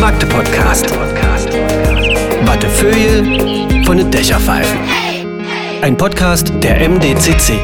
[0.00, 0.90] Magde Podcast.
[2.44, 4.78] Wattefeuille von den Dächerpfeifen.
[5.80, 7.54] Ein Podcast der MDCC.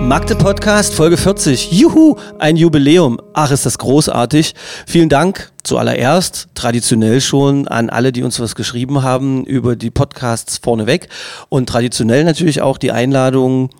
[0.00, 1.70] Magde Podcast Folge 40.
[1.70, 3.20] Juhu, ein Jubiläum.
[3.34, 4.54] Ach, ist das großartig.
[4.86, 10.58] Vielen Dank zuallererst, traditionell schon an alle, die uns was geschrieben haben über die Podcasts
[10.58, 11.08] vorneweg.
[11.48, 13.70] Und traditionell natürlich auch die Einladung,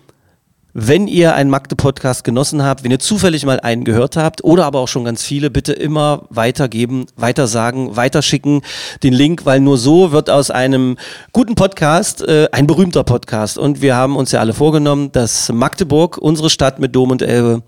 [0.73, 4.79] wenn ihr einen Magde-Podcast genossen habt, wenn ihr zufällig mal einen gehört habt oder aber
[4.79, 8.61] auch schon ganz viele, bitte immer weitergeben, weitersagen, weiterschicken
[9.03, 10.97] den Link, weil nur so wird aus einem
[11.31, 13.57] guten Podcast äh, ein berühmter Podcast.
[13.57, 17.61] Und wir haben uns ja alle vorgenommen, dass Magdeburg, unsere Stadt mit Dom und Elbe,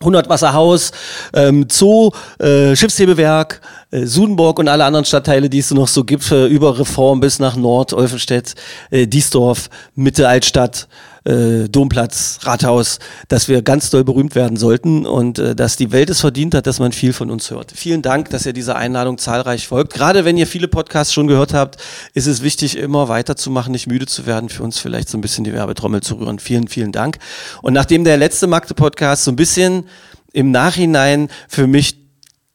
[0.00, 0.92] 100 Wasserhaus,
[1.34, 3.60] ähm, Zoo, äh, Schiffshebewerk,
[3.90, 7.40] äh, Sudenburg und alle anderen Stadtteile, die es noch so gibt, äh, über Reform bis
[7.40, 8.54] nach Nord, Olfenstedt,
[8.90, 10.86] äh, Diesdorf, Mitte Altstadt,
[11.28, 16.08] äh, Domplatz, Rathaus, dass wir ganz doll berühmt werden sollten und äh, dass die Welt
[16.10, 17.72] es verdient hat, dass man viel von uns hört.
[17.74, 19.92] Vielen Dank, dass ihr dieser Einladung zahlreich folgt.
[19.92, 21.76] Gerade wenn ihr viele Podcasts schon gehört habt,
[22.14, 25.44] ist es wichtig, immer weiterzumachen, nicht müde zu werden, für uns vielleicht so ein bisschen
[25.44, 26.38] die Werbetrommel zu rühren.
[26.38, 27.18] Vielen, vielen Dank.
[27.60, 29.86] Und nachdem der letzte Magde-Podcast so ein bisschen
[30.32, 32.07] im Nachhinein für mich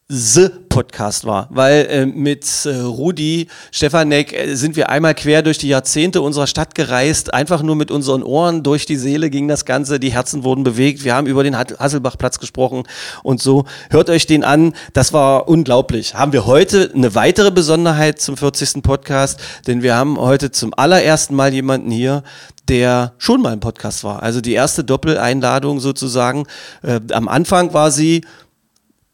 [0.06, 5.56] The Podcast war, weil äh, mit äh, Rudi Stefanek äh, sind wir einmal quer durch
[5.56, 9.64] die Jahrzehnte unserer Stadt gereist, einfach nur mit unseren Ohren durch die Seele ging das
[9.64, 12.82] Ganze, die Herzen wurden bewegt, wir haben über den Hasselbachplatz gesprochen
[13.22, 13.64] und so.
[13.88, 16.14] Hört euch den an, das war unglaublich.
[16.14, 18.82] Haben wir heute eine weitere Besonderheit zum 40.
[18.82, 22.24] Podcast, denn wir haben heute zum allerersten Mal jemanden hier,
[22.68, 24.22] der schon mal im Podcast war.
[24.22, 26.46] Also die erste Doppeleinladung sozusagen.
[26.82, 28.22] Äh, am Anfang war sie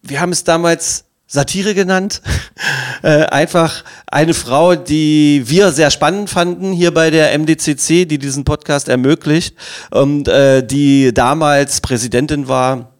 [0.03, 2.23] wir haben es damals Satire genannt.
[3.03, 8.45] äh, einfach eine Frau, die wir sehr spannend fanden hier bei der MDCC, die diesen
[8.45, 9.55] Podcast ermöglicht
[9.91, 12.93] und äh, die damals Präsidentin war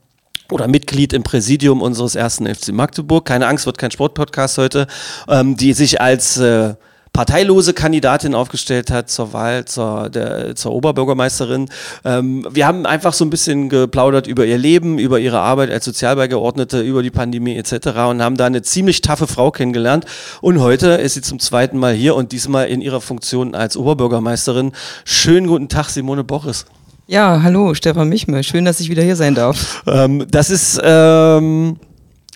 [0.51, 3.25] oder Mitglied im Präsidium unseres ersten FC Magdeburg.
[3.25, 4.87] Keine Angst, wird kein Sportpodcast heute,
[5.29, 6.75] ähm, die sich als äh,
[7.13, 11.69] parteilose Kandidatin aufgestellt hat zur Wahl zur, der, zur Oberbürgermeisterin.
[12.05, 15.85] Ähm, wir haben einfach so ein bisschen geplaudert über ihr Leben, über ihre Arbeit als
[15.85, 17.89] Sozialbeigeordnete, über die Pandemie etc.
[18.09, 20.05] und haben da eine ziemlich taffe Frau kennengelernt.
[20.41, 24.73] Und heute ist sie zum zweiten Mal hier und diesmal in ihrer Funktion als Oberbürgermeisterin.
[25.05, 26.67] Schönen guten Tag, Simone Boris.
[27.09, 28.45] Ja, hallo, Stefan Michme.
[28.45, 29.83] Schön, dass ich wieder hier sein darf.
[29.89, 31.77] Ähm, das ist ähm,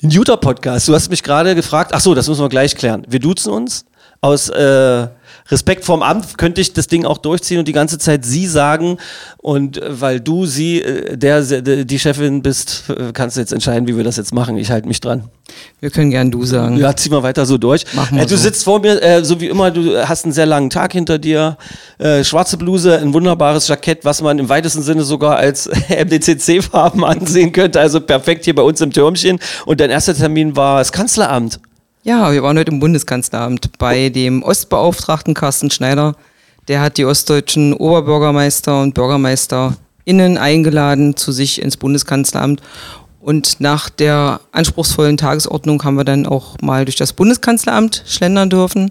[0.02, 0.88] ein guter Podcast.
[0.88, 3.06] Du hast mich gerade gefragt, ach so, das müssen wir gleich klären.
[3.08, 3.84] Wir duzen uns
[4.24, 5.06] aus äh,
[5.50, 8.96] Respekt vorm Amt könnte ich das Ding auch durchziehen und die ganze Zeit sie sagen.
[9.36, 13.52] Und äh, weil du sie, äh, der, der die Chefin bist, äh, kannst du jetzt
[13.52, 14.56] entscheiden, wie wir das jetzt machen.
[14.56, 15.24] Ich halte mich dran.
[15.80, 16.78] Wir können gern du sagen.
[16.78, 17.84] Ja, zieh mal weiter so durch.
[17.92, 18.44] Machen wir äh, du so.
[18.44, 21.58] sitzt vor mir, äh, so wie immer, du hast einen sehr langen Tag hinter dir.
[21.98, 27.52] Äh, schwarze Bluse, ein wunderbares Jackett, was man im weitesten Sinne sogar als MDCC-Farben ansehen
[27.52, 27.80] könnte.
[27.80, 29.38] Also perfekt hier bei uns im Türmchen.
[29.66, 31.60] Und dein erster Termin war das Kanzleramt.
[32.06, 36.15] Ja, wir waren heute im Bundeskanzleramt bei dem Ostbeauftragten Carsten Schneider.
[36.69, 42.60] Der hat die ostdeutschen Oberbürgermeister und BürgermeisterInnen eingeladen zu sich ins Bundeskanzleramt.
[43.20, 48.91] Und nach der anspruchsvollen Tagesordnung haben wir dann auch mal durch das Bundeskanzleramt schlendern dürfen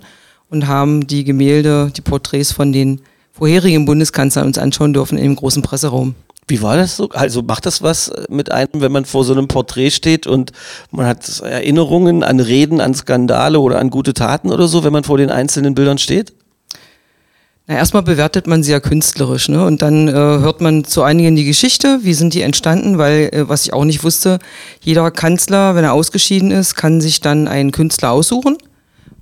[0.50, 3.00] und haben die Gemälde, die Porträts von den
[3.32, 6.16] vorherigen Bundeskanzlern uns anschauen dürfen im großen Presseraum.
[6.48, 7.10] Wie war das so?
[7.10, 10.52] Also macht das was mit einem, wenn man vor so einem Porträt steht und
[10.92, 15.04] man hat Erinnerungen an Reden, an Skandale oder an gute Taten oder so, wenn man
[15.04, 16.34] vor den einzelnen Bildern steht?
[17.66, 19.66] Na, erstmal bewertet man sie ja künstlerisch, ne?
[19.66, 23.48] Und dann äh, hört man zu einigen die Geschichte, wie sind die entstanden, weil, äh,
[23.48, 24.40] was ich auch nicht wusste,
[24.82, 28.58] jeder Kanzler, wenn er ausgeschieden ist, kann sich dann einen Künstler aussuchen.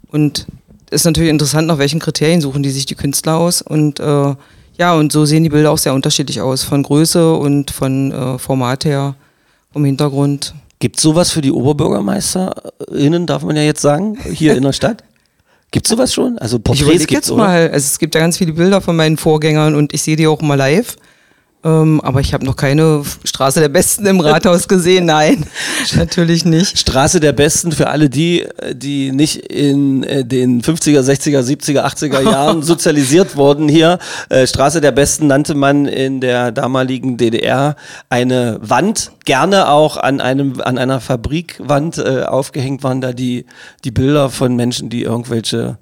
[0.07, 0.47] Und
[0.89, 3.61] ist natürlich interessant, nach welchen Kriterien suchen die sich die Künstler aus.
[3.61, 4.33] Und äh,
[4.77, 8.37] ja, und so sehen die Bilder auch sehr unterschiedlich aus, von Größe und von äh,
[8.37, 9.15] Format her,
[9.71, 10.53] vom Hintergrund.
[10.79, 15.03] Gibt es sowas für die OberbürgermeisterInnen, darf man ja jetzt sagen, hier in der Stadt?
[15.71, 16.37] Gibt es sowas schon?
[16.37, 17.43] Also Ich Porträts jetzt oder?
[17.43, 20.27] mal, also es gibt ja ganz viele Bilder von meinen Vorgängern und ich sehe die
[20.27, 20.97] auch mal live.
[21.63, 25.05] Ähm, aber ich habe noch keine Straße der Besten im Rathaus gesehen.
[25.05, 25.45] Nein,
[25.95, 26.79] natürlich nicht.
[26.79, 32.21] Straße der Besten für alle die, die nicht in äh, den 50er, 60er, 70er, 80er
[32.21, 33.99] Jahren sozialisiert wurden hier.
[34.29, 37.75] Äh, Straße der Besten nannte man in der damaligen DDR
[38.09, 43.45] eine Wand, gerne auch an einem an einer Fabrikwand äh, aufgehängt waren da die
[43.83, 45.77] die Bilder von Menschen, die irgendwelche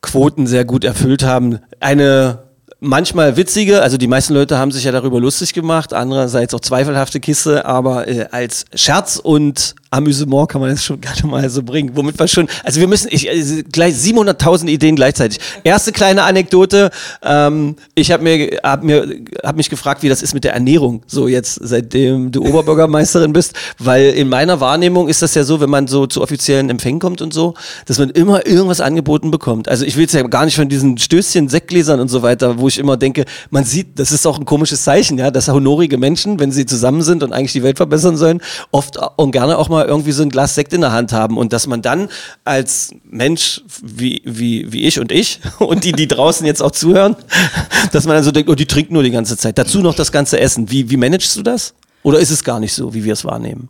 [0.00, 1.58] Quoten sehr gut erfüllt haben.
[1.80, 2.45] Eine
[2.80, 7.20] manchmal witzige, also die meisten Leute haben sich ja darüber lustig gemacht, andererseits auch zweifelhafte
[7.20, 11.92] Kiste, aber äh, als Scherz und Amüsement kann man jetzt schon gerne mal so bringen.
[11.94, 15.40] Womit wir schon, also wir müssen, ich, also gleich 700.000 Ideen gleichzeitig.
[15.64, 16.90] Erste kleine Anekdote,
[17.22, 19.06] ähm, ich habe mir, hab mir,
[19.42, 23.54] hab mich gefragt, wie das ist mit der Ernährung, so jetzt, seitdem du Oberbürgermeisterin bist,
[23.78, 27.22] weil in meiner Wahrnehmung ist das ja so, wenn man so zu offiziellen Empfängen kommt
[27.22, 27.54] und so,
[27.86, 29.68] dass man immer irgendwas angeboten bekommt.
[29.68, 32.68] Also ich will jetzt ja gar nicht von diesen Stößchen, Sektgläsern und so weiter, wo
[32.68, 36.38] ich immer denke, man sieht, das ist auch ein komisches Zeichen, ja, dass honorige Menschen,
[36.38, 38.40] wenn sie zusammen sind und eigentlich die Welt verbessern sollen,
[38.70, 41.52] oft und gerne auch mal irgendwie so ein Glas Sekt in der Hand haben und
[41.52, 42.08] dass man dann
[42.44, 47.16] als Mensch wie, wie, wie ich und ich und die, die draußen jetzt auch zuhören,
[47.92, 49.58] dass man dann so denkt, oh, die trinken nur die ganze Zeit.
[49.58, 50.70] Dazu noch das ganze Essen.
[50.70, 51.74] Wie, wie managst du das?
[52.02, 53.68] Oder ist es gar nicht so, wie wir es wahrnehmen?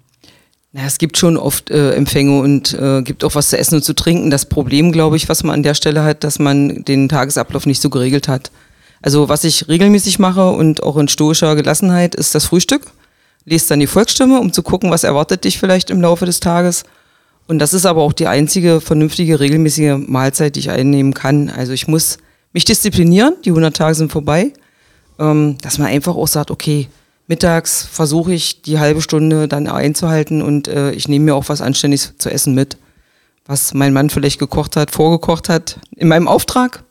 [0.72, 3.82] Na, es gibt schon oft äh, Empfänge und äh, gibt auch was zu essen und
[3.82, 4.30] zu trinken.
[4.30, 7.80] Das Problem, glaube ich, was man an der Stelle hat, dass man den Tagesablauf nicht
[7.80, 8.50] so geregelt hat.
[9.00, 12.82] Also was ich regelmäßig mache und auch in stoischer Gelassenheit ist das Frühstück.
[13.46, 16.84] Lest dann die Volksstimme, um zu gucken, was erwartet dich vielleicht im Laufe des Tages.
[17.46, 21.48] Und das ist aber auch die einzige vernünftige, regelmäßige Mahlzeit, die ich einnehmen kann.
[21.48, 22.19] Also ich muss
[22.52, 24.52] mich disziplinieren, die 100 Tage sind vorbei,
[25.19, 26.88] ähm, dass man einfach auch sagt, okay,
[27.28, 31.60] mittags versuche ich die halbe Stunde dann einzuhalten und äh, ich nehme mir auch was
[31.60, 32.76] Anständiges zu essen mit,
[33.46, 36.82] was mein Mann vielleicht gekocht hat, vorgekocht hat, in meinem Auftrag.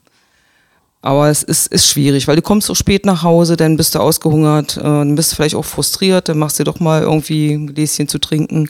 [1.06, 4.00] Aber es ist, ist schwierig, weil du kommst so spät nach Hause, dann bist du
[4.00, 7.54] ausgehungert, äh, dann bist du vielleicht auch frustriert, dann machst du dir doch mal irgendwie
[7.54, 8.69] ein Gläschen zu trinken.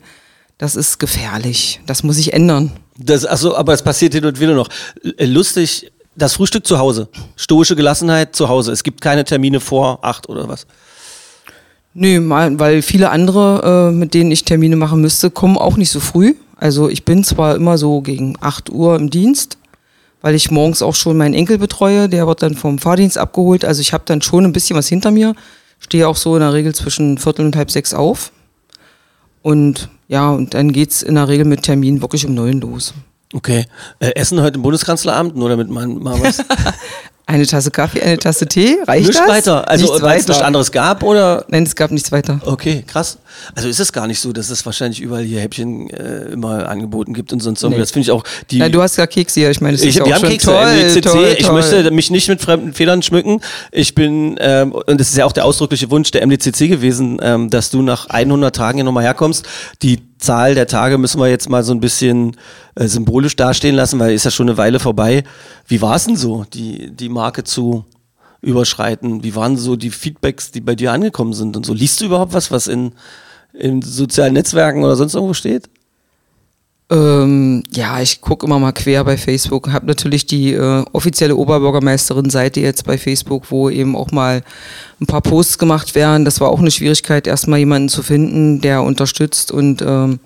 [0.58, 1.80] Das ist gefährlich.
[1.86, 2.74] Das muss ich ändern.
[2.98, 4.68] Das, achso, aber es passiert hin und wieder noch.
[5.18, 7.08] Lustig, das Frühstück zu Hause.
[7.38, 8.74] Stoische Gelassenheit zu Hause.
[8.74, 10.68] Es gibt keine Termine vor acht oder was.
[11.94, 15.90] Nö, mal, weil viele andere, äh, mit denen ich Termine machen müsste, kommen auch nicht
[15.90, 16.36] so früh.
[16.58, 19.58] Also ich bin zwar immer so gegen 8 Uhr im Dienst,
[20.22, 23.64] weil ich morgens auch schon meinen Enkel betreue, der wird dann vom Fahrdienst abgeholt.
[23.66, 25.36] Also ich habe dann schon ein bisschen was hinter mir,
[25.80, 28.32] stehe auch so in der Regel zwischen Viertel und halb sechs auf.
[29.42, 32.94] Und ja, und dann geht's in der Regel mit Termin wirklich um neun los.
[33.34, 33.66] Okay.
[34.00, 36.44] Äh, Essen heute im Bundeskanzleramt, nur damit man mal was.
[37.28, 39.28] Eine Tasse Kaffee, eine Tasse Tee, reicht Nichts das?
[39.28, 39.68] weiter.
[39.68, 41.44] Also, Nichts weil es nichts anderes gab oder?
[41.48, 42.40] Nein, es gab nichts weiter.
[42.46, 43.18] Okay, krass.
[43.56, 47.14] Also ist es gar nicht so, dass es wahrscheinlich überall hier Häppchen äh, immer angeboten
[47.16, 47.78] gibt und sonst irgendwie.
[47.78, 47.82] Nee.
[47.84, 48.60] Das finde ich auch die.
[48.60, 50.22] Ja, du hast ja Kekse hier, ich meine, das ich, ist ja wir auch haben
[50.22, 51.02] schon Kekse, toll, MDCC.
[51.02, 51.56] toll, Ich toll.
[51.56, 53.42] möchte mich nicht mit fremden Federn schmücken.
[53.72, 57.50] Ich bin, ähm, und das ist ja auch der ausdrückliche Wunsch der MDCC gewesen, ähm,
[57.50, 59.46] dass du nach 100 Tagen hier nochmal herkommst.
[59.82, 62.38] Die Zahl der Tage müssen wir jetzt mal so ein bisschen
[62.76, 65.24] äh, symbolisch dastehen lassen, weil ist ja schon eine Weile vorbei.
[65.68, 67.86] Wie war es denn so, die, die Marke zu
[68.42, 69.24] überschreiten?
[69.24, 71.74] Wie waren so die Feedbacks, die bei dir angekommen sind und so?
[71.74, 72.94] Liest du überhaupt was, was in,
[73.54, 75.70] in sozialen Netzwerken oder sonst irgendwo steht?
[76.92, 79.72] Ähm, ja, ich gucke immer mal quer bei Facebook.
[79.72, 84.44] Habe natürlich die äh, offizielle Oberbürgermeisterin-Seite jetzt bei Facebook, wo eben auch mal
[85.02, 86.26] ein paar Posts gemacht werden.
[86.26, 89.52] Das war auch eine Schwierigkeit, erstmal jemanden zu finden, der unterstützt.
[89.52, 90.20] Und ähm,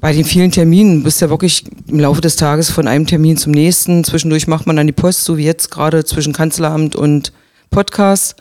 [0.00, 3.36] bei den vielen Terminen bist du ja wirklich im Laufe des Tages von einem Termin
[3.36, 4.02] zum nächsten.
[4.02, 7.32] Zwischendurch macht man dann die Post, so wie jetzt gerade zwischen Kanzleramt und
[7.70, 8.34] Podcast.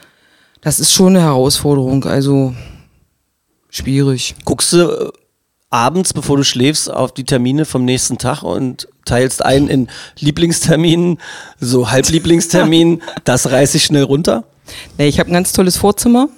[0.61, 2.05] Das ist schon eine Herausforderung.
[2.05, 2.55] Also
[3.69, 4.35] schwierig.
[4.43, 5.11] Guckst du äh,
[5.69, 9.87] abends, bevor du schläfst, auf die Termine vom nächsten Tag und teilst ein in
[10.19, 11.19] Lieblingsterminen,
[11.59, 14.43] so Halblieblingstermin, das reiß ich schnell runter?
[14.97, 16.29] Nee, ich habe ein ganz tolles Vorzimmer,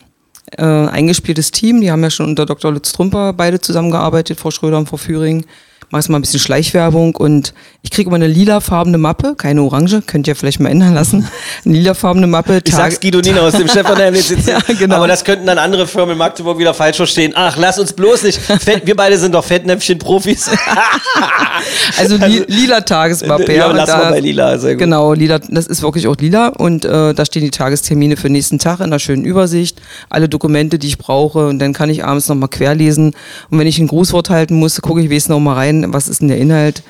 [0.57, 1.81] äh, eingespieltes Team.
[1.81, 2.71] Die haben ja schon unter Dr.
[2.71, 5.45] Lutz Trumper beide zusammengearbeitet, Frau Schröder und Frau Führing.
[5.91, 10.01] Mach jetzt mal ein bisschen Schleichwerbung und ich kriege immer eine lilafarbene Mappe, keine orange,
[10.07, 11.27] könnt ihr vielleicht mal ändern lassen.
[11.65, 12.61] Eine lilafarbene Mappe.
[12.63, 14.11] Ich sag's Guido Nina aus dem Chef von der.
[14.45, 14.95] Ja, genau.
[14.95, 17.33] Aber das könnten dann andere Firmen in Magdeburg wieder falsch verstehen.
[17.35, 18.39] Ach, lass uns bloß nicht.
[18.39, 20.49] Fett, wir beide sind doch Fettnäpfchen-Profis.
[21.97, 23.53] Also, li lila Tagesmappe.
[23.53, 24.79] Ja, und lass mal bei lila, sehr gut.
[24.79, 28.33] Genau, lila, das ist wirklich auch lila und äh, da stehen die Tagestermine für den
[28.33, 32.03] nächsten Tag in einer schönen Übersicht, alle Dokumente, die ich brauche und dann kann ich
[32.03, 33.13] abends nochmal querlesen
[33.49, 36.27] und wenn ich ein Grußwort halten muss, gucke ich wenigstens nochmal rein, was ist denn
[36.27, 36.83] der Inhalt,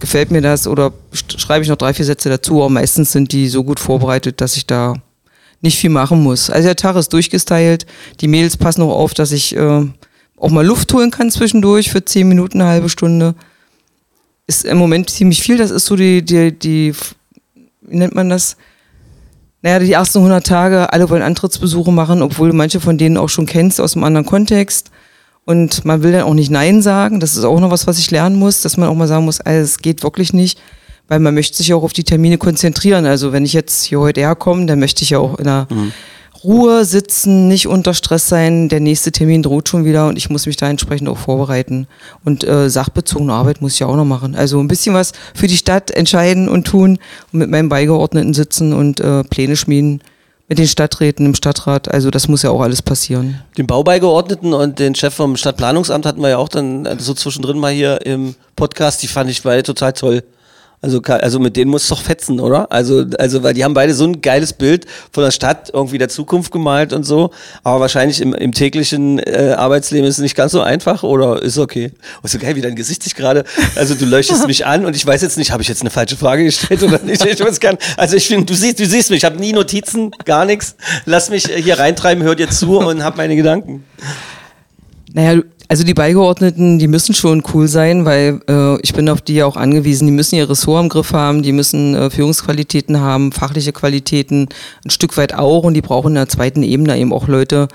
[0.00, 3.48] gefällt mir das oder schreibe ich noch drei, vier Sätze dazu, aber meistens sind die
[3.48, 4.94] so gut vorbereitet, dass ich da
[5.60, 6.50] nicht viel machen muss.
[6.50, 7.86] Also der Tag ist durchgestylt,
[8.20, 9.86] die Mails passen auch auf, dass ich äh,
[10.36, 13.34] auch mal Luft holen kann zwischendurch für zehn Minuten, eine halbe Stunde
[14.48, 15.58] ist im Moment ziemlich viel.
[15.58, 16.94] Das ist so die, die, die,
[17.82, 18.56] wie nennt man das?
[19.62, 23.46] Naja, die ersten 100 Tage, alle wollen Antrittsbesuche machen, obwohl manche von denen auch schon
[23.46, 24.90] kennst aus einem anderen Kontext.
[25.48, 27.20] Und man will dann auch nicht Nein sagen.
[27.20, 29.40] Das ist auch noch was, was ich lernen muss, dass man auch mal sagen muss,
[29.40, 30.60] also, es geht wirklich nicht,
[31.08, 33.06] weil man möchte sich ja auch auf die Termine konzentrieren.
[33.06, 35.66] Also wenn ich jetzt hier heute herkomme, dann möchte ich ja auch in der
[36.44, 38.68] Ruhe sitzen, nicht unter Stress sein.
[38.68, 41.86] Der nächste Termin droht schon wieder und ich muss mich da entsprechend auch vorbereiten.
[42.26, 44.34] Und äh, sachbezogene Arbeit muss ich ja auch noch machen.
[44.34, 46.98] Also ein bisschen was für die Stadt entscheiden und tun
[47.32, 50.02] und mit meinem Beigeordneten sitzen und äh, Pläne schmieden.
[50.48, 51.88] Mit den Stadträten im Stadtrat.
[51.88, 53.42] Also das muss ja auch alles passieren.
[53.56, 57.58] Den Baubeigeordneten und den Chef vom Stadtplanungsamt hatten wir ja auch dann äh, so zwischendrin
[57.58, 59.02] mal hier im Podcast.
[59.02, 60.24] Die fand ich beide total toll.
[60.80, 62.70] Also, also mit denen muss es doch fetzen, oder?
[62.70, 66.08] Also, also, weil die haben beide so ein geiles Bild von der Stadt, irgendwie der
[66.08, 67.30] Zukunft gemalt und so.
[67.64, 71.58] Aber wahrscheinlich im, im täglichen äh, Arbeitsleben ist es nicht ganz so einfach oder ist
[71.58, 71.90] okay.
[72.22, 73.42] Oh, so geil, wie dein Gesicht sich gerade.
[73.74, 76.16] Also du leuchtest mich an und ich weiß jetzt nicht, habe ich jetzt eine falsche
[76.16, 77.24] Frage gestellt oder nicht?
[77.24, 77.82] Ich weiß gar nicht.
[77.96, 80.76] Also ich finde, du siehst, du siehst mich, ich habe nie Notizen, gar nichts.
[81.06, 83.84] Lass mich hier reintreiben, hör dir zu und hab meine Gedanken.
[85.12, 89.34] Naja, also die Beigeordneten, die müssen schon cool sein, weil äh, ich bin auf die
[89.34, 90.06] ja auch angewiesen.
[90.06, 94.48] Die müssen ihr Ressort im Griff haben, die müssen äh, Führungsqualitäten haben, fachliche Qualitäten
[94.84, 97.68] ein Stück weit auch und die brauchen in der zweiten Ebene eben auch Leute,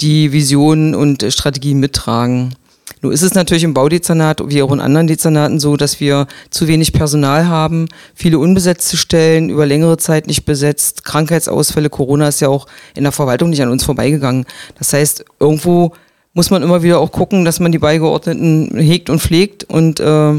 [0.00, 2.56] die Visionen und äh, Strategien mittragen.
[3.02, 6.66] Nun ist es natürlich im Baudezernat wie auch in anderen Dezernaten so, dass wir zu
[6.66, 12.48] wenig Personal haben, viele unbesetzte Stellen, über längere Zeit nicht besetzt, Krankheitsausfälle, Corona ist ja
[12.48, 14.44] auch in der Verwaltung nicht an uns vorbeigegangen.
[14.78, 15.92] Das heißt, irgendwo
[16.34, 20.34] muss man immer wieder auch gucken, dass man die Beigeordneten hegt und pflegt und äh,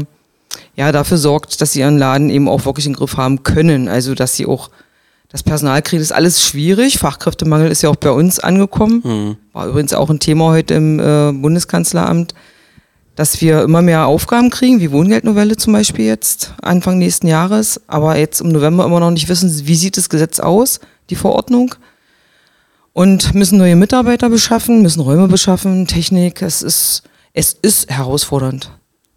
[0.76, 3.88] ja, dafür sorgt, dass sie ihren Laden eben auch wirklich im Griff haben können.
[3.88, 4.70] Also, dass sie auch
[5.28, 6.98] das Personal kriegen, ist alles schwierig.
[6.98, 9.02] Fachkräftemangel ist ja auch bei uns angekommen.
[9.52, 12.34] War übrigens auch ein Thema heute im äh, Bundeskanzleramt,
[13.16, 18.16] dass wir immer mehr Aufgaben kriegen, wie Wohngeldnovelle zum Beispiel jetzt, Anfang nächsten Jahres, aber
[18.16, 21.74] jetzt im November immer noch nicht wissen, wie sieht das Gesetz aus, die Verordnung.
[22.94, 26.42] Und müssen neue Mitarbeiter beschaffen, müssen Räume beschaffen, Technik.
[26.42, 28.70] Es ist, es ist herausfordernd.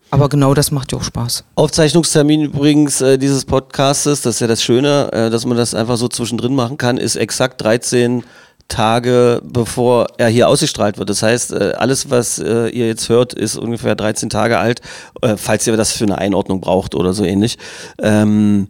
[0.09, 1.43] Aber genau das macht ja auch Spaß.
[1.53, 5.97] Aufzeichnungstermin übrigens äh, dieses Podcastes, das ist ja das Schöne, äh, dass man das einfach
[5.97, 8.23] so zwischendrin machen kann, ist exakt 13
[8.67, 11.11] Tage bevor er hier ausgestrahlt wird.
[11.11, 14.81] Das heißt, äh, alles, was äh, ihr jetzt hört, ist ungefähr 13 Tage alt,
[15.21, 17.59] äh, falls ihr das für eine Einordnung braucht oder so ähnlich.
[18.01, 18.69] Ähm,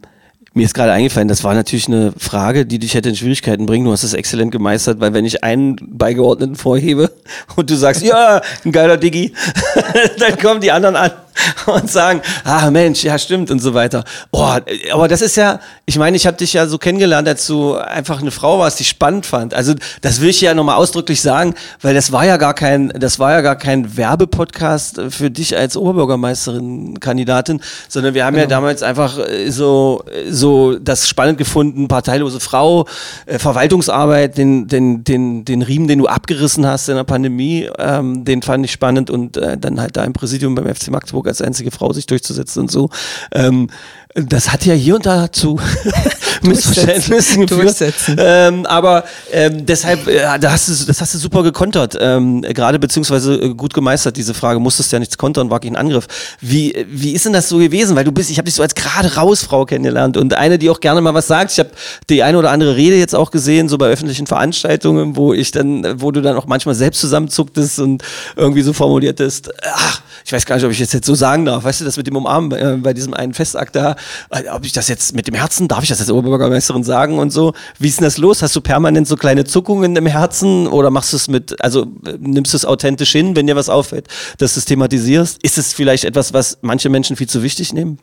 [0.57, 3.85] mir ist gerade eingefallen, das war natürlich eine Frage, die dich hätte in Schwierigkeiten bringen.
[3.85, 7.11] Du hast es exzellent gemeistert, weil wenn ich einen Beigeordneten vorhebe
[7.55, 9.33] und du sagst, ja, ein geiler Diggi,
[10.19, 11.11] dann kommen die anderen an
[11.65, 14.03] und sagen, ah Mensch, ja stimmt und so weiter.
[14.31, 14.55] Oh,
[14.91, 18.21] aber das ist ja, ich meine, ich habe dich ja so kennengelernt, als du einfach
[18.21, 19.53] eine Frau warst, die ich spannend fand.
[19.53, 23.19] Also das will ich ja nochmal ausdrücklich sagen, weil das war ja gar kein, das
[23.19, 29.17] war ja gar kein Werbepodcast für dich als Oberbürgermeisterin-Kandidatin, sondern wir haben ja damals einfach
[29.19, 32.87] äh, so, so das spannend gefunden, parteilose Frau,
[33.25, 38.25] äh, Verwaltungsarbeit, den, den, den, den Riemen, den du abgerissen hast in der Pandemie, ähm,
[38.25, 41.41] den fand ich spannend und äh, dann halt da im Präsidium beim FC Magdeburg als
[41.41, 42.89] einzige Frau sich durchzusetzen und so.
[43.33, 43.69] Ähm,
[44.17, 45.59] das hat ja hier und da zu
[46.41, 47.95] Missverständnissen geführt.
[48.17, 52.79] Ähm, aber ähm, deshalb, äh, da hast du, das hast du super gekontert, ähm, gerade
[52.79, 54.59] beziehungsweise äh, gut gemeistert, diese Frage.
[54.59, 56.07] Musstest ja nichts kontern, war kein Angriff.
[56.41, 57.95] Wie, wie ist denn das so gewesen?
[57.95, 60.69] Weil du bist, ich habe dich so als gerade raus Frau kennengelernt und eine, die
[60.69, 61.51] auch gerne mal was sagt.
[61.51, 61.69] Ich habe
[62.09, 66.01] die eine oder andere Rede jetzt auch gesehen, so bei öffentlichen Veranstaltungen, wo ich dann,
[66.01, 68.03] wo du dann auch manchmal selbst zusammenzucktest und
[68.35, 71.63] irgendwie so formuliertest, ach, ich weiß gar nicht, ob ich das jetzt so sagen darf,
[71.63, 73.95] weißt du, das mit dem Umarmen bei, äh, bei diesem einen Festakt da,
[74.29, 77.31] äh, ob ich das jetzt mit dem Herzen, darf ich das als Oberbürgermeisterin sagen und
[77.31, 78.41] so, wie ist denn das los?
[78.41, 82.17] Hast du permanent so kleine Zuckungen im Herzen oder machst du es mit, also äh,
[82.19, 85.41] nimmst du es authentisch hin, wenn dir was auffällt, dass du es thematisierst?
[85.43, 87.97] Ist es vielleicht etwas, was manche Menschen viel zu wichtig nehmen?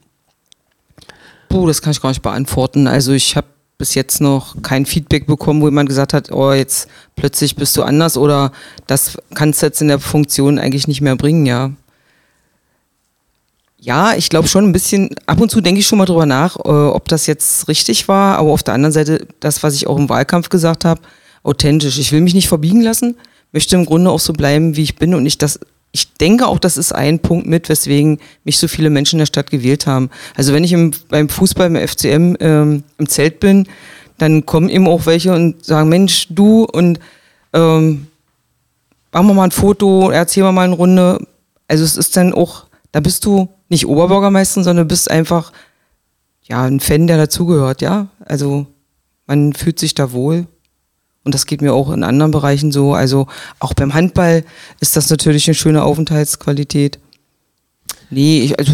[1.50, 2.86] Puh, das kann ich gar nicht beantworten.
[2.86, 6.88] Also ich habe bis jetzt noch kein Feedback bekommen, wo jemand gesagt hat, oh, jetzt
[7.16, 8.50] plötzlich bist du anders oder
[8.86, 11.72] das kannst du jetzt in der Funktion eigentlich nicht mehr bringen, ja.
[13.84, 16.56] Ja, ich glaube schon ein bisschen, ab und zu denke ich schon mal drüber nach,
[16.56, 19.98] äh, ob das jetzt richtig war, aber auf der anderen Seite, das, was ich auch
[19.98, 21.02] im Wahlkampf gesagt habe,
[21.42, 21.98] authentisch.
[21.98, 23.14] Ich will mich nicht verbiegen lassen,
[23.52, 25.60] möchte im Grunde auch so bleiben, wie ich bin und ich das,
[25.92, 29.26] ich denke auch, das ist ein Punkt mit, weswegen mich so viele Menschen in der
[29.26, 30.08] Stadt gewählt haben.
[30.34, 33.68] Also wenn ich im, beim Fußball, im FCM ähm, im Zelt bin,
[34.16, 37.00] dann kommen eben auch welche und sagen, Mensch, du und
[37.52, 38.06] ähm,
[39.12, 41.18] machen wir mal ein Foto, erzählen wir mal eine Runde.
[41.68, 45.52] Also es ist dann auch, da bist du nicht Oberbürgermeister, sondern bist einfach
[46.42, 48.08] ja ein Fan, der dazugehört, ja.
[48.24, 48.66] Also
[49.26, 50.46] man fühlt sich da wohl.
[51.24, 52.94] Und das geht mir auch in anderen Bereichen so.
[52.94, 53.26] Also
[53.58, 54.44] auch beim Handball
[54.80, 56.98] ist das natürlich eine schöne Aufenthaltsqualität.
[58.10, 58.72] Nee, ich, also,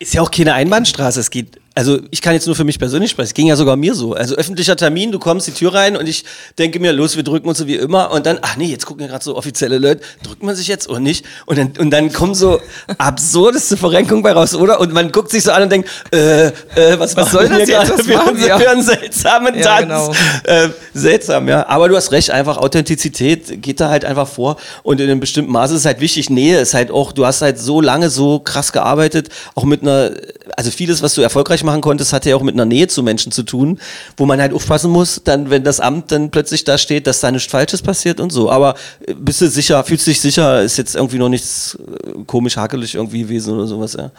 [0.00, 1.20] Ist ja auch keine Einbahnstraße.
[1.20, 3.26] Es geht, also ich kann jetzt nur für mich persönlich sprechen.
[3.26, 4.14] Es ging ja sogar mir so.
[4.14, 6.24] Also öffentlicher Termin, du kommst die Tür rein und ich
[6.58, 8.12] denke mir, los, wir drücken uns so wie immer.
[8.12, 10.88] Und dann, ach nee, jetzt gucken ja gerade so offizielle Leute, drückt man sich jetzt
[10.88, 11.24] oder nicht?
[11.46, 12.60] Und dann, und dann kommen so
[12.98, 14.78] absurdeste Verrenkungen bei raus, oder?
[14.80, 16.52] Und man guckt sich so an und denkt, äh, äh,
[16.98, 17.90] was, Was soll das jetzt?
[17.90, 18.56] Was für, machen wir?
[18.58, 19.80] für einen seltsamen Ja, Tanz?
[19.80, 20.12] genau.
[20.44, 21.66] Äh, seltsam, ja.
[21.68, 24.56] Aber du hast recht, einfach Authentizität geht da halt einfach vor.
[24.84, 26.30] Und in einem bestimmten Maße ist es halt wichtig.
[26.30, 30.12] Nähe ist halt auch, du hast halt so lange so krass gearbeitet, auch mit einer,
[30.56, 33.32] also vieles, was du erfolgreich machen konntest, hatte ja auch mit einer Nähe zu Menschen
[33.32, 33.80] zu tun,
[34.16, 37.30] wo man halt aufpassen muss, dann, wenn das Amt dann plötzlich da steht, dass da
[37.30, 38.50] nichts Falsches passiert und so.
[38.50, 38.74] Aber
[39.06, 42.56] äh, bist du sicher, fühlst du dich sicher, ist jetzt irgendwie noch nichts äh, komisch
[42.56, 44.10] hakelig irgendwie gewesen oder sowas, ja?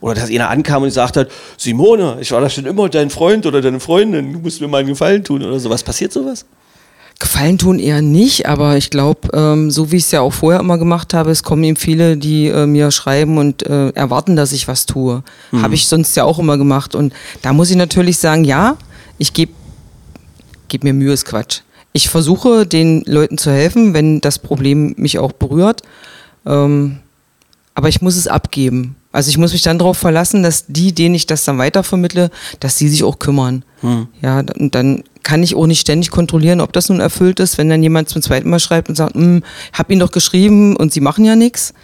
[0.00, 3.46] Oder dass einer ankam und gesagt hat, Simone, ich war da schon immer dein Freund
[3.46, 5.82] oder deine Freundin, du musst mir mal einen Gefallen tun oder sowas.
[5.82, 6.44] Passiert sowas?
[7.20, 10.60] Gefallen tun eher nicht, aber ich glaube, ähm, so wie ich es ja auch vorher
[10.60, 14.52] immer gemacht habe, es kommen eben viele, die äh, mir schreiben und äh, erwarten, dass
[14.52, 15.22] ich was tue.
[15.52, 15.62] Mhm.
[15.62, 16.94] Habe ich sonst ja auch immer gemacht.
[16.94, 18.76] Und da muss ich natürlich sagen, ja,
[19.18, 19.52] ich gebe
[20.68, 21.60] geb mir Mühe, ist Quatsch.
[21.92, 25.82] Ich versuche den Leuten zu helfen, wenn das Problem mich auch berührt.
[26.44, 26.98] Ähm,
[27.74, 28.96] aber ich muss es abgeben.
[29.14, 32.74] Also ich muss mich dann darauf verlassen, dass die, denen ich das dann weitervermittle, dass
[32.74, 33.64] die sich auch kümmern.
[34.22, 37.68] Ja, und dann kann ich auch nicht ständig kontrollieren, ob das nun erfüllt ist, wenn
[37.68, 41.00] dann jemand zum zweiten Mal schreibt und sagt, hm, hab ihn doch geschrieben und sie
[41.00, 41.74] machen ja nichts.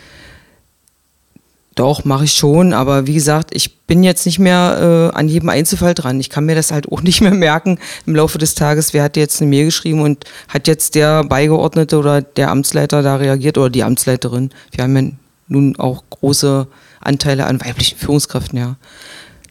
[1.77, 5.51] Doch, mache ich schon, aber wie gesagt, ich bin jetzt nicht mehr äh, an jedem
[5.51, 6.19] Einzelfall dran.
[6.19, 9.17] Ich kann mir das halt auch nicht mehr merken im Laufe des Tages, wer hat
[9.17, 13.71] jetzt eine Mail geschrieben und hat jetzt der Beigeordnete oder der Amtsleiter da reagiert oder
[13.71, 14.51] die Amtsleiterin.
[14.73, 15.13] Wir haben ja
[15.51, 16.67] nun auch große
[17.01, 18.77] Anteile an weiblichen Führungskräften, ja.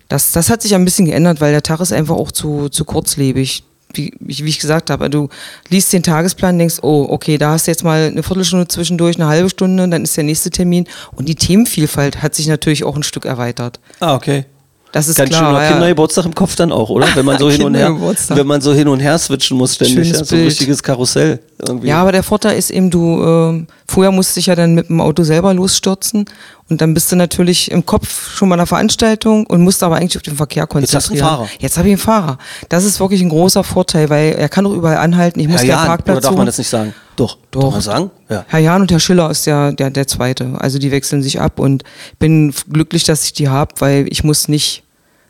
[0.08, 2.84] Das, das hat sich ein bisschen geändert, weil der Tag ist einfach auch zu, zu
[2.84, 3.64] kurzlebig.
[3.94, 5.30] Wie, wie ich gesagt habe, du
[5.70, 9.28] liest den Tagesplan, denkst, oh, okay, da hast du jetzt mal eine Viertelstunde zwischendurch, eine
[9.28, 10.88] halbe Stunde, dann ist der nächste Termin.
[11.16, 13.80] Und die Themenvielfalt hat sich natürlich auch ein Stück erweitert.
[14.00, 14.46] Ah, okay.
[14.92, 15.54] Das ist Ganz schön klar.
[15.54, 15.72] noch ja.
[15.72, 17.08] Kindergeburtstag im Kopf dann auch, oder?
[17.14, 17.96] Wenn man so hin und her,
[18.30, 20.52] wenn man so hin und her switchen muss ständig, Schönes ja, so ein Bild.
[20.52, 21.90] richtiges Karussell irgendwie.
[21.90, 25.00] Ja, aber der Vorteil ist eben, du, äh, vorher musste ich ja dann mit dem
[25.00, 26.26] Auto selber losstürzen
[26.70, 30.18] und dann bist du natürlich im Kopf schon mal einer Veranstaltung und musst aber eigentlich
[30.18, 31.28] auf den Verkehr Jetzt hast du einen konzentrieren.
[31.28, 31.50] Fahrer.
[31.60, 32.38] Jetzt habe ich einen Fahrer.
[32.70, 35.40] Das ist wirklich ein großer Vorteil, weil er kann doch überall anhalten.
[35.40, 36.94] Ich muss Herr Jahn, Parkplatz oder darf man das nicht sagen?
[37.16, 37.38] Doch.
[37.52, 37.72] Darf Doch.
[37.72, 38.12] man sagen?
[38.30, 38.46] Ja.
[38.48, 40.54] Herr Jahn und Herr Schiller ist ja der, der Zweite.
[40.60, 41.84] Also die wechseln sich ab und
[42.20, 44.84] bin glücklich, dass ich die habe, weil ich muss nicht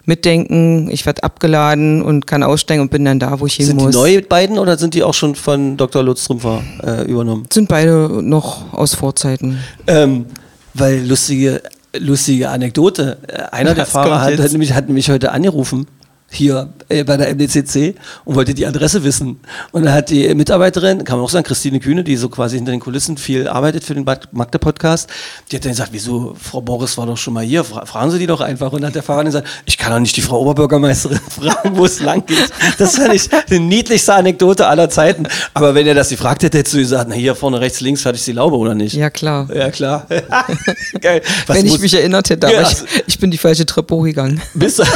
[0.06, 3.80] mitdenken, ich werde abgeladen und kann aussteigen und bin dann da, wo ich hin Sind
[3.80, 3.96] die muss.
[3.96, 6.04] neu beiden oder sind die auch schon von Dr.
[6.04, 7.46] Lutz Trümpfer äh, übernommen?
[7.52, 9.60] Sind beide noch aus Vorzeiten.
[9.88, 10.26] Ähm,
[10.74, 11.62] weil lustige,
[11.98, 13.18] lustige Anekdote.
[13.28, 15.88] Äh, Einer der Was Fahrer hat, hat, nämlich, hat nämlich heute angerufen
[16.32, 17.96] hier äh, bei der MDCC
[18.26, 19.40] und wollte die Adresse wissen.
[19.72, 22.72] Und dann hat die Mitarbeiterin, kann man auch sagen, Christine Kühne, die so quasi hinter
[22.72, 25.10] den Kulissen viel arbeitet für den Magde-Podcast,
[25.52, 28.20] die hat dann gesagt, wieso, Frau Boris war doch schon mal hier, fra fragen Sie
[28.20, 28.72] die doch einfach.
[28.72, 31.86] Und dann hat der Fahrer gesagt, ich kann doch nicht die Frau Oberbürgermeisterin fragen, wo
[31.86, 32.50] es lang geht.
[32.78, 35.28] Das fand ich die niedlichste Anekdote aller Zeiten.
[35.54, 38.24] Aber wenn er das gefragt hätte, hättest du gesagt, na hier vorne rechts, links, fertig
[38.26, 38.94] die Laube, oder nicht?
[38.94, 39.48] Ja, klar.
[39.54, 40.06] Ja, klar.
[41.02, 41.22] Geil.
[41.48, 43.96] Was Wenn ich mich erinnert hätte, Ja, aber also- ich, ich bin die falsche Treppe
[43.96, 44.42] hochgegangen.
[44.54, 44.84] Bist du?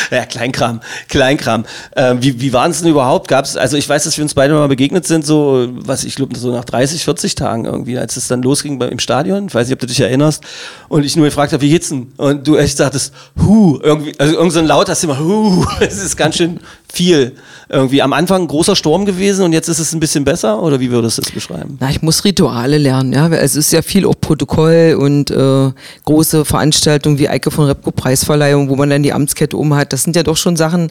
[0.10, 1.64] ja, Kleinkram, Kleinkram.
[1.96, 3.28] Ähm, wie wie waren es denn überhaupt?
[3.28, 6.36] Gab's, also ich weiß, dass wir uns beide mal begegnet sind, so, was ich glaube,
[6.36, 9.46] so nach 30, 40 Tagen irgendwie, als es dann losging im Stadion.
[9.46, 10.44] Ich weiß nicht, ob du dich erinnerst.
[10.88, 12.12] Und ich nur gefragt habe, wie geht's denn?
[12.16, 16.02] Und du echt sagtest, hu, irgendwie, also irgend so ein Laut hast du hu, es
[16.02, 16.60] ist ganz schön
[16.92, 17.36] viel.
[17.68, 20.62] Irgendwie am Anfang ein großer Sturm gewesen und jetzt ist es ein bisschen besser?
[20.62, 21.76] Oder wie würdest du es beschreiben?
[21.80, 23.28] Na, ich muss Rituale lernen, ja.
[23.28, 25.70] Es ist ja viel auch Protokoll und äh,
[26.04, 29.92] große Veranstaltungen wie Eike von Repko Preisverleihung, wo man dann die Amtskette um hat.
[29.92, 30.90] Das sind ja doch schon Sachen,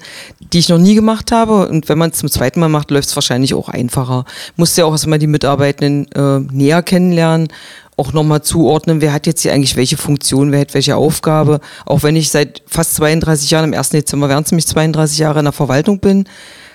[0.54, 1.68] die ich noch nie gemacht habe.
[1.68, 4.26] Und wenn man es zum zweiten Mal macht, läuft es wahrscheinlich auch einfacher.
[4.56, 7.50] Muss ja auch erstmal die Mitarbeitenden äh, näher kennenlernen
[8.00, 11.60] auch nochmal zuordnen, wer hat jetzt hier eigentlich welche Funktion, wer hat welche Aufgabe.
[11.86, 13.90] Auch wenn ich seit fast 32 Jahren, im 1.
[13.90, 16.26] Dezember wären es nämlich 32 Jahre in der Verwaltung bin,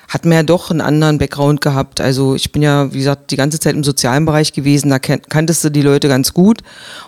[0.09, 2.01] hat mir ja doch einen anderen Background gehabt.
[2.01, 5.23] Also ich bin ja, wie gesagt, die ganze Zeit im sozialen Bereich gewesen, da kan
[5.23, 6.61] kanntest du die Leute ganz gut.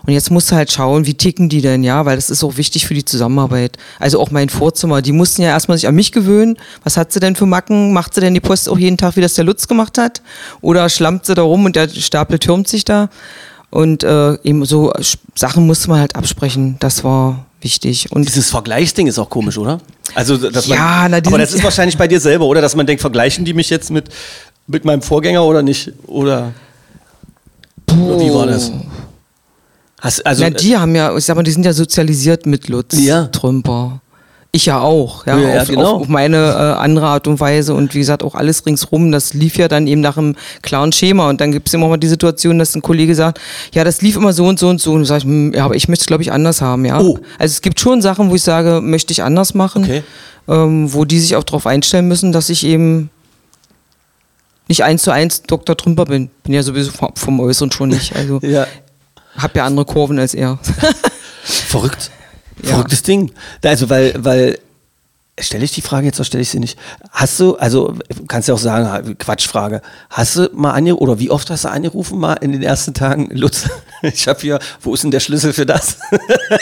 [0.07, 2.57] Und jetzt musst du halt schauen, wie ticken die denn, ja, weil das ist auch
[2.57, 3.76] wichtig für die Zusammenarbeit.
[3.98, 6.57] Also auch mein Vorzimmer, die mussten ja erstmal sich an mich gewöhnen.
[6.85, 7.92] Was hat sie denn für Macken?
[7.92, 10.22] Macht sie denn die Post auch jeden Tag, wie das der Lutz gemacht hat?
[10.61, 13.11] Oder schlampt sie da rum und der Stapel türmt sich da?
[13.77, 16.77] Und äh, eben so Sch- Sachen musste man halt absprechen.
[16.79, 18.11] Das war wichtig.
[18.11, 19.81] Und Dieses Vergleichsding ist auch komisch, oder?
[20.15, 22.62] Also, dass man, Ja, na, aber das ist wahrscheinlich bei dir selber, oder?
[22.62, 24.09] Dass man denkt, vergleichen die mich jetzt mit,
[24.67, 25.93] mit meinem Vorgänger oder nicht?
[26.07, 26.53] Oder,
[27.91, 28.73] oder wie war das?
[30.01, 32.95] Hast, also, Na, die haben ja, ich sag mal, die sind ja sozialisiert mit Lutz
[32.99, 33.27] Ja.
[33.27, 34.01] Trümper.
[34.57, 35.83] Ich ja auch, ja, Ja, auf, genau.
[35.97, 39.35] auf, auf meine äh, andere Art und Weise und wie gesagt auch alles ringsrum, das
[39.35, 42.07] lief ja dann eben nach einem klaren Schema und dann gibt es immer mal die
[42.09, 43.38] Situation, dass ein Kollege sagt,
[43.75, 45.75] ja, das lief immer so und so und so und sag ich, hm, ja, aber
[45.75, 46.99] ich möchte es glaube ich anders haben, ja.
[46.99, 47.19] Oh.
[47.38, 50.03] Also es gibt schon Sachen, wo ich sage, möchte ich anders machen, Okay.
[50.49, 53.11] ähm, wo die sich auch darauf einstellen müssen, dass ich eben
[54.69, 55.77] nicht eins zu eins Dr.
[55.77, 56.31] Trümper bin.
[56.45, 58.16] Bin ja sowieso vom- vom Äußeren schon nicht.
[58.16, 58.66] Also ja,
[59.37, 60.59] hab ja andere Kurven als er.
[61.45, 62.11] verrückt.
[62.62, 62.71] Ja.
[62.71, 63.33] Verrücktes Ding.
[63.62, 64.59] Also, weil, weil,
[65.38, 66.79] stelle ich die Frage jetzt oder stelle ich sie nicht?
[67.11, 67.95] Hast du, also,
[68.29, 69.83] kannst du auch sagen, Quatschfrage.
[70.09, 73.29] Hast du mal angerufen, oder wie oft hast du angerufen mal in den ersten Tagen,
[73.33, 73.69] Lutz?
[74.03, 75.97] Ich habe hier, wo ist denn der Schlüssel für das?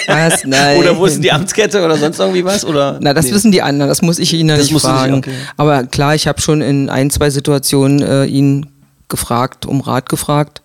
[0.06, 0.44] Was?
[0.44, 0.78] Nein.
[0.80, 2.64] oder wo ist denn die Amtskette oder sonst irgendwie was?
[2.64, 2.98] Oder?
[3.02, 3.32] Na, das Nee.
[3.32, 5.14] wissen die anderen, das muss ich ihn ja Das nicht du nicht, fragen.
[5.14, 5.34] okay.
[5.56, 8.66] Aber klar, ich habe schon in ein, zwei Situationen äh, ihn
[9.08, 10.62] gefragt, um Rat gefragt.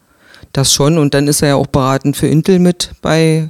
[0.54, 0.98] Das schon.
[1.00, 3.50] Und dann ist er ja auch beratend für Intel mit bei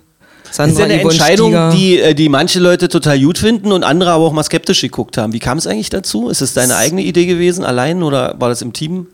[0.49, 1.69] Das ist Sandra ja eine Yvonne Entscheidung, Stieger.
[1.71, 5.17] die, äh, die manche Leute total gut finden und andere aber auch mal skeptisch geguckt
[5.17, 5.33] haben.
[5.33, 6.29] Wie kam es eigentlich dazu?
[6.29, 9.07] Ist es deine eigene Idee gewesen, allein oder war das im Team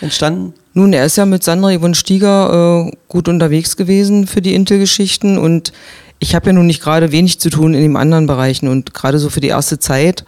[0.00, 0.54] entstanden?
[0.74, 5.38] Nun, er ist ja mit Sandra Yvonne Stieger äh, gut unterwegs gewesen für die Intel-Geschichten
[5.38, 5.72] und
[6.18, 9.18] ich habe ja nun nicht gerade wenig zu tun in den anderen Bereichen und gerade
[9.18, 10.24] so für die erste Zeit.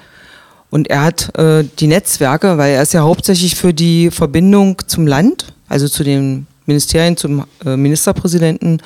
[0.69, 5.07] Und er hat äh, die Netzwerke, weil er ist ja hauptsächlich für die Verbindung zum
[5.07, 8.83] Land, also zu den Ministerien, zum äh, Ministerpräsidenten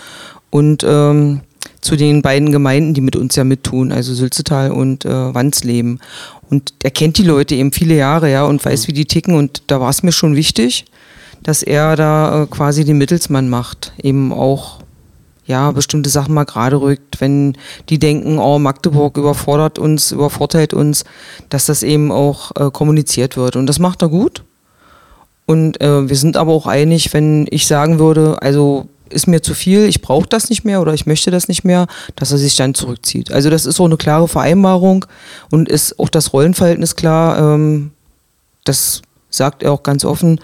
[0.51, 1.41] und ähm,
[1.81, 6.01] zu den beiden Gemeinden, die mit uns ja mittun, also Sülzetal und äh, Wandsleben.
[6.51, 9.35] Und er kennt die Leute eben viele Jahre, ja, und weiß, wie die ticken.
[9.35, 10.87] Und da war es mir schon wichtig,
[11.43, 14.81] dass er da äh, quasi den Mittelsmann macht, eben auch
[15.47, 17.57] ja, bestimmte Sachen mal gerade rückt, wenn
[17.89, 21.05] die denken, oh, Magdeburg überfordert uns, übervorteilt uns,
[21.49, 23.57] dass das eben auch äh, kommuniziert wird.
[23.57, 24.45] Und das macht er gut.
[25.47, 29.55] Und äh, wir sind aber auch einig, wenn ich sagen würde, also ist mir zu
[29.55, 32.57] viel, ich brauche das nicht mehr oder ich möchte das nicht mehr, dass er sich
[32.57, 33.33] dann zurückzieht.
[33.33, 35.07] Also das ist auch eine klare Vereinbarung
[35.51, 37.39] und ist auch das Rollenverhältnis klar.
[37.55, 37.91] Ähm,
[38.65, 40.41] das sagt er auch ganz offen.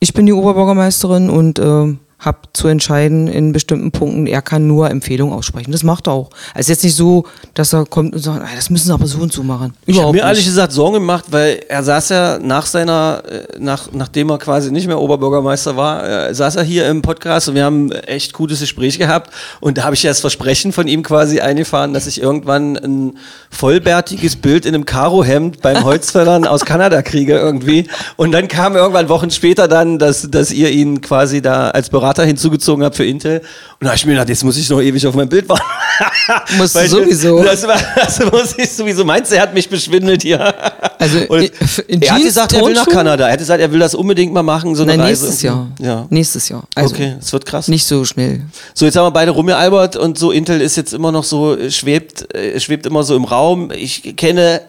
[0.00, 4.26] Ich bin die Oberbürgermeisterin und äh, habe zu entscheiden in bestimmten Punkten.
[4.26, 5.72] Er kann nur Empfehlungen aussprechen.
[5.72, 6.30] Das macht er auch.
[6.54, 9.18] Also jetzt nicht so, dass er kommt und sagt, "Ah, das müssen sie aber so
[9.18, 9.74] und so machen.
[9.86, 10.46] Ich habe Überhaupt mir ehrlich nicht.
[10.48, 14.86] gesagt Sorgen gemacht, weil er saß ja nach seiner, äh, nach, nachdem er quasi nicht
[14.86, 18.98] mehr Oberbürgermeister war, äh, saß er hier im Podcast und wir haben echt gutes Gespräch
[18.98, 22.76] gehabt und da habe ich ja das Versprechen von ihm quasi eingefahren, dass ich irgendwann
[22.76, 23.18] ein
[23.50, 29.08] vollbärtiges Bild in einem Karohemd beim Holzfällern aus Kanada kriege irgendwie und dann kam irgendwann
[29.08, 33.40] Wochen später dann, dass, dass ihr ihn quasi da als Berater hinzugezogen habt für Intel
[33.40, 33.46] und
[33.80, 35.64] da habe ich mir gedacht, jetzt muss ich noch ewig auf mein Bild warten.
[36.56, 37.42] Musst du sowieso.
[37.42, 39.04] Das, war, das muss ich sowieso.
[39.04, 40.54] Meinst du, er hat mich beschwindelt hier?
[40.98, 41.50] Also in-
[41.88, 42.86] in er hat gesagt, er will nach?
[42.88, 43.26] Kanada.
[43.26, 45.24] Er hat gesagt, er will das unbedingt mal machen, so eine Nein, Reise.
[45.24, 45.68] nächstes Jahr.
[45.80, 46.06] Ja.
[46.10, 46.64] Nächstes Jahr.
[46.74, 47.68] Also okay, es wird krass.
[47.68, 48.42] nicht so schnell.
[48.74, 51.70] So, jetzt haben wir beide rumgealbert und so Intel ist jetzt immer noch so, äh,
[51.70, 53.70] schwebt, äh, schwebt immer so im Raum.
[53.70, 54.62] Ich kenne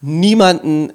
[0.00, 0.92] niemanden,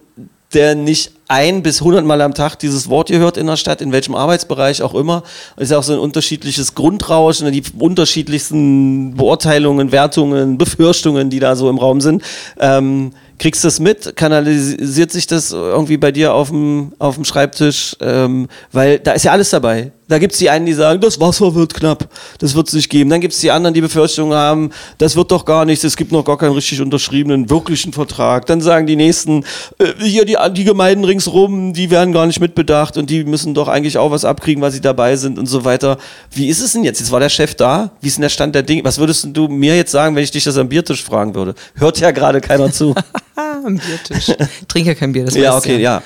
[0.54, 4.16] der nicht ein bis hundertmal am Tag dieses Wort gehört in der Stadt, in welchem
[4.16, 5.24] Arbeitsbereich auch immer.
[5.56, 11.56] Es ist ja auch so ein unterschiedliches Grundrauschen, die unterschiedlichsten Beurteilungen, Wertungen, Befürchtungen, die da
[11.56, 12.24] so im Raum sind.
[12.60, 14.15] Ähm, kriegst du das mit?
[14.15, 17.95] Kanalisiert sich das irgendwie bei dir auf dem, auf dem Schreibtisch?
[18.02, 19.91] Ähm, weil da ist ja alles dabei.
[20.10, 22.89] Da gibt es die einen, die sagen, das Wasser wird knapp, das wird es nicht
[22.89, 23.12] geben.
[23.12, 26.12] Dann gibt es die anderen, die Befürchtungen haben, das wird doch gar nichts, es gibt
[26.12, 28.47] noch gar keinen richtig unterschriebenen, wirklichen Vertrag.
[28.47, 29.45] Dann sagen die Nächsten,
[29.78, 33.67] äh, hier die, die Gemeinden ringsrum, die werden gar nicht mitbedacht und die müssen doch
[33.67, 35.99] eigentlich auch was abkriegen, weil sie dabei sind und so weiter.
[36.32, 36.99] Wie ist es denn jetzt?
[36.99, 37.91] Jetzt war der Chef da.
[38.02, 38.84] Wie ist denn der Stand der Dinge?
[38.84, 41.54] Was würdest du mir jetzt sagen, wenn ich dich das am Biertisch fragen würde?
[41.75, 42.95] Hört ja gerade keiner zu.
[43.39, 44.30] Ah, am Biertisch.
[44.62, 46.04] Ich trinke ja kein Bier, das ja, okay, ja.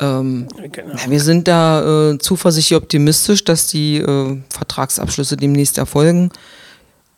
[0.00, 6.30] Ähm, na, wir sind da äh, zuversichtlich optimistisch, dass die äh, Vertragsabschlüsse demnächst erfolgen.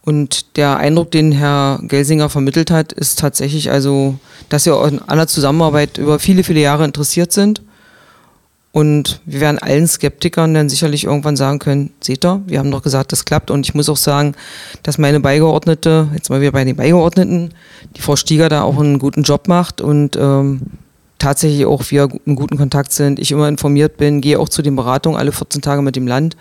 [0.03, 4.19] Und der Eindruck, den Herr Gelsinger vermittelt hat, ist tatsächlich also,
[4.51, 7.63] dass wir an einer Zusammenarbeit über viele, viele Jahre interessiert sind.
[8.75, 12.83] Und wir werden allen Skeptikern dann sicherlich irgendwann sagen können, seht ihr, wir haben doch
[12.83, 13.53] gesagt, das klappt.
[13.53, 14.35] Und ich muss auch sagen,
[14.83, 17.55] dass meine Beigeordnete, jetzt mal wieder bei den Beigeordneten,
[17.97, 20.63] die Frau Stieger da auch einen guten Job macht und ähm,
[21.21, 24.75] tatsächlich auch wir in guten Kontakt sind, ich immer informiert bin, gehe auch zu den
[24.75, 26.37] Beratungen alle 14 Tage mit dem Land,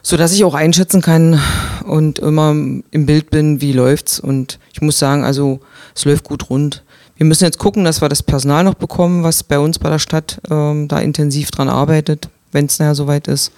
[0.00, 1.38] sodass ich auch einschätzen kann
[1.84, 4.18] und immer im Bild bin, wie läuft's.
[4.18, 5.60] Und ich muss sagen, also
[5.94, 6.84] es läuft gut rund.
[7.18, 9.98] Wir müssen jetzt gucken, dass wir das Personal noch bekommen, was bei uns bei der
[9.98, 13.52] Stadt ähm, da intensiv dran arbeitet, wenn es nachher soweit ist.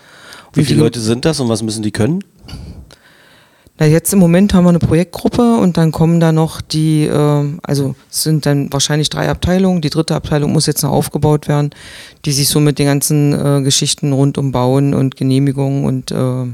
[0.55, 2.25] Wie Und viele die- Leute sind das und was müssen die können?
[3.79, 7.59] Na, jetzt im Moment haben wir eine Projektgruppe und dann kommen da noch die, äh,
[7.63, 9.81] also es sind dann wahrscheinlich drei Abteilungen.
[9.83, 11.71] Die dritte Abteilung muss jetzt noch aufgebaut werden,
[12.25, 16.47] die sich so mit den ganzen äh, Geschichten rund um Bauen und Genehmigungen und äh,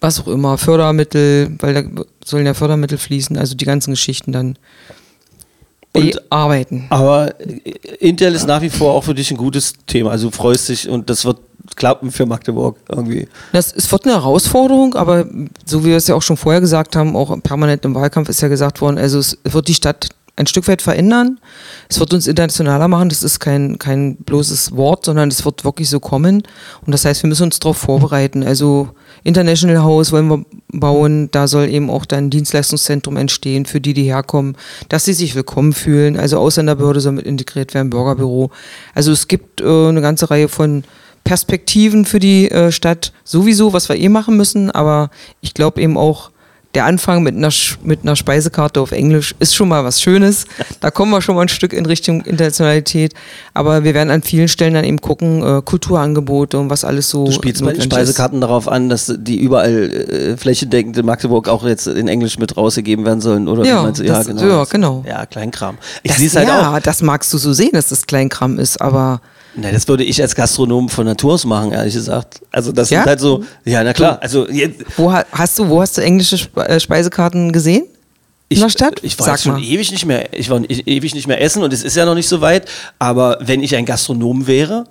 [0.00, 1.82] was auch immer, Fördermittel, weil da
[2.24, 4.58] sollen ja Fördermittel fließen, also die ganzen Geschichten dann
[5.96, 6.86] Und- bearbeiten.
[6.90, 7.34] Aber
[8.00, 10.10] Intel ist nach wie vor auch für dich ein gutes Thema.
[10.10, 11.38] Also du freust dich und das wird
[11.74, 13.28] klappen für Magdeburg irgendwie.
[13.52, 15.26] Das es wird eine Herausforderung, aber
[15.64, 18.40] so wie wir es ja auch schon vorher gesagt haben, auch permanent im Wahlkampf ist
[18.40, 21.40] ja gesagt worden, also es wird die Stadt ein Stück weit verändern.
[21.88, 23.08] Es wird uns internationaler machen.
[23.08, 26.42] Das ist kein, kein bloßes Wort, sondern es wird wirklich so kommen.
[26.84, 28.42] Und das heißt, wir müssen uns darauf vorbereiten.
[28.42, 28.90] Also
[29.24, 31.30] International House wollen wir bauen.
[31.30, 34.56] Da soll eben auch dann ein Dienstleistungszentrum entstehen für die, die herkommen,
[34.90, 36.18] dass sie sich willkommen fühlen.
[36.18, 38.50] Also Ausländerbehörde soll mit integriert werden, Bürgerbüro.
[38.94, 40.84] Also es gibt äh, eine ganze Reihe von
[41.24, 45.96] Perspektiven für die äh, Stadt sowieso, was wir eh machen müssen, aber ich glaube eben
[45.96, 46.30] auch,
[46.76, 47.48] der Anfang mit einer,
[47.84, 50.44] mit einer Speisekarte auf Englisch ist schon mal was Schönes.
[50.80, 53.14] Da kommen wir schon mal ein Stück in Richtung Internationalität.
[53.54, 57.24] Aber wir werden an vielen Stellen dann eben gucken, äh, Kulturangebote und was alles so.
[57.24, 57.94] Du spielst bei den notwendig ist.
[57.94, 62.54] Speisekarten darauf an, dass die überall äh, flächendeckend in Magdeburg auch jetzt in Englisch mit
[62.58, 63.64] rausgegeben werden sollen, oder?
[63.64, 64.02] Ja, du?
[64.02, 65.02] das- ja, genau.
[65.08, 65.78] Ja, Kleinkram.
[66.02, 66.80] Ich Das, halt ja, auch.
[66.80, 69.22] das magst du so sehen, dass das Kleinkram ist, aber
[69.56, 72.40] Na, das würde ich als Gastronom von Natur aus machen, ehrlich gesagt.
[72.52, 73.00] Also das Ja?
[73.00, 74.18] sind halt so, ja, na klar.
[74.20, 77.84] Also jetzt, wo ha- hast du, wo hast du englische äh, Speisekarten gesehen?
[78.48, 79.00] ich, in der Stadt?
[79.02, 81.96] Ich war schon ewig nicht mehr, ich war ewig nicht mehr essen und es ist
[81.96, 82.68] ja noch nicht so weit.
[82.98, 84.84] Aber wenn ich ein Gastronom wäre,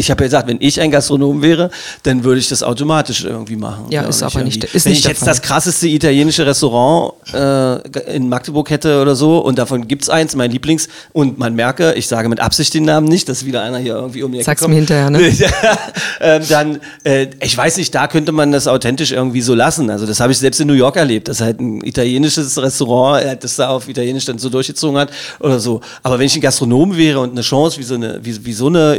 [0.00, 1.70] ich habe ja gesagt, wenn ich ein Gastronom wäre,
[2.04, 3.86] dann würde ich das automatisch irgendwie machen.
[3.90, 5.28] Ja, ist aber nicht- ist wenn nicht ich jetzt Fall.
[5.28, 10.34] das krasseste italienische Restaurant äh, in Magdeburg hätte oder so und davon gibt es eins,
[10.36, 13.78] mein Lieblings, und man merke, ich sage mit Absicht den Namen nicht, dass wieder einer
[13.78, 14.72] hier irgendwie um die Ecke Sag's kommt.
[14.74, 15.18] mir hinterher, ne?
[16.20, 19.88] Ähm, dann, äh, ich weiß nicht, da könnte man das authentisch irgendwie so lassen.
[19.88, 23.36] Also das habe ich selbst in New York erlebt, dass halt ein italienisches Restaurant äh,
[23.36, 25.80] das da auf Italienisch dann so durchgezogen hat oder so.
[26.02, 28.66] Aber wenn ich ein Gastronom wäre und eine Chance wie so eine, wie, wie so
[28.66, 28.96] eine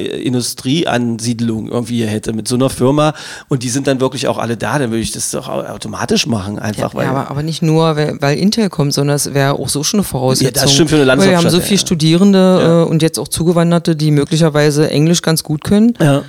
[0.95, 3.13] Industrieansiedlung irgendwie hier hätte mit so einer Firma
[3.47, 6.27] und die sind dann wirklich auch alle da, dann würde ich das doch au- automatisch
[6.27, 7.05] machen, einfach weil.
[7.05, 9.99] ja, aber, aber nicht nur, weil, weil Intel kommt, sondern es wäre auch so schon
[9.99, 10.55] eine Voraussetzung.
[10.55, 11.85] Ja, das stimmt für eine Weil wir haben so ja, viele ja.
[11.85, 12.81] Studierende Ja.
[12.83, 15.93] äh, und jetzt auch Zugewanderte, die möglicherweise Englisch ganz gut können.
[15.99, 16.23] ja.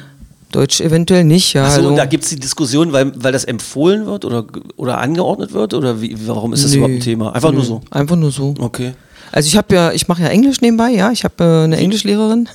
[0.53, 1.63] Deutsch eventuell nicht, ja.
[1.65, 4.45] Achso, also, und da gibt es die Diskussion, weil, weil das empfohlen wird oder,
[4.75, 5.75] oder angeordnet wird?
[5.75, 6.79] Oder wie, warum ist das Nö.
[6.79, 7.33] überhaupt ein Thema?
[7.37, 7.81] Einfach nur Nö, so.
[7.93, 8.55] Einfach nur so.
[8.59, 8.95] Okay.
[9.33, 11.11] Also ich habe ja, ich mache ja Englisch nebenbei, ja.
[11.13, 12.49] Ich habe äh, eine Englischlehrerin.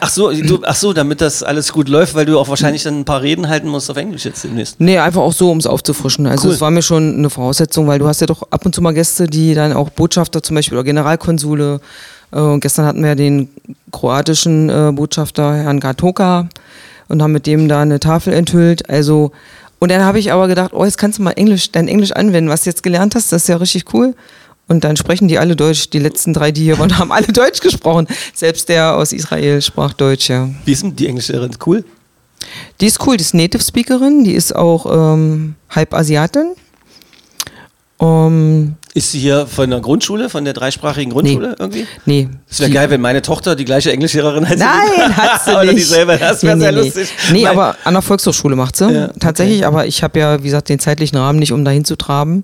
[0.00, 3.00] Ach, so, du, ach so, damit das alles gut läuft, weil du auch wahrscheinlich dann
[3.00, 4.80] ein paar Reden halten musst auf Englisch jetzt demnächst.
[4.80, 6.26] Nee, einfach auch so, um es aufzufrischen.
[6.26, 6.54] Also Cool.
[6.54, 8.94] es war mir schon eine Voraussetzung, weil du hast ja doch ab und zu mal
[8.94, 11.80] Gäste, die dann auch Botschafter zum Beispiel oder Generalkonsule.
[12.32, 13.48] Äh, und gestern hatten wir den
[13.92, 16.48] kroatischen äh, Botschafter Herrn Gatoka
[17.08, 18.88] und haben mit dem da eine Tafel enthüllt.
[18.88, 19.32] Also
[19.78, 22.50] und dann habe ich aber gedacht, oh, jetzt kannst du mal Englisch, dein Englisch anwenden,
[22.50, 24.14] was du jetzt gelernt hast, das ist ja richtig cool.
[24.68, 25.90] Und dann sprechen die alle Deutsch.
[25.90, 28.06] Die letzten drei, die hier waren, haben alle Deutsch gesprochen.
[28.34, 30.48] Selbst der aus Israel sprach Deutsch, ja.
[30.64, 31.56] Wie ist denn die Englischlehrerin?
[31.64, 31.84] Cool?
[32.80, 36.54] Die ist cool, die ist Native Speakerin, die ist auch ähm, halb Asiatin.
[38.00, 41.84] Um, Ist sie hier von der Grundschule, von der dreisprachigen Grundschule irgendwie?
[42.06, 42.28] nee.
[42.48, 44.56] Es wäre geil, wenn meine Tochter die gleiche Englischlehrerin hat.
[44.56, 45.78] Nein, hat sie Oder nicht.
[45.78, 47.08] dieselbe, das wäre nee, sehr nee, lustig.
[47.32, 48.88] Nee, nee aber an der Volkshochschule macht sie.
[48.88, 51.96] Ja, Tatsächlich, aber ich habe ja, wie gesagt, den zeitlichen Rahmen nicht, um dahin zu
[51.96, 52.42] traben.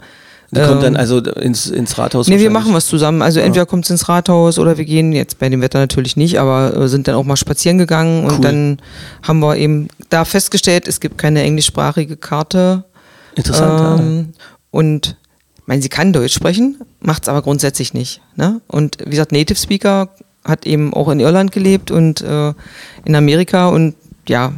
[0.54, 2.28] Die kommt dann Ähm, also ins, ins Rathaus.
[2.28, 3.22] Nee, wir machen was zusammen.
[3.22, 6.38] Also entweder kommt es ins Rathaus oder wir gehen jetzt bei dem Wetter natürlich nicht,
[6.38, 8.40] aber äh, sind dann auch mal spazieren gegangen und Cool.
[8.40, 8.78] dann
[9.22, 12.84] haben wir eben da festgestellt, es gibt keine englischsprachige Karte.
[13.34, 14.00] Interessant.
[14.00, 14.28] Ähm,
[14.70, 15.16] und
[15.56, 18.20] ich meine, sie kann Deutsch sprechen, macht es aber grundsätzlich nicht.
[18.36, 18.60] Ne?
[18.66, 20.10] Und wie gesagt, Native Speaker
[20.44, 22.52] hat eben auch in Irland gelebt und äh,
[23.04, 23.94] in Amerika und
[24.28, 24.52] ja,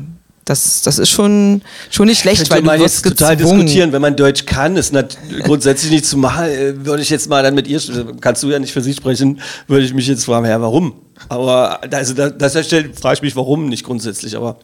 [0.46, 3.62] das, das ist schon, schon nicht schlecht, weil man jetzt total gezwungen.
[3.62, 4.94] diskutieren, wenn man Deutsch kann, ist
[5.42, 7.80] grundsätzlich nicht zu machen, äh, würde ich jetzt mal dann mit ihr,
[8.20, 10.94] kannst du ja nicht für sie sprechen, würde ich mich jetzt fragen, ja, warum?
[11.28, 14.59] Aber also da, das stellt, frage ich mich, warum nicht grundsätzlich, aber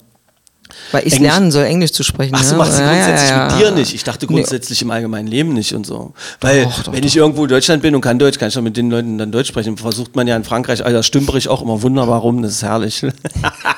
[0.92, 2.32] Weil ich Englisch- lernen soll, Englisch zu sprechen.
[2.36, 2.58] Ach so, ne?
[2.58, 3.94] machst du Ja, ja, grundsätzlich ja, mit dir nicht.
[3.94, 4.34] Ich dachte Nee.
[4.34, 6.14] grundsätzlich im allgemeinen Leben nicht und so.
[6.40, 8.62] Weil, Doch, doch, wenn ich irgendwo in Deutschland bin und kann Deutsch, kann ich dann
[8.64, 9.76] mit den Leuten dann Deutsch sprechen.
[9.76, 12.62] Versucht man ja in Frankreich, also da stümper ich auch immer wunderbar rum, das ist
[12.62, 13.04] herrlich.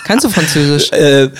[0.04, 0.92] Kannst du Französisch?
[0.92, 1.30] äh,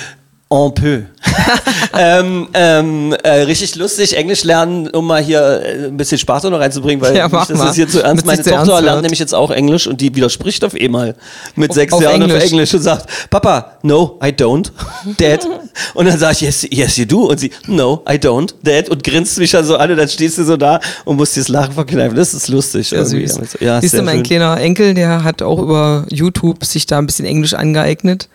[0.54, 1.00] en peu.
[1.98, 6.58] ähm, ähm, äh, richtig lustig, Englisch lernen, um mal hier äh, ein bisschen Spaß noch
[6.60, 7.66] reinzubringen, weil Ja, dass mal.
[7.66, 10.64] das hier zu ernst Meine Tochter ernst lernt nämlich jetzt auch Englisch und die widerspricht
[10.64, 11.14] auf einmal
[11.56, 12.50] mit Auf- sechs auf Jahren auf Englisch.
[12.52, 14.70] Englisch und sagt, Papa, no, I don't,
[15.18, 15.46] Dad.
[15.94, 17.24] Und dann sage ich, yes, yes, you do.
[17.26, 18.88] Und sie, no, I don't, Dad.
[18.90, 21.40] Und grinst mich dann so an und dann stehst du so da und musst dir
[21.40, 22.16] das Lachen verkneifen.
[22.16, 22.92] Das ist lustig.
[22.92, 23.26] Irgendwie.
[23.26, 23.56] süß.
[23.60, 24.22] Ja, Siehst du, mein schön.
[24.24, 28.28] kleiner Enkel, der hat auch über YouTube sich da ein bisschen Englisch angeeignet.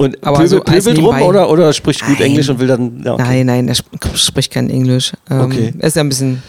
[0.00, 2.28] Und aber pöbel, so als pöbelt rum oder, oder spricht gut Nein.
[2.30, 3.22] Englisch und will dann, ja, okay.
[3.44, 3.84] Nein, nein, er sp
[4.14, 5.12] spricht kein Englisch.
[5.30, 5.74] Ähm, Okay.
[5.78, 6.42] Er ist ja ein bisschen,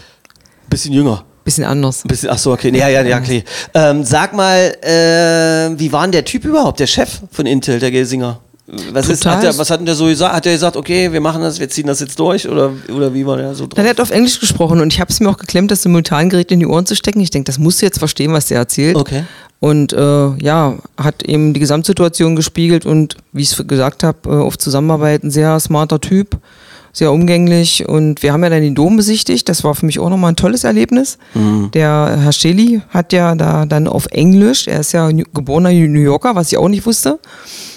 [0.70, 1.22] bisschen jünger.
[1.44, 2.02] bisschen anders.
[2.08, 2.74] Bisschen, ach so, okay.
[2.74, 3.44] Ja, ja, ja, okay.
[3.74, 7.90] Ähm, sag mal, äh, wie war denn der Typ überhaupt, der Chef von Intel, der
[7.90, 8.40] Gelsinger?
[8.92, 10.34] Was, ist, hat der, was hat denn der so gesagt?
[10.34, 12.48] Hat der gesagt, okay, wir machen das, wir ziehen das jetzt durch?
[12.48, 13.90] Oder, oder wie war der so Dann drauf?
[13.90, 16.60] hat er auf Englisch gesprochen und ich habe es mir auch geklemmt, das Simultangerät in
[16.60, 17.20] die Ohren zu stecken.
[17.20, 18.96] Ich denke, das musst du jetzt verstehen, was der erzählt.
[18.96, 19.24] Okay.
[19.60, 24.32] Und äh, ja, hat eben die Gesamtsituation gespiegelt und wie ich es gesagt habe, äh,
[24.32, 26.38] auf Zusammenarbeit ein sehr smarter Typ,
[26.94, 27.86] sehr umgänglich.
[27.86, 29.50] Und wir haben ja dann den Dom besichtigt.
[29.50, 31.18] Das war für mich auch nochmal ein tolles Erlebnis.
[31.74, 36.34] Der Herr Scheli hat ja da dann auf Englisch, er ist ja geborener New Yorker,
[36.34, 37.18] was ich auch nicht wusste.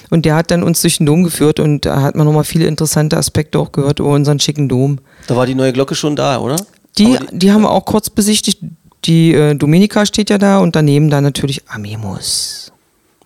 [0.09, 2.67] Und der hat dann uns durch den Dom geführt und da hat man nochmal viele
[2.67, 4.99] interessante Aspekte auch gehört über unseren schicken Dom.
[5.27, 6.57] Da war die neue Glocke schon da, oder?
[6.97, 8.59] Die, Aber die haben wir auch kurz besichtigt.
[9.05, 12.71] Die äh, Dominika steht ja da und daneben dann natürlich Amemus.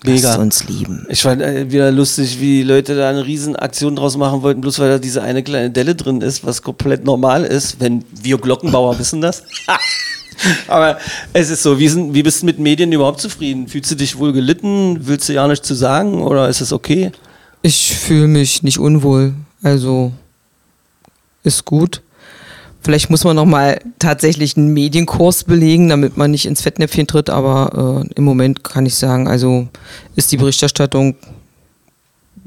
[0.06, 0.30] Mega.
[0.30, 1.06] Lasst uns lieben.
[1.10, 4.90] Ich fand äh, wieder lustig, wie Leute da eine Riesenaktion draus machen wollten, bloß weil
[4.90, 9.20] da diese eine kleine Delle drin ist, was komplett normal ist, wenn wir Glockenbauer wissen
[9.20, 9.44] das.
[10.68, 10.98] Aber
[11.34, 13.68] es ist so, wie, sind, wie bist du mit Medien überhaupt zufrieden?
[13.68, 15.08] Fühlst du dich wohl gelitten?
[15.08, 17.12] Willst du ja nichts zu sagen oder ist es okay?
[17.62, 19.34] Ich fühle mich nicht unwohl.
[19.62, 20.14] Also
[21.44, 22.02] ist gut.
[22.82, 27.30] Vielleicht muss man noch mal tatsächlich einen Medienkurs belegen, damit man nicht ins Fettnäpfchen tritt.
[27.30, 29.68] Aber äh, im Moment kann ich sagen, also
[30.16, 31.16] ist die Berichterstattung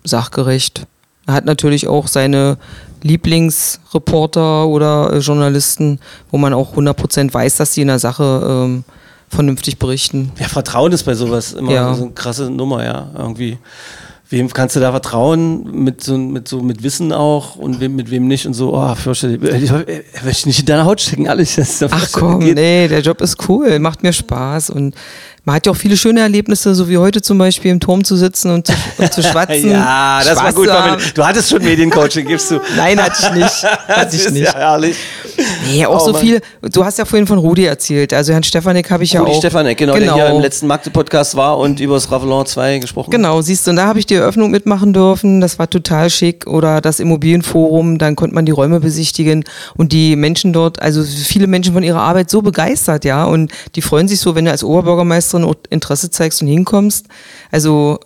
[0.05, 0.87] sachgerecht.
[1.27, 2.57] Er hat natürlich auch seine
[3.03, 5.99] Lieblingsreporter oder äh, Journalisten,
[6.31, 8.85] wo man auch 100% weiß, dass sie in der Sache ähm,
[9.29, 10.33] vernünftig berichten.
[10.39, 11.95] Ja, Vertrauen ist bei sowas immer Ja.
[11.95, 13.59] so eine krasse Nummer, ja, irgendwie.
[14.31, 15.85] Wem kannst du da vertrauen?
[15.85, 18.95] Mit so, mit so mit Wissen auch und wem, mit wem nicht und so, oh,
[18.95, 19.43] fürchterlich.
[19.43, 19.71] Ich, ich,
[20.15, 21.59] ich möchte nicht in deiner Haut stecken, alles.
[21.91, 22.55] Ach komm, geht.
[22.55, 24.95] nee, der Job ist cool, macht mir Spaß und
[25.45, 28.17] man hat ja auch viele schöne Erlebnisse, so wie heute zum Beispiel im Turm zu
[28.17, 29.71] sitzen und zu, und zu schwatzen.
[29.73, 30.69] Ja, das war Spaß gut.
[30.69, 32.61] War mit, du hattest schon Mediencoaching, gibst du.
[32.77, 33.65] Nein, hatte ich nicht.
[33.89, 34.45] Hatte Das ich ist nicht.
[34.47, 34.97] ja herrlich.
[35.73, 36.21] Nee, auch Oh, so Mann.
[36.21, 36.41] viele.
[36.71, 38.13] Du hast ja vorhin von Rudi erzählt.
[38.13, 39.39] Also Herrn Stefanik habe ich ja Rudi auch.
[39.39, 43.11] Stefanek, genau, der hier im letzten Magde-Podcast war und über das Ravelon 2 gesprochen.
[43.11, 45.41] Genau, siehst du, und da habe ich die Eröffnung mitmachen dürfen.
[45.41, 46.47] Das war total schick.
[46.47, 49.45] Oder das Immobilienforum, dann konnte man die Räume besichtigen
[49.77, 53.25] und die Menschen dort, also viele Menschen von ihrer Arbeit so begeistert, ja.
[53.25, 54.63] Und die freuen sich so, wenn du als
[55.33, 57.07] Oberbürgermeisterin auch Interesse zeigst und hinkommst.
[57.51, 57.99] Also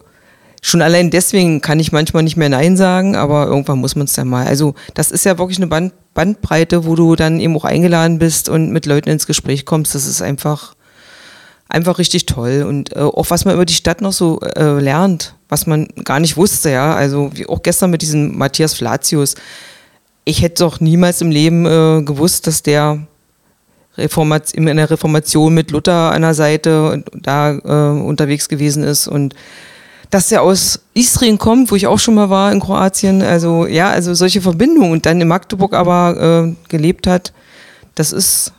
[0.63, 4.15] schon allein deswegen kann ich manchmal nicht mehr Nein sagen, aber irgendwann muss man es
[4.15, 4.47] dann mal.
[4.47, 8.49] Also das ist ja wirklich eine Band, Bandbreite, wo du dann eben auch eingeladen bist
[8.49, 9.95] und mit Leuten ins Gespräch kommst.
[9.95, 10.75] Das ist einfach
[11.69, 15.35] einfach richtig toll und äh, auch was man über die Stadt noch so äh, lernt,
[15.49, 16.95] was man gar nicht wusste, ja.
[16.95, 19.35] Also wie auch gestern mit diesem Matthias Flatius.
[20.25, 23.07] Ich hätte doch niemals im Leben äh, gewusst, dass der
[23.99, 29.09] Reformat in der Reformation mit Luther an der Seite und da äh, unterwegs gewesen ist
[29.09, 29.35] und
[30.11, 33.23] dass er aus Istrien kommt, wo ich auch schon mal war in Kroatien.
[33.23, 37.33] Also ja, also solche Verbindungen und dann in Magdeburg aber äh, gelebt hat,
[37.95, 38.53] das ist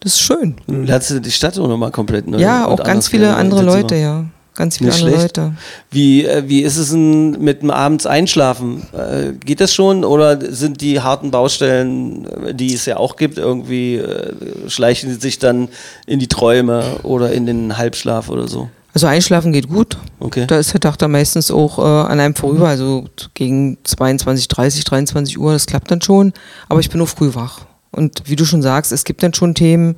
[0.00, 0.56] das ist schön.
[0.66, 2.38] Lernst du die Stadt auch nochmal komplett neu.
[2.38, 3.62] Ja, auch ganz viele andere.
[3.62, 4.24] Leute, ja.
[4.54, 5.36] Ganz viele andere schlecht.
[5.36, 5.54] Leute.
[5.90, 8.82] Wie, äh, wie ist es denn mit dem abends einschlafen?
[8.92, 13.38] Äh, geht das schon oder sind die harten Baustellen, äh, die es ja auch gibt,
[13.38, 14.34] irgendwie äh,
[14.68, 15.68] schleichen sie sich dann
[16.06, 18.68] in die Träume oder in den Halbschlaf oder so?
[18.92, 19.96] Also einschlafen geht gut.
[20.18, 20.46] Okay.
[20.46, 24.84] Da ist der Tag dann meistens auch äh, an einem vorüber, also gegen 22, 30,
[24.84, 26.32] 23 Uhr, das klappt dann schon.
[26.68, 27.60] Aber ich bin auch früh wach.
[27.92, 29.96] Und wie du schon sagst, es gibt dann schon Themen,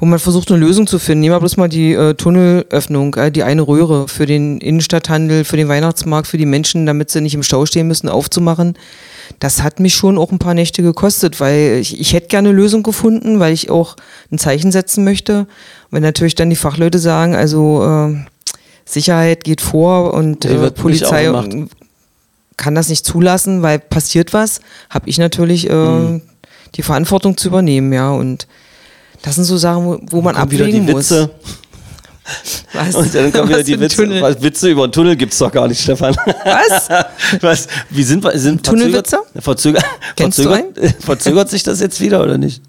[0.00, 1.20] wo man versucht, eine Lösung zu finden.
[1.20, 5.58] Nehmen wir bloß mal die äh, Tunnelöffnung, äh, die eine Röhre für den Innenstadthandel, für
[5.58, 8.78] den Weihnachtsmarkt, für die Menschen, damit sie nicht im Stau stehen müssen, aufzumachen.
[9.38, 12.56] Das hat mich schon auch ein paar Nächte gekostet, weil ich, ich hätte gerne eine
[12.56, 13.96] Lösung gefunden, weil ich auch
[14.32, 15.46] ein Zeichen setzen möchte.
[15.90, 18.16] Wenn natürlich dann die Fachleute sagen, also äh,
[18.86, 21.30] Sicherheit geht vor und äh, Polizei
[22.56, 26.22] kann das nicht zulassen, weil passiert was, habe ich natürlich äh, Mhm.
[26.74, 28.10] die Verantwortung zu übernehmen, ja.
[28.10, 28.46] Und
[29.22, 31.10] das sind so Sachen, wo, wo man abwägen die muss.
[31.10, 31.30] Witze.
[32.72, 32.94] Was?
[32.94, 34.20] Und dann kommen wieder Was die Witze.
[34.20, 36.14] Was, Witze über den Tunnel gibt's doch gar nicht, Stefan.
[36.44, 36.88] Was?
[37.40, 37.68] Was?
[37.90, 38.38] Wie sind wir?
[38.38, 39.18] Sind Tunnelwitze?
[39.36, 39.84] Verzögert,
[40.16, 40.64] du verzögert,
[41.00, 42.62] verzögert sich das jetzt wieder oder nicht?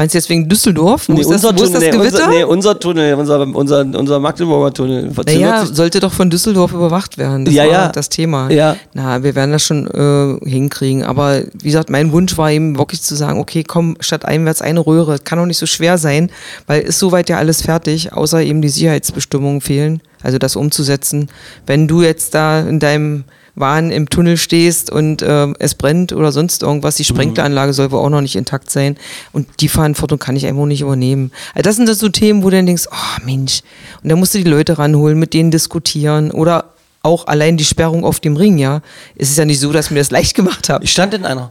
[0.00, 1.08] Meinst du jetzt wegen Düsseldorf?
[1.08, 2.24] Wo Nee, ist das, unser wo ist das Tunnel, Gewitter?
[2.24, 5.10] unser, nee, unser Tunnel, unser, unser, unser Magdeburger Tunnel.
[5.12, 7.44] Verzögert Naja, sollte doch von Düsseldorf überwacht werden.
[7.44, 7.88] Das Ja, war ja.
[7.88, 8.50] das Thema.
[8.50, 8.76] Ja.
[8.94, 11.04] Na, wir werden das schon äh, hinkriegen.
[11.04, 14.80] Aber wie gesagt, mein Wunsch war eben wirklich zu sagen, okay, komm, statt einwärts eine
[14.80, 15.18] Röhre.
[15.18, 16.30] Kann doch nicht so schwer sein,
[16.66, 20.00] weil ist soweit ja alles fertig, außer eben die Sicherheitsbestimmungen fehlen.
[20.22, 21.28] Also das umzusetzen.
[21.66, 26.32] Wenn du jetzt da in deinem Wahn im Tunnel stehst und äh, es brennt oder
[26.32, 28.96] sonst irgendwas, die Sprenkleranlage soll wohl auch noch nicht intakt sein
[29.32, 31.32] und die Verantwortung kann ich einfach nicht übernehmen.
[31.54, 33.62] Also das sind das so Themen, wo du dann denkst, oh Mensch,
[34.02, 36.64] und dann musst du die Leute ranholen, mit denen diskutieren oder
[37.02, 38.82] auch allein die Sperrung auf dem Ring, ja.
[39.16, 40.84] Es ist ja nicht so, dass mir das leicht gemacht habe.
[40.84, 41.50] Ich stand in einer.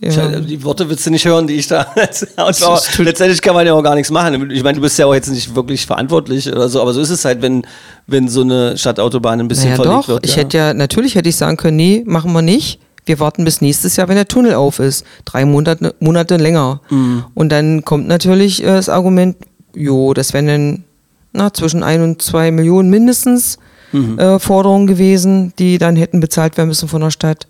[0.00, 0.38] Ja.
[0.38, 1.86] Ich, die Worte willst du nicht hören, die ich da.
[2.36, 2.52] Aber
[2.98, 4.50] letztendlich kann man ja auch gar nichts machen.
[4.50, 7.10] Ich meine, du bist ja auch jetzt nicht wirklich verantwortlich oder so, aber so ist
[7.10, 7.62] es halt, wenn,
[8.06, 10.26] wenn so eine Stadtautobahn ein bisschen Naja verlegt doch, wird.
[10.26, 10.42] ich ja.
[10.42, 12.80] hätte ja, natürlich hätte ich sagen können, nee, machen wir nicht.
[13.06, 15.04] Wir warten bis nächstes Jahr, wenn der Tunnel auf ist.
[15.24, 16.80] Drei Monate, Monate länger.
[16.90, 17.24] Mhm.
[17.34, 19.36] Und dann kommt natürlich äh, das Argument,
[19.74, 20.84] jo, das wären dann
[21.32, 23.58] na, zwischen ein und zwei Millionen mindestens
[23.92, 24.18] Mhm.
[24.18, 27.46] äh, Forderungen gewesen, die dann hätten bezahlt werden müssen von der Stadt.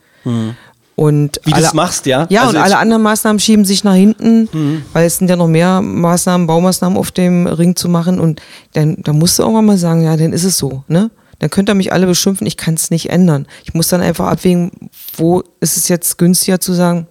[0.97, 1.51] Und Mhm.
[1.51, 2.27] Wie du es machst, ja?
[2.31, 5.49] Ja, Also und alle anderen Maßnahmen schieben sich nach hinten, weil es sind ja noch
[5.49, 8.21] mehr Maßnahmen, Baumaßnahmen auf dem Ring zu machen.
[8.21, 8.41] Und
[8.75, 11.11] dann, dann musst du irgendwann mal sagen, ja, dann ist es so, ne?
[11.41, 13.47] Dann könnt ihr mich alle beschimpfen, ich kann es nicht ändern.
[13.65, 14.71] Ich muss dann einfach abwägen,
[15.17, 17.09] wo ist es jetzt günstiger zu sagen,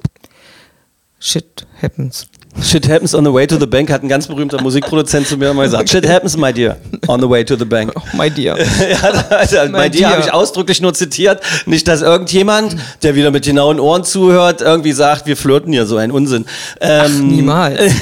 [1.19, 2.27] shit happens.
[2.61, 5.53] Shit happens on the way to the bank, hat ein ganz berühmter Musikproduzent zu mir
[5.53, 5.89] mal gesagt.
[5.89, 6.77] Shit happens, my dear,
[7.07, 7.91] on the way to the bank.
[7.95, 8.57] Oh, my dear.
[8.89, 8.99] ja,
[9.29, 11.41] also, My my dear habe ich ausdrücklich nur zitiert.
[11.65, 15.97] Nicht, dass irgendjemand, der wieder mit genauen Ohren zuhört, irgendwie sagt, wir flirten hier, so
[15.97, 16.45] ein Unsinn.
[16.79, 17.79] Ähm, Niemals.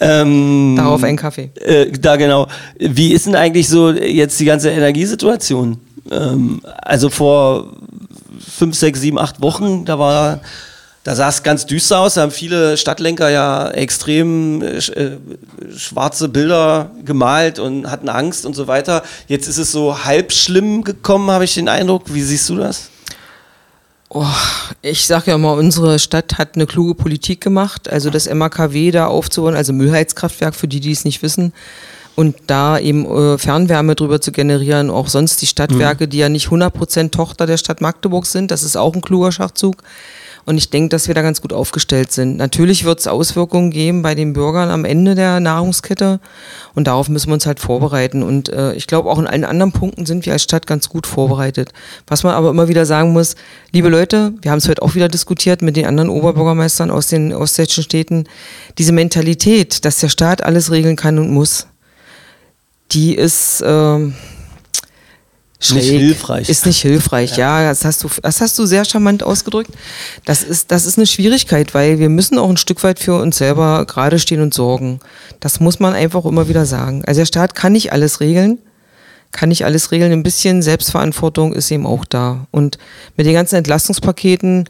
[0.00, 1.50] ähm, Darauf ein Kaffee.
[1.60, 2.46] äh, da genau.
[2.78, 5.78] Wie ist denn eigentlich so jetzt die ganze Energiesituation?
[6.10, 7.68] Ähm, also vor
[8.38, 10.40] fünf, sechs, sieben, acht Wochen, da war,
[11.04, 12.14] da sah es ganz düster aus.
[12.14, 15.18] Da haben viele Stadtlenker ja extrem äh, äh,
[15.76, 19.02] schwarze Bilder gemalt und hatten Angst und so weiter.
[19.28, 22.12] Jetzt ist es so halb schlimm gekommen, habe ich den Eindruck.
[22.12, 22.88] Wie siehst du das?
[24.08, 24.24] Oh,
[24.80, 29.08] ich sage ja mal, unsere Stadt hat eine kluge Politik gemacht, also das MAKW da
[29.08, 31.52] aufzubauen, also Müllheizkraftwerk für die, die es nicht wissen.
[32.14, 36.46] Und da eben äh, Fernwärme drüber zu generieren, auch sonst die Stadtwerke, die ja nicht
[36.46, 39.82] 100% Tochter der Stadt Magdeburg sind, das ist auch ein kluger Schachzug.
[40.46, 42.36] Und ich denke, dass wir da ganz gut aufgestellt sind.
[42.36, 46.20] Natürlich wird es Auswirkungen geben bei den Bürgern am Ende der Nahrungskette
[46.74, 48.22] und darauf müssen wir uns halt vorbereiten.
[48.22, 51.06] Und äh, ich glaube, auch in allen anderen Punkten sind wir als Stadt ganz gut
[51.06, 51.72] vorbereitet.
[52.06, 53.36] Was man aber immer wieder sagen muss,
[53.72, 57.32] liebe Leute, wir haben es heute auch wieder diskutiert mit den anderen Oberbürgermeistern aus den
[57.32, 58.24] ostdeutschen Städten,
[58.76, 61.66] diese Mentalität, dass der Staat alles regeln kann und muss,
[62.92, 63.62] die ist...
[63.66, 64.14] ähm,
[65.66, 65.82] schräg.
[65.82, 66.48] hilfreich.
[66.48, 67.68] Ist nicht hilfreich, ja.
[67.68, 69.70] das, hast du, das hast du sehr charmant ausgedrückt.
[70.24, 73.38] Das ist, das ist eine Schwierigkeit, weil wir müssen auch ein Stück weit für uns
[73.38, 75.00] selber gerade stehen und sorgen.
[75.40, 77.04] Das muss man einfach immer wieder sagen.
[77.06, 78.58] Also der Staat kann nicht alles regeln,
[79.32, 80.12] kann nicht alles regeln.
[80.12, 82.46] Ein bisschen Selbstverantwortung ist eben auch da.
[82.50, 82.78] Und
[83.16, 84.68] mit den ganzen Entlastungspaketen,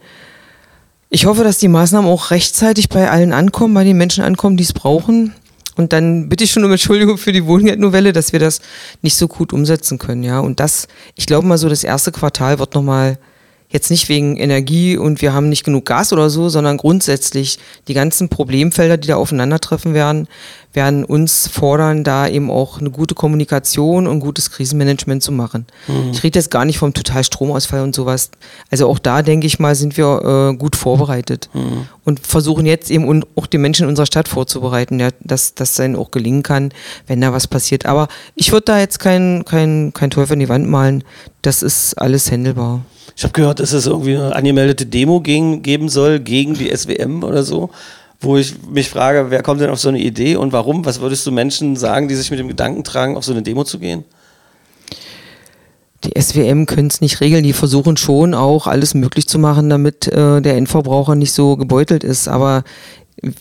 [1.09, 4.63] ich hoffe, dass die Maßnahmen auch rechtzeitig bei allen ankommen, bei den Menschen ankommen, die
[4.63, 5.33] es brauchen.
[5.75, 8.61] Und dann bitte ich schon um Entschuldigung für die Wohngeldnovelle, dass wir das
[9.01, 10.39] nicht so gut umsetzen können, ja.
[10.39, 13.17] Und das, ich glaube mal so, das erste Quartal wird nochmal,
[13.75, 17.93] jetzt nicht wegen Energie und wir haben nicht genug Gas oder so, sondern grundsätzlich die
[17.93, 20.27] ganzen Problemfelder, die da aufeinandertreffen werden,
[20.73, 25.65] werden uns fordern, da eben auch eine gute Kommunikation und gutes Krisenmanagement zu machen.
[26.11, 28.29] Ich rede jetzt gar nicht vom total Stromausfall und sowas.
[28.71, 31.49] Also auch da, denke ich mal, sind wir äh, gut vorbereitet
[32.03, 35.75] und versuchen jetzt eben un- auch die Menschen in unserer Stadt vorzubereiten, ja, dass das
[35.75, 36.71] dann auch gelingen kann,
[37.07, 37.85] wenn da was passiert.
[37.85, 41.03] Aber ich würde da jetzt kein, kein, kein Teufel in die Wand malen.
[41.41, 42.81] Das ist alles händelbar.
[43.15, 47.23] Ich habe gehört, dass es irgendwie eine angemeldete Demo gegen, geben soll gegen die SWM
[47.23, 47.69] oder so,
[48.19, 50.85] wo ich mich frage, wer kommt denn auf so eine Idee und warum?
[50.85, 53.63] Was würdest du Menschen sagen, die sich mit dem Gedanken tragen, auf so eine Demo
[53.63, 54.03] zu gehen?
[56.03, 57.43] Die SWM können es nicht regeln.
[57.43, 62.03] Die versuchen schon auch alles möglich zu machen, damit äh, der Endverbraucher nicht so gebeutelt
[62.03, 62.27] ist.
[62.27, 62.63] Aber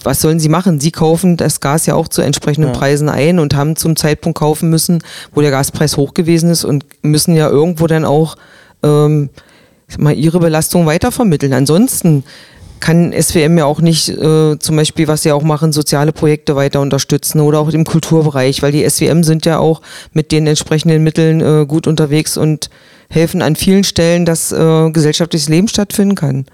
[0.02, 0.80] was sollen sie machen?
[0.80, 2.78] Sie kaufen das Gas ja auch zu entsprechenden Ja.
[2.78, 5.02] Preisen ein und haben zum Zeitpunkt kaufen müssen,
[5.34, 8.36] wo der Gaspreis hoch gewesen ist und müssen ja irgendwo dann auch
[8.82, 9.30] ähm,
[9.98, 11.52] mal ihre Belastung weitervermitteln.
[11.52, 12.24] Ansonsten
[12.80, 16.80] kann SWM ja auch nicht äh, zum Beispiel, was sie auch machen, soziale Projekte weiter
[16.80, 19.80] unterstützen oder auch im Kulturbereich, weil die SWM sind ja auch
[20.12, 22.68] mit den entsprechenden Mitteln äh, gut unterwegs und
[23.08, 26.44] helfen an vielen Stellen, dass äh, gesellschaftliches Leben stattfinden kann.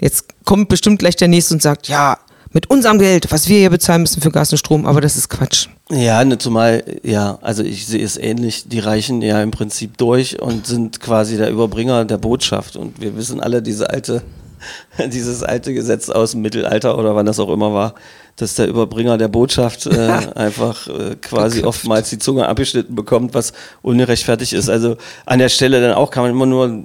[0.00, 2.18] Jetzt kommt bestimmt gleich der Nächste und sagt, ja,
[2.56, 5.28] mit unserem Geld, was wir hier bezahlen müssen für Gas und Strom, aber das ist
[5.28, 5.68] Quatsch.
[5.90, 10.40] Ja, ne, zumal, ja, also ich sehe es ähnlich, die reichen ja im Prinzip durch
[10.40, 12.76] und sind quasi der Überbringer der Botschaft.
[12.76, 14.22] Und wir wissen alle, diese alte,
[15.12, 17.94] dieses alte Gesetz aus dem Mittelalter oder wann das auch immer war,
[18.36, 21.66] dass der Überbringer der Botschaft äh, einfach äh, quasi Geköpft.
[21.66, 23.52] oftmals die Zunge abgeschnitten bekommt, was
[23.82, 24.70] ungerechtfertigt ist.
[24.70, 24.96] Also
[25.26, 26.84] an der Stelle dann auch kann man immer nur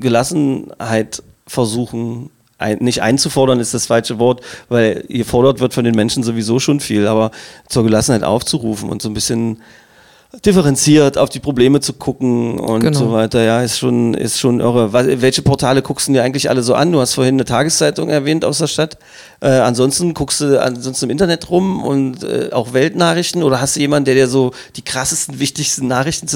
[0.00, 2.30] Gelassenheit versuchen,
[2.62, 6.80] ein, nicht einzufordern ist das falsche Wort, weil gefordert wird von den Menschen sowieso schon
[6.80, 7.30] viel, aber
[7.68, 9.58] zur Gelassenheit aufzurufen und so ein bisschen
[10.46, 12.98] differenziert auf die Probleme zu gucken und Genau.
[12.98, 14.92] so weiter, ja, ist schon, ist schon irre.
[14.94, 16.90] Welche Portale guckst du dir eigentlich alle so an?
[16.90, 18.96] Du hast vorhin eine Tageszeitung erwähnt aus der Stadt.
[19.40, 23.80] Äh, ansonsten guckst du ansonsten im Internet rum und äh, auch Weltnachrichten oder hast du
[23.80, 26.28] jemanden, der dir so die krassesten, wichtigsten Nachrichten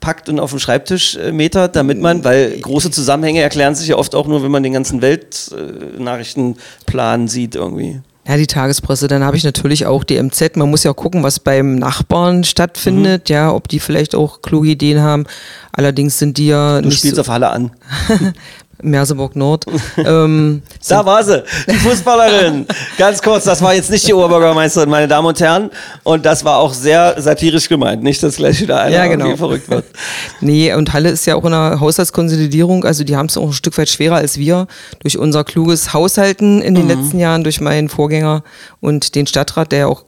[0.00, 3.96] zusammenpackt und auf den Schreibtisch äh, metert, damit man, weil große Zusammenhänge erklären sich ja
[3.96, 8.00] oft auch nur, wenn man den ganzen Weltnachrichtenplan sieht irgendwie.
[8.26, 9.08] Ja, die Tagespresse.
[9.08, 10.56] Dann habe ich natürlich auch die MZ.
[10.56, 13.34] Man muss ja gucken, was beim Nachbarn stattfindet, Mhm.
[13.34, 15.24] ja, ob die vielleicht auch kluge Ideen haben.
[15.72, 17.70] Allerdings sind die ja Du nicht spielst so, auf Halle an.
[18.82, 19.66] Merseburg Nord.
[19.96, 22.66] ähm, Da war sie, die Fußballerin.
[22.98, 25.70] Ganz kurz, das war jetzt nicht die Oberbürgermeisterin, meine Damen und Herren.
[26.02, 28.02] Und das war auch sehr satirisch gemeint.
[28.02, 29.36] Nicht, dass gleich wieder einer Ja, genau.
[29.36, 29.84] verrückt wird.
[30.40, 33.52] Nee, und Halle ist ja auch in einer Haushaltskonsolidierung, also die haben es auch ein
[33.52, 34.66] Stück weit schwerer als wir.
[35.00, 38.42] Durch unser kluges Haushalten in den letzten Jahren, durch meinen Vorgänger
[38.80, 40.02] und den Stadtrat, der ja auch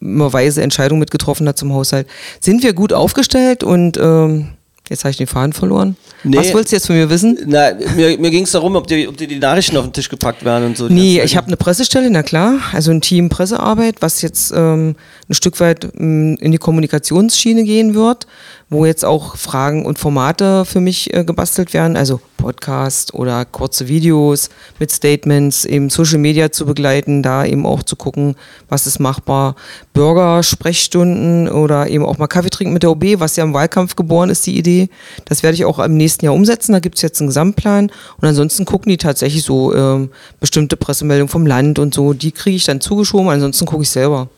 [0.00, 2.06] immer weise Entscheidungen mitgetroffen hat zum Haushalt,
[2.40, 4.48] sind wir gut aufgestellt und ähm,
[4.90, 5.96] Jetzt habe ich den Faden verloren.
[6.24, 6.36] Nee.
[6.36, 7.38] Was wolltest du jetzt von mir wissen?
[7.46, 10.08] Na, mir, mir ging es darum, ob die, ob die, die Nachrichten auf den Tisch
[10.08, 10.88] gepackt werden und so.
[10.88, 14.96] Nee, ich habe eine Pressestelle, na klar, also ein Team Pressearbeit, was jetzt ähm,
[15.28, 18.26] ein Stück weit ähm, in die Kommunikationsschiene gehen wird,
[18.70, 23.88] wo jetzt auch Fragen und Formate für mich äh, gebastelt werden, also Podcast oder kurze
[23.88, 24.48] Videos
[24.78, 28.36] mit Statements, eben Social Media zu begleiten, da eben auch zu gucken,
[28.68, 29.56] was ist machbar,
[29.92, 34.30] Bürgersprechstunden oder eben auch mal Kaffee trinken mit der OB, was ja im Wahlkampf geboren
[34.30, 34.88] ist, die Idee.
[35.24, 37.90] Das werde ich auch im nächsten Jahr umsetzen, da gibt es jetzt einen Gesamtplan.
[38.20, 42.56] Und ansonsten gucken die tatsächlich so ähm, bestimmte Pressemeldungen vom Land und so, die kriege
[42.56, 44.28] ich dann zugeschoben, ansonsten gucke ich selber.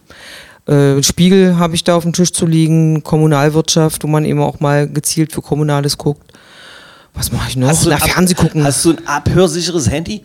[0.67, 4.61] Äh, Spiegel habe ich da auf dem Tisch zu liegen, Kommunalwirtschaft, wo man eben auch
[4.61, 6.33] mal gezielt für Kommunales guckt.
[7.15, 7.69] Was mache ich noch?
[7.69, 8.65] Hast du, Na, Fernseh gucken.
[8.65, 10.25] hast du ein abhörsicheres Handy?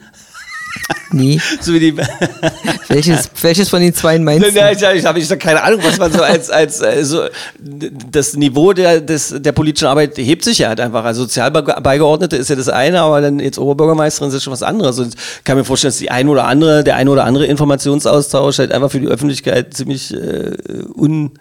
[1.11, 1.39] Nee.
[1.61, 1.73] So.
[2.87, 4.51] Welches, welches von den zwei meinst du?
[4.51, 7.23] Nein, ich, ich habe ich hab keine Ahnung, was man so als, als äh, so,
[7.59, 11.03] das Niveau der, des, der politischen Arbeit hebt sich ja halt einfach.
[11.03, 14.99] Also Sozialbeigeordnete ist ja das eine, aber dann jetzt Oberbürgermeisterin ist schon was anderes.
[14.99, 18.59] Und ich kann mir vorstellen, dass die ein oder andere, der ein oder andere Informationsaustausch
[18.59, 20.55] halt einfach für die Öffentlichkeit ziemlich äh,
[20.95, 21.31] un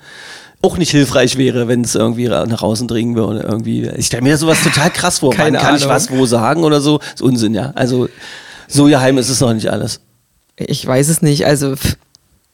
[0.62, 3.40] auch nicht hilfreich wäre, wenn es irgendwie nach außen dringen würde.
[3.40, 3.88] Irgendwie.
[3.96, 5.30] Ich stelle mir sowas total krass vor.
[5.32, 5.94] Keine Wann kann ich Ahnung.
[5.94, 6.98] was wo sagen oder so?
[7.14, 7.72] ist Unsinn, ja.
[7.74, 8.08] Also
[8.68, 10.00] so geheim ist es noch nicht alles.
[10.56, 11.46] Ich weiß es nicht.
[11.46, 11.74] Also,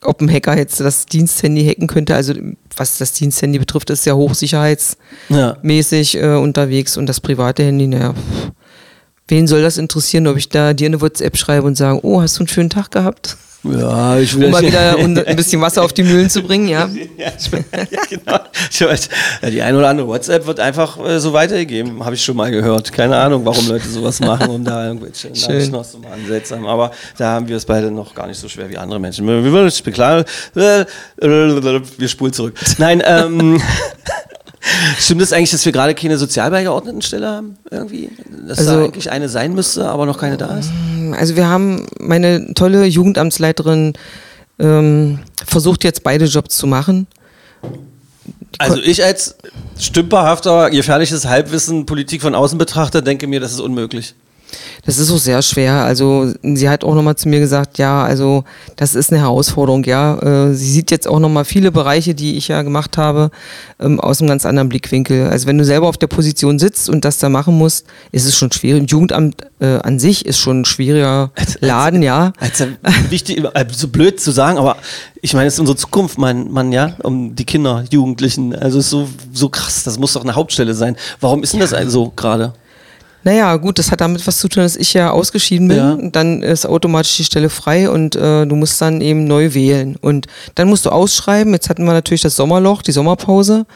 [0.02, 2.34] ob ein Hacker jetzt das Diensthandy hacken könnte, also
[2.76, 6.34] was das Diensthandy betrifft, ist ja hochsicherheitsmäßig Ja.
[6.36, 8.14] äh, unterwegs und das private Handy, naja.
[9.28, 12.36] Wen soll das interessieren, ob ich da dir eine WhatsApp schreibe und sage, oh, hast
[12.36, 13.36] du einen schönen Tag gehabt?
[13.64, 16.88] Ja, ich will Um mal wieder ein bisschen Wasser auf die Mühlen zu bringen, ja.
[17.18, 18.40] Ja, genau.
[19.42, 22.50] Ja, die eine oder andere WhatsApp wird einfach äh, so weitergegeben, habe ich schon mal
[22.50, 22.92] gehört.
[22.92, 26.26] Keine Ahnung, warum Leute sowas machen, um da irgendwelche Nachrichten auszumachen.
[26.26, 26.66] Seltsam.
[26.66, 29.26] Aber da haben wir es beide noch gar nicht so schwer wie andere Menschen.
[29.26, 30.24] Wir würden uns beklagen.
[30.56, 30.84] äh,
[31.20, 32.54] Wir spulen zurück.
[32.78, 33.62] Nein, ähm.
[34.98, 37.56] Stimmt es eigentlich, dass wir gerade keine Sozialbeigeordnetenstelle haben?
[37.70, 38.10] Irgendwie?
[38.46, 40.70] Dass da Also- eigentlich eine sein müsste, aber noch keine da ist?
[41.18, 43.94] Also wir haben meine tolle Jugendamtsleiterin
[44.58, 47.06] ähm, versucht jetzt beide Jobs zu machen.
[48.58, 49.34] Also ich als
[49.78, 54.14] stümperhafter, gefährliches Halbwissen Politik von außen betrachter denke mir, das ist unmöglich.
[54.84, 55.84] Das ist auch sehr schwer.
[55.84, 58.44] Also sie hat auch nochmal zu mir gesagt, ja, also
[58.76, 60.18] das ist eine Herausforderung, ja.
[60.18, 63.30] Äh, Sie sieht jetzt auch nochmal viele Bereiche, die ich ja gemacht habe,
[63.80, 65.28] ähm, aus einem ganz anderen Blickwinkel.
[65.28, 68.36] Also wenn du selber auf der Position sitzt und das da machen musst, ist es
[68.36, 68.82] schon schwierig.
[68.82, 71.30] Ein Jugendamt äh, an sich ist schon ein schwieriger
[71.60, 72.32] Laden, ja.
[72.38, 72.66] Also
[73.10, 74.76] wichtig, äh, so blöd zu sagen, aber
[75.20, 78.54] ich meine, es ist unsere Zukunft, mein Mann, ja, um die Kinder, Jugendlichen.
[78.54, 80.96] Also es ist so, so krass, das muss doch eine Hauptstelle sein.
[81.20, 82.54] Warum ist denn das also gerade?
[83.24, 85.76] Naja, gut, das hat damit was zu tun, dass ich ja ausgeschieden bin.
[85.76, 85.98] Ja.
[86.10, 89.96] Dann ist automatisch die Stelle frei und äh, du musst dann eben neu wählen.
[90.00, 91.52] Und dann musst du ausschreiben.
[91.52, 93.66] Jetzt hatten wir natürlich das Sommerloch, die Sommerpause.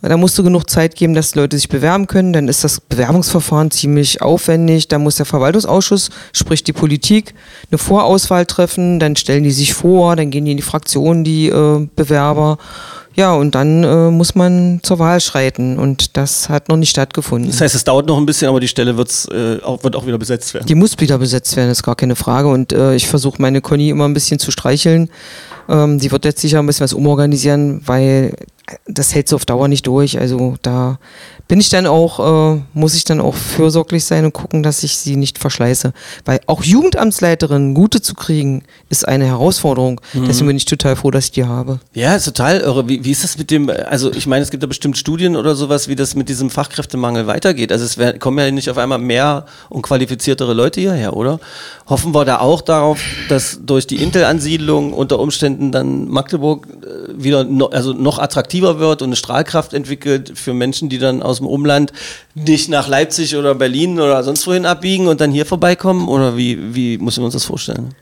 [0.00, 2.32] Da musst du genug Zeit geben, dass Leute sich bewerben können.
[2.32, 4.88] Dann ist das Bewerbungsverfahren ziemlich aufwendig.
[4.88, 7.34] Da muss der Verwaltungsausschuss, sprich die Politik,
[7.70, 9.00] eine Vorauswahl treffen.
[9.00, 12.58] Dann stellen die sich vor, dann gehen die in die Fraktion, die äh, Bewerber.
[13.16, 15.78] Ja, und dann äh, muss man zur Wahl schreiten.
[15.78, 17.50] Und das hat noch nicht stattgefunden.
[17.50, 20.06] Das heißt, es dauert noch ein bisschen, aber die Stelle wird's, äh, auch, wird auch
[20.06, 20.66] wieder besetzt werden.
[20.66, 22.48] Die muss wieder besetzt werden, ist gar keine Frage.
[22.48, 25.10] Und äh, ich versuche meine Conny immer ein bisschen zu streicheln.
[25.68, 28.34] Ähm, die wird jetzt sicher ein bisschen was umorganisieren, weil
[28.86, 30.18] das hält so auf Dauer nicht durch.
[30.18, 30.98] Also da
[31.46, 34.96] bin ich dann auch, äh, muss ich dann auch fürsorglich sein und gucken, dass ich
[34.96, 35.92] sie nicht verschleiße.
[36.24, 40.00] Weil auch Jugendamtsleiterinnen gute zu kriegen, ist eine Herausforderung.
[40.14, 41.80] Deswegen bin ich total froh, dass ich die habe.
[41.92, 42.88] Ja, ist total irre.
[42.88, 45.54] Wie, wie ist das mit dem, also ich meine, es gibt da bestimmt Studien oder
[45.54, 47.72] sowas, wie das mit diesem Fachkräftemangel weitergeht.
[47.72, 51.40] Also es wär, kommen ja nicht auf einmal mehr und qualifiziertere Leute hierher, oder?
[51.86, 57.44] Hoffen wir da auch darauf, dass durch die Intel-Ansiedlung unter Umständen dann Magdeburg äh, wieder
[57.44, 61.46] no, also noch attraktiver wird und eine Strahlkraft entwickelt für Menschen, die dann aus dem
[61.46, 61.92] Umland
[62.34, 66.08] nicht nach Leipzig oder Berlin oder sonst wohin abbiegen und dann hier vorbeikommen?
[66.08, 67.94] Oder wie, wie müssen wir uns das vorstellen?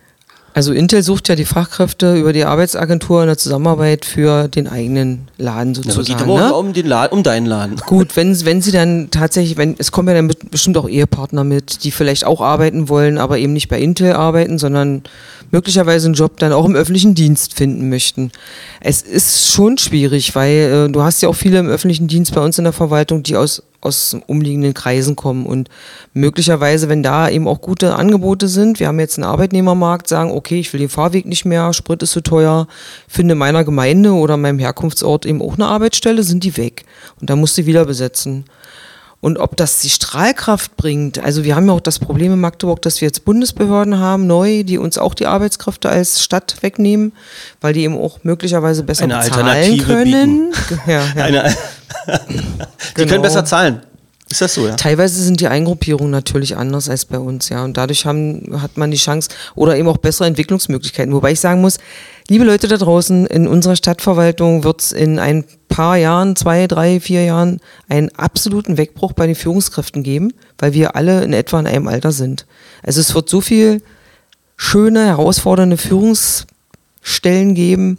[0.54, 5.28] Also Intel sucht ja die Fachkräfte über die Arbeitsagentur in der Zusammenarbeit für den eigenen
[5.38, 6.04] Laden sozusagen.
[6.06, 6.52] geht aber ne?
[6.52, 7.76] auch um, den Laden, um deinen Laden.
[7.86, 11.84] Gut, wenn, wenn sie dann tatsächlich, wenn es kommen ja dann bestimmt auch Ehepartner mit,
[11.84, 15.04] die vielleicht auch arbeiten wollen, aber eben nicht bei Intel arbeiten, sondern
[15.52, 18.32] möglicherweise einen Job dann auch im öffentlichen Dienst finden möchten.
[18.80, 22.40] Es ist schon schwierig, weil äh, du hast ja auch viele im öffentlichen Dienst bei
[22.40, 25.68] uns in der Verwaltung, die aus aus umliegenden Kreisen kommen und
[26.14, 30.60] möglicherweise, wenn da eben auch gute Angebote sind, wir haben jetzt einen Arbeitnehmermarkt, sagen, okay,
[30.60, 32.68] ich will den Fahrweg nicht mehr, Sprit ist zu teuer,
[33.08, 36.84] finde in meiner Gemeinde oder meinem Herkunftsort eben auch eine Arbeitsstelle, sind die weg.
[37.20, 38.44] Und da musst du wieder besetzen.
[39.22, 42.82] Und ob das die Strahlkraft bringt, also wir haben ja auch das Problem in Magdeburg,
[42.82, 47.12] dass wir jetzt Bundesbehörden haben, neu, die uns auch die Arbeitskräfte als Stadt wegnehmen,
[47.60, 50.52] weil die eben auch möglicherweise besser Eine bezahlen Alternative können.
[50.88, 51.24] Ja, ja.
[51.24, 51.56] Eine,
[52.08, 53.10] die Genau.
[53.10, 53.82] können besser zahlen.
[54.28, 54.74] Ist das so, ja?
[54.74, 57.62] Teilweise sind die Eingruppierungen natürlich anders als bei uns, ja.
[57.62, 61.14] Und dadurch haben, hat man die Chance oder eben auch bessere Entwicklungsmöglichkeiten.
[61.14, 61.78] Wobei ich sagen muss,
[62.28, 67.00] liebe Leute da draußen, in unserer Stadtverwaltung wird es in ein paar Jahren, zwei, drei,
[67.00, 71.66] vier Jahren, einen absoluten Wegbruch bei den Führungskräften geben, weil wir alle in etwa in
[71.66, 72.46] einem Alter sind.
[72.82, 73.82] Also es wird so viel
[74.56, 77.98] schöne, herausfordernde Führungsstellen geben,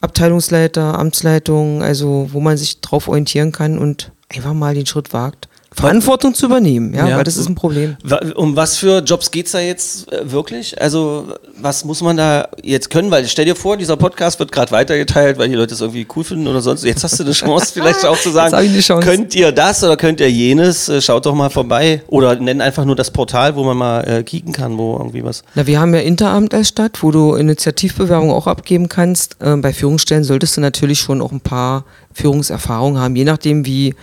[0.00, 5.48] Abteilungsleiter, Amtsleitungen, also wo man sich drauf orientieren kann und einfach mal den Schritt wagt.
[5.76, 7.16] Verantwortung zu übernehmen, ja, Ja.
[7.18, 7.96] weil das ist ein Problem.
[8.34, 10.80] Um was für Jobs geht's da jetzt äh, wirklich?
[10.80, 11.26] Also,
[11.60, 13.10] was muss man da jetzt können?
[13.10, 16.24] Weil stell dir vor, dieser Podcast wird gerade weitergeteilt, weil die Leute es irgendwie cool
[16.24, 16.82] finden oder sonst.
[16.84, 18.56] Jetzt hast du eine Chance, vielleicht auch zu sagen,
[19.02, 20.88] könnt ihr das oder könnt ihr jenes?
[20.88, 22.02] Äh, Schaut doch mal vorbei.
[22.08, 25.42] Oder nenn einfach nur das Portal, wo man mal äh, kicken kann, wo irgendwie was.
[25.54, 29.36] Na, wir haben ja Interamt als Stadt, wo du Initiativbewerbungen auch abgeben kannst.
[29.42, 31.84] Ähm, bei Führungsstellen solltest du natürlich schon auch ein paar
[32.16, 33.94] Führungserfahrungen haben, je nachdem, wie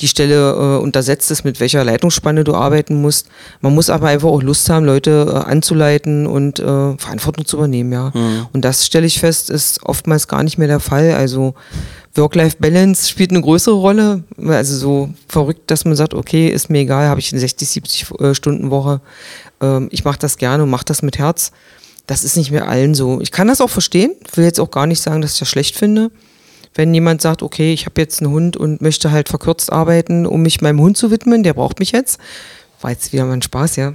[0.00, 3.28] die Stelle äh, untersetzt ist, mit welcher Leitungsspanne du arbeiten musst.
[3.60, 7.92] Man muss aber einfach auch Lust haben, Leute äh, anzuleiten und äh, Verantwortung zu übernehmen,
[7.92, 8.12] ja.
[8.52, 11.12] Und das stelle ich fest, ist oftmals gar nicht mehr der Fall.
[11.12, 11.54] Also
[12.16, 14.24] Work-Life-Balance spielt eine größere Rolle.
[14.44, 18.10] Also so verrückt, dass man sagt, okay, ist mir egal, habe ich eine 60, 70
[18.20, 19.00] äh, Stunden Woche.
[19.60, 21.52] Ähm, ich mache das gerne und mache das mit Herz.
[22.06, 23.20] Das ist nicht mehr allen so.
[23.20, 24.12] Ich kann das auch verstehen.
[24.34, 26.10] Will jetzt auch gar nicht sagen, dass ich das schlecht finde.
[26.74, 30.42] Wenn jemand sagt, okay, ich habe jetzt einen Hund und möchte halt verkürzt arbeiten, um
[30.42, 32.20] mich meinem Hund zu widmen, der braucht mich jetzt.
[32.80, 33.94] War jetzt wieder mal ein Spaß, ja.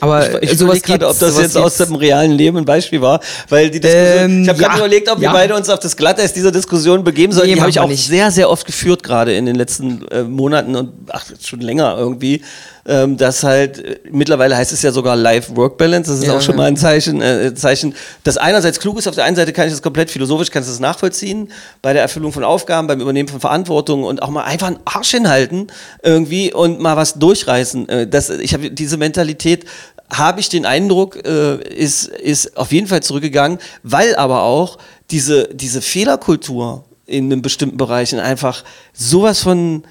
[0.00, 3.20] Aber Ich, ich sowas gerade, ob das jetzt aus dem realen Leben ein Beispiel war,
[3.48, 5.32] weil die Diskussion, Ähm, ich habe gerade ja, überlegt, ob wir ja.
[5.32, 7.48] beide uns auf das Glatteis dieser Diskussion begeben sollen.
[7.48, 8.06] Nee, die habe ich auch wir nicht.
[8.06, 12.42] sehr, sehr oft geführt, gerade in den letzten äh, Monaten und ach, schon länger irgendwie.
[12.88, 16.54] Ähm, dass halt, äh, mittlerweile heißt es ja sogar Life-Work-Balance, das ist Ja, auch schon
[16.54, 19.72] mal ein Zeichen, äh, Zeichen, das einerseits klug ist, auf der einen Seite kann ich
[19.72, 21.50] das komplett philosophisch, kann ich das nachvollziehen,
[21.82, 25.10] bei der Erfüllung von Aufgaben, beim Übernehmen von Verantwortung und auch mal einfach einen Arsch
[25.10, 25.66] hinhalten
[26.04, 27.88] irgendwie und mal was durchreißen.
[27.88, 29.64] Äh, das, ich habe diese Mentalität,
[30.08, 34.78] habe ich den Eindruck, äh, ist, ist auf jeden Fall zurückgegangen, weil aber auch
[35.10, 38.62] diese, diese Fehlerkultur in einem bestimmten Bereichen einfach
[38.92, 39.82] sowas von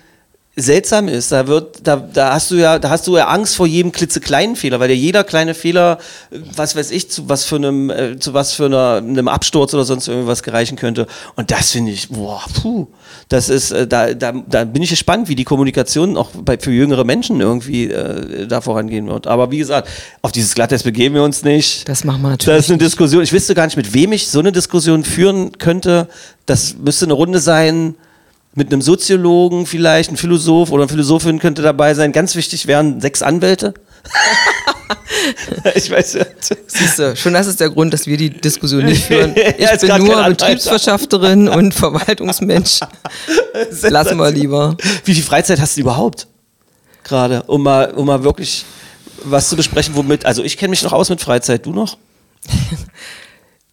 [0.56, 1.32] seltsam ist.
[1.32, 4.56] Da wird, da, da hast du ja, da hast du ja Angst vor jedem klitzekleinen
[4.56, 5.97] Fehler, weil ja jeder kleine Fehler,
[6.32, 9.84] was weiß ich, zu was für einem, äh, zu was für einer, einem Absturz oder
[9.84, 11.08] sonst irgendwas gereichen könnte.
[11.36, 12.88] Und das finde ich, boah, puh,
[13.28, 16.72] das ist, äh, da, da, da bin ich gespannt, wie die Kommunikation auch bei, für
[16.72, 19.28] jüngere Menschen irgendwie äh, da vorangehen wird.
[19.28, 19.89] Aber wie gesagt,
[20.22, 21.88] auf dieses Glatteis begeben wir uns nicht.
[21.89, 22.60] Das machen wir Das natürlich.
[22.60, 23.24] ist eine Diskussion.
[23.24, 26.08] Ich wüsste gar nicht, mit wem ich so eine Diskussion führen könnte.
[26.45, 27.95] Das müsste eine Runde sein
[28.56, 32.12] mit einem Soziologen vielleicht, ein Philosoph oder eine Philosophin könnte dabei sein.
[32.14, 33.74] Ganz wichtig wären sechs Anwälte.
[35.76, 36.26] ich weiß ja.
[36.68, 39.36] Siehst du, schon das ist der Grund, dass wir die Diskussion nicht führen.
[39.58, 40.24] Ja, Ich ist bin nur.
[40.24, 42.80] Betriebswirtschafterin und Verwaltungsmensch.
[43.82, 44.78] Lassen wir lieber.
[45.03, 46.28] Wie viel Freizeit hast du überhaupt?
[47.03, 48.64] Gerade, um mal, um mal wirklich
[49.24, 50.26] was zu besprechen, womit.
[50.26, 51.97] Also ich kenne mich noch aus mit Freizeit, du noch?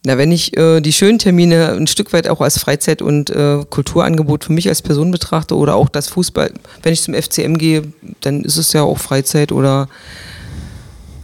[0.04, 3.64] Na, wenn ich äh, die schönen Termine ein Stück weit auch als Freizeit- und äh,
[3.70, 7.82] Kulturangebot für mich als Person betrachte oder auch das Fußball, wenn ich zum FCM gehe,
[8.20, 9.88] dann ist es ja auch Freizeit oder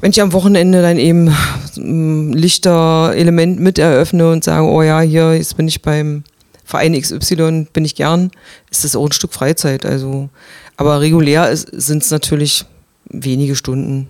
[0.01, 1.35] wenn ich am Wochenende dann eben
[1.77, 6.23] ein Lichterelement mit eröffne und sage, oh ja, hier, jetzt bin ich beim
[6.65, 8.31] Verein XY, bin ich gern,
[8.71, 9.85] ist das auch ein Stück Freizeit.
[9.85, 10.29] Also,
[10.77, 12.65] aber regulär sind es natürlich
[13.07, 14.07] wenige Stunden.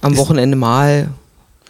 [0.00, 1.08] Am Wochenende mal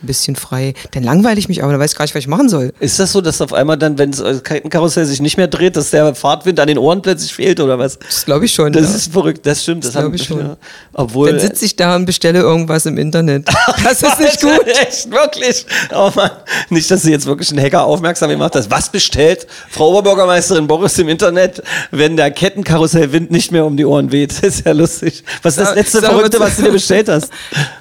[0.02, 0.74] ein bisschen frei.
[0.92, 2.72] Dann langweile ich mich aber, dann weiß ich gar nicht, was ich machen soll.
[2.80, 5.90] Ist das so, dass auf einmal dann, wenn das Kettenkarussell sich nicht mehr dreht, dass
[5.90, 7.98] der Fahrtwind an den Ohren plötzlich fehlt oder was?
[7.98, 8.72] Das glaube ich schon.
[8.72, 8.96] Das ja.
[8.96, 9.84] ist verrückt, das stimmt.
[9.84, 10.38] Das, Das glaub haben- ich schon.
[10.40, 10.56] ja.
[10.92, 11.30] Obwohl.
[11.30, 13.46] Dann sitze ich da und bestelle irgendwas im Internet.
[13.82, 14.66] Das ist nicht gut.
[14.66, 15.66] Echt, wirklich.
[15.94, 16.30] Oh Mann.
[16.70, 18.70] Nicht, dass sie jetzt wirklich einen Hacker aufmerksam gemacht hast.
[18.70, 24.10] Was bestellt Frau Oberbürgermeisterin Boris im Internet, wenn der Kettenkarussellwind nicht mehr um die Ohren
[24.12, 24.30] weht?
[24.40, 25.22] Das ist ja lustig.
[25.42, 27.30] Was ist das letzte Verrückte, was du dir bestellt hast?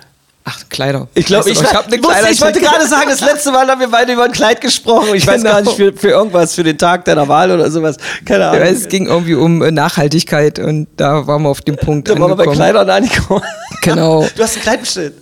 [0.52, 1.08] Ach, Kleider.
[1.14, 3.68] Ich glaube, Weißt ich, du, hab eine wusste, ich wollte gerade sagen, das letzte Mal
[3.68, 5.14] haben wir beide über ein Kleid gesprochen.
[5.14, 5.54] Ich weiß Genau.
[5.56, 7.97] gar nicht, für, für irgendwas, für den Tag deiner Wahl oder sowas.
[8.26, 8.64] Keine Ja, Ahnung.
[8.64, 12.32] es ging irgendwie um äh, Nachhaltigkeit und da waren wir auf dem Punkt da waren
[12.32, 12.47] wir bei.
[12.47, 13.43] Kleidern angekommen.
[13.82, 14.26] Genau.
[14.36, 15.14] Du hast ein Kleid bestellt.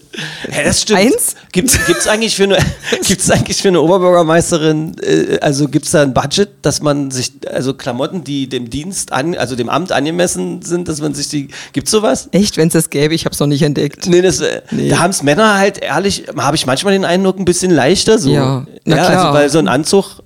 [0.51, 0.99] Ja, das stimmt.
[0.99, 1.35] Eins?
[1.51, 2.57] Gibt's, gibt's eigentlich für eine,
[3.07, 7.73] gibt's eigentlich für eine Oberbürgermeisterin, äh, also gibt's da ein Budget, dass man sich, also
[7.73, 11.91] Klamotten, die dem Dienst an, also dem Amt angemessen sind, dass man sich die, gibt's
[11.91, 12.29] sowas?
[12.31, 14.07] Echt, wenn es das gäbe, ich habe es noch nicht entdeckt.
[14.07, 14.89] Nee, das, äh, Nee.
[14.89, 18.31] da haben es Männer halt ehrlich, habe ich manchmal den Eindruck, ein bisschen leichter so.
[18.31, 19.19] Ja, na ja klar.
[19.19, 20.21] also weil so ein Anzug,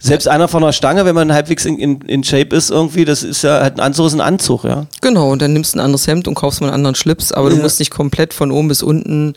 [0.00, 3.22] selbst einer von der Stange, wenn man halbwegs in, in, in Shape ist irgendwie, das
[3.22, 4.86] ist ja, halt ein Anzug ist ein Anzug, ja.
[5.00, 7.50] Genau, und dann nimmst du ein anderes Hemd und kaufst mal einen anderen Schlips, aber
[7.50, 7.62] du Ja.
[7.62, 9.34] musst nicht komplett von oben bis unten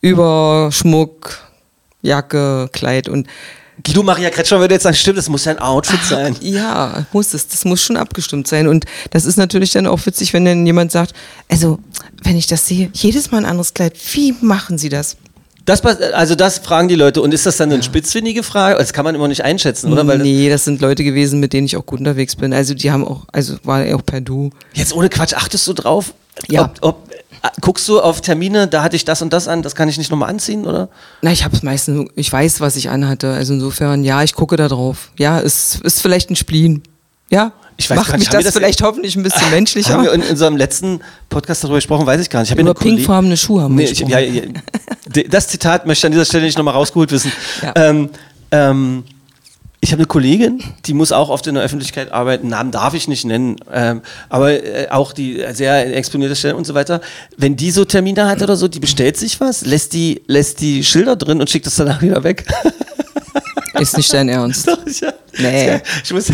[0.00, 1.38] über Schmuck,
[2.02, 3.26] Jacke, Kleid und
[3.82, 6.36] Guido Maria Kretschmer würde jetzt sagen, stimmt, das muss ja ein Outfit sein.
[6.40, 7.48] Ja, muss es.
[7.48, 8.68] Das muss schon abgestimmt sein.
[8.68, 11.12] Und das ist natürlich dann auch witzig, wenn dann jemand sagt,
[11.50, 11.80] also,
[12.22, 15.16] wenn ich das sehe, jedes Mal ein anderes Kleid, wie machen Sie das?
[15.64, 17.22] Das, also das fragen die Leute.
[17.22, 18.78] Und ist das dann eine spitzfindige Frage?
[18.78, 20.06] Das kann man immer nicht einschätzen, oder?
[20.06, 22.52] Weil nee, das sind Leute gewesen, mit denen ich auch gut unterwegs bin.
[22.52, 24.50] Also die haben auch, also war auch per Du.
[24.74, 26.12] Jetzt ohne Quatsch, achtest du drauf?
[26.48, 26.64] Ja.
[26.64, 27.08] Ob, ob,
[27.60, 30.10] guckst du auf Termine, da hatte ich das und das an, das kann ich nicht
[30.10, 30.88] nochmal anziehen, oder?
[31.22, 33.32] Na, ich habe es meistens, ich weiß, was ich anhatte.
[33.32, 35.10] Also insofern, ja, ich gucke da drauf.
[35.18, 36.82] Ja, es ist vielleicht ein Spleen.
[37.30, 39.94] Ja, Ich weiß macht gar nicht, mich das, das- vielleicht hoffentlich ein bisschen menschlicher.
[39.94, 42.52] Haben wir in unserem letzten Podcast darüber gesprochen, weiß ich gar nicht.
[42.52, 44.10] Ich Über pinkfarbene Schuhe haben wir Nee, ich, gesprochen.
[44.10, 47.32] ja, ja, das Zitat möchte ich an dieser Stelle nicht nochmal rausgeholt wissen.
[47.62, 47.72] Ja.
[47.76, 48.10] Ähm,
[48.52, 49.04] ähm,
[49.80, 52.48] ich habe eine Kollegin, die muss auch oft in der Öffentlichkeit arbeiten.
[52.48, 54.00] Namen darf ich nicht nennen, ähm,
[54.30, 57.02] aber äh, auch die sehr exponierte Stellen und so weiter.
[57.36, 60.84] Wenn die so Termine hat oder so, die bestellt sich was, lässt die, lässt die
[60.84, 62.46] Schilder drin und schickt es danach wieder weg.
[63.78, 64.66] Ist nicht dein Ernst.
[64.68, 65.12] Doch, ja.
[65.38, 65.80] Nee.
[66.02, 66.28] Ich muss.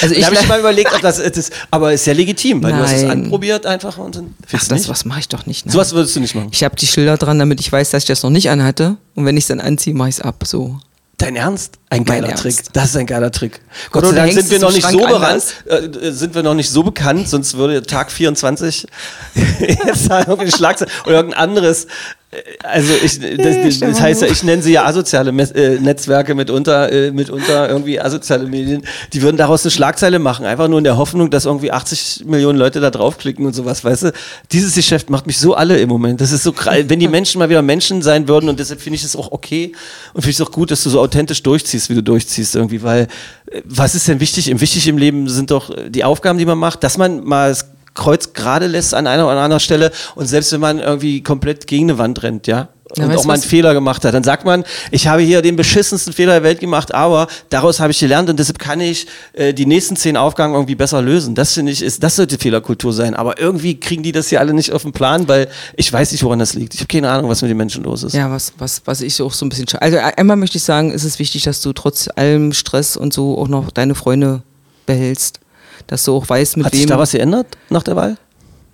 [0.00, 2.78] Also ich, habe ich mal überlegt, ob das, das aber ist sehr legitim, weil du
[2.78, 3.24] hast es Nein.
[3.24, 4.34] anprobiert einfach und dann.
[4.52, 5.66] Ach, das was mache ich doch nicht.
[5.66, 5.72] nein.
[5.72, 6.48] Sowas würdest du nicht machen.
[6.52, 8.96] Ich habe die Schilder dran, damit ich weiß, dass ich das noch nicht anhatte.
[9.14, 10.44] Und wenn ich es dann anziehe, mache ich es ab.
[10.46, 10.78] So.
[11.16, 11.78] Dein Ernst?
[11.94, 12.42] Ein geiler Ernst.
[12.42, 12.56] Trick.
[12.72, 13.60] Das ist ein geiler Trick.
[13.90, 15.54] Gott, Gott sei Dank sind wir noch nicht so bekannt, anders.
[15.66, 18.86] äh, sind wir noch nicht so bekannt, sonst würde Tag 24
[19.60, 21.84] jetzt da irgendwie eine Schlagzeile oder irgendein anderes.
[22.30, 26.34] äh, Also ich, das, das heißt ja, ich nenne sie ja asoziale Mes äh, Netzwerke
[26.34, 28.84] mitunter, äh, mitunter irgendwie asoziale Medien.
[29.12, 32.58] Die würden daraus eine Schlagzeile machen, einfach nur in der Hoffnung, dass irgendwie 80 Millionen
[32.58, 34.12] Leute da draufklicken und sowas, weißt du?
[34.52, 36.20] Dieses Geschäft macht mich so alle im Moment.
[36.20, 38.96] Das ist so, kra- wenn die Menschen mal wieder Menschen sein würden und deshalb finde
[38.96, 39.72] ich es auch okay
[40.12, 42.82] und finde ich es auch gut, dass du so authentisch durchziehst, wie du durchziehst irgendwie,
[42.82, 43.08] weil
[43.46, 44.48] äh, was ist denn wichtig?
[44.60, 47.70] Wichtig im Leben sind doch äh, die Aufgaben, die man macht, dass man mal das
[47.94, 51.90] Kreuz gerade lässt an einer oder anderen Stelle und selbst wenn man irgendwie komplett gegen
[51.90, 52.68] eine Wand rennt, ja.
[52.96, 55.56] Ja, Und auch mal einen Fehler gemacht hat, dann sagt man, ich habe hier den
[55.56, 59.52] beschissensten Fehler der Welt gemacht, aber daraus habe ich gelernt und deshalb kann ich äh,
[59.52, 61.34] die nächsten zehn Aufgaben irgendwie besser lösen.
[61.34, 63.14] Das finde ich, ist, das sollte Fehlerkultur sein.
[63.14, 66.22] Aber irgendwie kriegen die das hier alle nicht auf den Plan, weil ich weiß nicht,
[66.22, 66.74] woran das liegt.
[66.74, 68.14] Ich habe keine Ahnung, was mit den Menschen los ist.
[68.14, 69.66] Ja, was, was, was ich auch so ein bisschen.
[69.80, 73.38] Also einmal möchte ich sagen, ist es wichtig, dass du trotz allem Stress und so
[73.38, 74.42] auch noch deine Freunde
[74.86, 75.40] behältst.
[75.86, 76.78] Dass du auch weißt, mit Hat wem.
[76.80, 78.16] sich da was geändert nach der Wahl?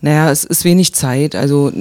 [0.01, 1.35] Naja, es ist wenig Zeit.
[1.35, 1.73] Also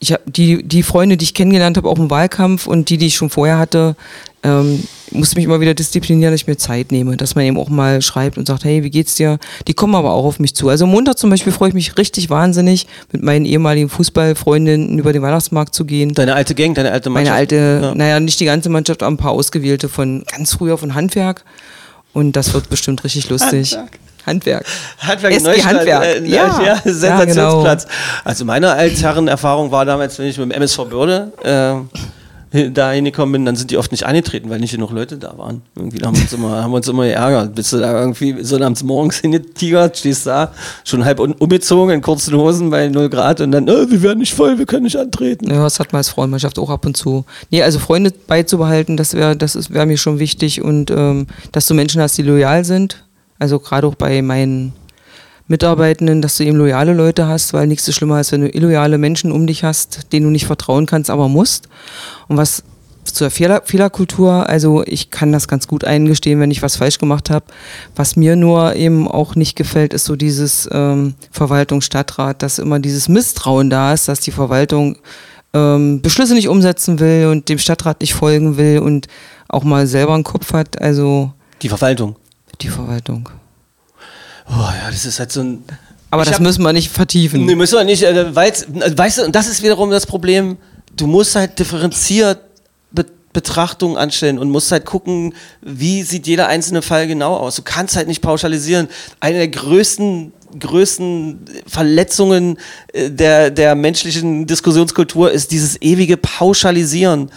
[0.00, 3.06] ich hab die, die Freunde, die ich kennengelernt habe, auch im Wahlkampf und die, die
[3.08, 3.96] ich schon vorher hatte,
[4.44, 7.68] ähm, musste mich immer wieder disziplinieren, dass ich mir Zeit nehme, dass man eben auch
[7.68, 9.38] mal schreibt und sagt, hey, wie geht's dir?
[9.66, 10.68] Die kommen aber auch auf mich zu.
[10.68, 15.22] Also Montag zum Beispiel freue ich mich richtig wahnsinnig, mit meinen ehemaligen Fußballfreundinnen über den
[15.22, 16.14] Weihnachtsmarkt zu gehen.
[16.14, 17.38] Deine alte Gang, deine alte Meine Mannschaft?
[17.52, 17.94] alte, Ja.
[17.96, 21.44] naja, nicht die ganze Mannschaft, aber ein paar ausgewählte von ganz früher von Handwerk.
[22.12, 23.72] Und das wird bestimmt richtig lustig.
[23.72, 23.98] Handwerk.
[24.28, 24.64] Handwerk.
[24.98, 26.04] Handwerk SG Neustadt, Handwerk.
[26.04, 26.36] Äh, Ja.
[26.60, 27.86] ja, Ja, Sensationsplatz.
[28.24, 31.74] Also meine Altherren-Erfahrung war damals, wenn ich mit dem MSV Börde äh,
[32.72, 35.60] da hingekommen bin, dann sind die oft nicht angetreten, weil nicht genug Leute da waren.
[35.76, 37.54] Irgendwie haben wir uns immer, haben wir uns immer geärgert.
[37.54, 40.52] Bist du da irgendwie so abends morgens hingetigert, stehst da,
[40.82, 44.20] schon halb un- umgezogen, in kurzen Hosen bei 0 Grad und dann, äh, wir werden
[44.20, 45.50] nicht voll, wir können nicht antreten.
[45.50, 47.26] Ja, das hat man als Frauenmannschaft auch ab und zu.
[47.50, 51.66] Nee, also Freunde beizubehalten, das wäre das ist- wäre mir schon wichtig und ähm, dass
[51.66, 53.04] du Menschen hast, die loyal sind.
[53.38, 54.72] Also gerade auch bei meinen
[55.46, 58.98] Mitarbeitenden, dass du eben loyale Leute hast, weil nichts ist schlimmer, als wenn du illoyale
[58.98, 61.68] Menschen um dich hast, denen du nicht vertrauen kannst, aber musst.
[62.28, 62.62] Und was
[63.04, 67.30] zur Fehler, Fehlerkultur, also ich kann das ganz gut eingestehen, wenn ich was falsch gemacht
[67.30, 67.46] habe.
[67.96, 73.08] Was mir nur eben auch nicht gefällt, ist so dieses ähm, Verwaltungsstadtrat, dass immer dieses
[73.08, 74.98] Misstrauen da ist, dass die Verwaltung
[75.54, 79.08] ähm, Beschlüsse nicht umsetzen will und dem Stadtrat nicht folgen will und
[79.48, 80.80] auch mal selber einen Kopf hat.
[80.80, 81.32] Also
[81.62, 82.16] Die Verwaltung.
[82.60, 83.28] Die Verwaltung.
[84.48, 85.64] Oh ja, das ist halt so ein.
[86.10, 87.44] Aber das hab- müssen wir nicht vertiefen.
[87.44, 90.56] Nee, müssen wir nicht, äh, äh, weißt du, und das ist wiederum das Problem,
[90.96, 92.40] du musst halt differenziert
[92.90, 97.56] be Betrachtung anstellen und musst halt gucken, wie sieht jeder einzelne Fall genau aus.
[97.56, 98.88] Du kannst halt nicht pauschalisieren.
[99.20, 102.58] Eine der größten größten Verletzungen
[102.94, 107.30] äh, der, der menschlichen Diskussionskultur ist dieses ewige Pauschalisieren.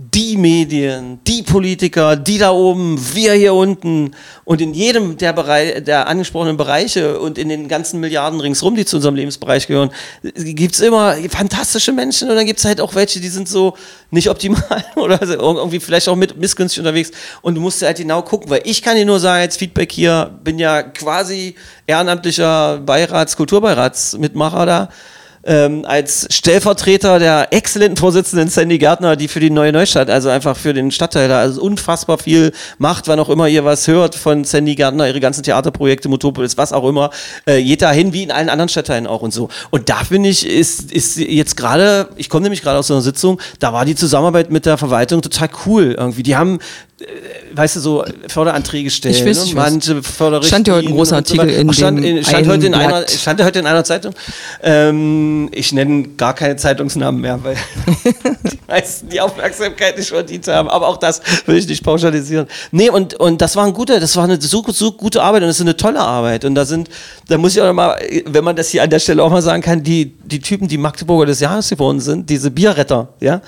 [0.00, 4.12] Die Medien, die Politiker, die da oben, wir hier unten
[4.44, 8.84] und in jedem der, Bereich, der angesprochenen Bereiche und in den ganzen Milliarden ringsrum, die
[8.84, 9.90] zu unserem Lebensbereich gehören,
[10.22, 13.76] gibt es immer fantastische Menschen und dann gibt es halt auch welche, die sind so
[14.12, 17.10] nicht optimal oder so irgendwie vielleicht auch mit missgünstig unterwegs
[17.42, 20.30] und du musst halt genau gucken, weil ich kann dir nur sagen, als Feedback hier,
[20.44, 21.56] bin ja quasi
[21.88, 24.88] ehrenamtlicher Beirats-, Kulturbeiratsmitmacher da
[25.44, 30.56] ähm, als Stellvertreter der exzellenten Vorsitzenden Sandy Gärtner, die für die neue Neustadt, also einfach
[30.56, 34.44] für den Stadtteil da, also unfassbar viel macht, wann auch immer ihr was hört von
[34.44, 37.10] Sandy Gärtner, ihre ganzen Theaterprojekte, Motopolis, was auch immer,
[37.46, 39.48] äh, geht da hin, wie in allen anderen Stadtteilen auch und so.
[39.70, 43.02] Und da finde ich, ist, ist jetzt gerade, ich komme nämlich gerade aus so einer
[43.02, 46.22] Sitzung, da war die Zusammenarbeit mit der Verwaltung total cool irgendwie.
[46.22, 46.58] Die haben
[47.52, 49.14] weißt du, so Förderanträge stellen.
[49.14, 49.44] Ich weiß, ne?
[49.44, 49.70] ich weiß.
[49.70, 50.48] Manche Förderrichtlinien.
[50.48, 51.16] Stand ja heute ein großer.
[51.16, 54.14] Artikel in stand, in, stand, heute in einer, stand heute in einer Zeitung.
[54.62, 57.54] Ähm, ich nenne gar keine Zeitungsnamen mehr, weil
[58.50, 60.68] die meisten die Aufmerksamkeit nicht verdient haben.
[60.68, 62.48] Aber auch das will ich nicht pauschalisieren.
[62.72, 65.48] Nee, und, und das war ein guter, das war eine so, so gute Arbeit und
[65.48, 66.44] das ist eine tolle Arbeit.
[66.44, 66.88] Und da sind,
[67.28, 67.96] da muss ich auch noch mal,
[68.26, 70.78] wenn man das hier an der Stelle auch mal sagen kann, die, die Typen, die
[70.78, 73.40] Magdeburger des Jahres geworden sind, diese Bierretter, ja,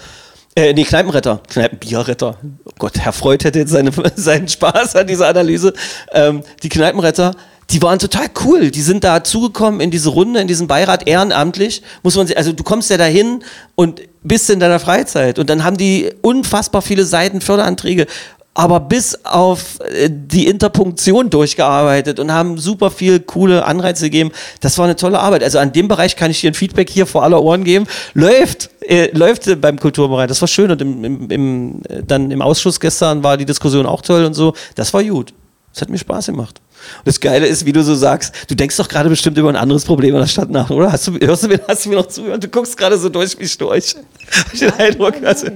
[0.56, 1.42] äh, nee, Kneipenretter.
[1.48, 2.38] Kneipenbierretter.
[2.64, 5.72] Oh Gott, Herr Freud hätte jetzt seine, seinen Spaß an dieser Analyse.
[6.12, 7.34] Ähm, die Kneipenretter,
[7.70, 8.70] die waren total cool.
[8.70, 11.82] Die sind da zugekommen in diese Runde, in diesen Beirat ehrenamtlich.
[12.02, 13.44] Muss man sich, also du kommst ja dahin
[13.76, 15.38] und bist in deiner Freizeit.
[15.38, 18.06] Und dann haben die unfassbar viele Seiten Förderanträge
[18.54, 24.32] aber bis auf äh, die Interpunktion durchgearbeitet und haben super viel coole Anreize gegeben.
[24.60, 25.42] Das war eine tolle Arbeit.
[25.42, 27.86] Also an dem Bereich kann ich dir ein Feedback hier vor aller Ohren geben.
[28.14, 30.26] Läuft, äh, läuft beim Kulturbereich.
[30.26, 33.86] Das war schön und im, im, im, äh, dann im Ausschuss gestern war die Diskussion
[33.86, 34.54] auch toll und so.
[34.74, 35.32] Das war gut.
[35.72, 36.60] Das hat mir Spaß gemacht.
[36.98, 39.56] Und das Geile ist, wie du so sagst, du denkst doch gerade bestimmt über ein
[39.56, 40.90] anderes Problem in der Stadt nach, oder?
[40.92, 42.42] Hast du, hörst du, mir, hast du mir noch zugehört?
[42.44, 43.96] Du guckst gerade so durch wie Storch.
[44.38, 45.14] Hab ich den Eindruck.
[45.24, 45.48] Also,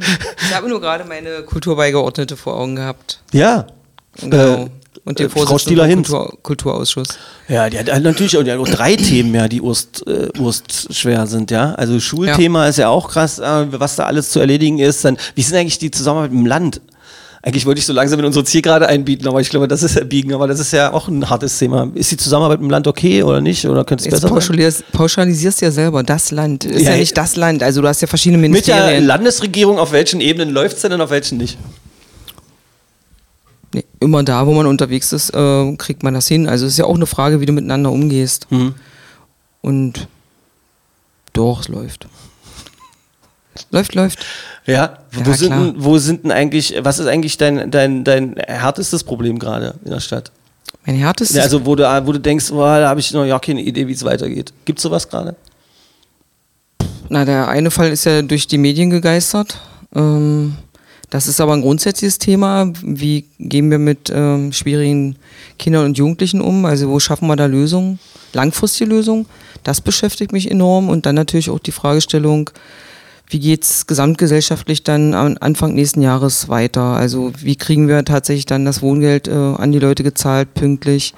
[0.43, 3.21] Ich habe nur gerade meine Kulturbeigeordnete vor Augen gehabt.
[3.33, 3.67] ja.
[4.21, 4.69] Genau.
[5.05, 7.09] Und den äh, Frau Vorsitzenden Kultur Kulturausschuss.
[7.49, 10.29] Ja, die hat halt natürlich auch, die hat auch drei Themen, ja, die Urst, äh,
[10.39, 11.75] Urst schwer sind, ja.
[11.75, 15.05] Also Schulthema ist ja auch krass, äh, was da alles zu erledigen ist.
[15.05, 16.81] Dann, wie sind eigentlich die Zusammenarbeit mit dem Land?
[17.43, 20.05] Eigentlich wollte ich so langsam in unsere Zielgerade einbieten, aber ich glaube, das ist ja
[20.05, 21.91] biegen, aber das ist ja auch ein hartes Thema.
[21.93, 23.67] Ist die Zusammenarbeit mit dem Land okay oder nicht?
[23.69, 24.31] Oder könnte es besser sein?
[24.31, 26.65] pauschalisierst, pauschalisierst ja selber das Land.
[26.65, 27.63] Ist Ja, ja, nicht das Land.
[27.63, 29.05] Also du hast ja verschiedene Mit der Ministerien.
[29.05, 31.59] Landesregierung, auf welchen Ebenen läuft es denn und auf welchen nicht?
[33.75, 36.49] Nee, immer da, wo man unterwegs ist, äh, kriegt man das hin.
[36.49, 38.47] Also es ist ja auch eine Frage, wie du miteinander umgehst.
[38.51, 38.75] Mhm.
[39.63, 40.07] Und
[41.33, 42.07] doch, es läuft.
[43.71, 44.25] Läuft, läuft.
[44.67, 45.65] Ja, wo, Ja, sind klar.
[45.65, 49.91] denn, wo sind denn eigentlich, was ist eigentlich dein, dein, dein härtestes Problem gerade in
[49.91, 50.31] der Stadt?
[50.87, 53.39] Mein härtestes Ja, also wo du, wo du denkst, oh, da habe ich noch ja
[53.41, 54.53] keine Idee, wie es weitergeht.
[54.65, 55.35] Gibt es sowas gerade?
[57.09, 59.59] Na, der eine Fall ist ja durch die Medien gegeistert.
[59.95, 60.57] Ähm,
[61.15, 62.73] das ist aber ein grundsätzliches Thema.
[62.83, 65.15] Wie gehen wir mit ähm, schwierigen
[65.61, 66.65] Kindern und Jugendlichen um?
[66.65, 68.01] Also wo schaffen wir da Lösungen?
[68.33, 69.27] Langfristige Lösungen?
[69.63, 70.89] Das beschäftigt mich enorm.
[70.89, 72.51] Und dann natürlich auch die Fragestellung,
[73.29, 76.83] wie geht's gesamtgesellschaftlich dann am Anfang nächsten Jahres weiter?
[76.83, 81.15] Also wie kriegen wir tatsächlich dann das Wohngeld äh, an die Leute gezahlt, pünktlich?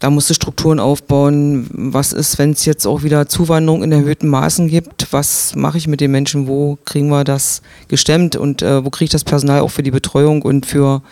[0.00, 1.68] Da musst du Strukturen aufbauen.
[1.72, 5.12] Was ist, wenn es jetzt auch wieder Zuwanderung in erhöhten Maßen gibt?
[5.12, 6.46] Was mache ich mit den Menschen?
[6.46, 8.36] Wo kriegen wir das gestemmt?
[8.36, 11.02] Und äh, wo kriege ich das Personal auch für die Betreuung und für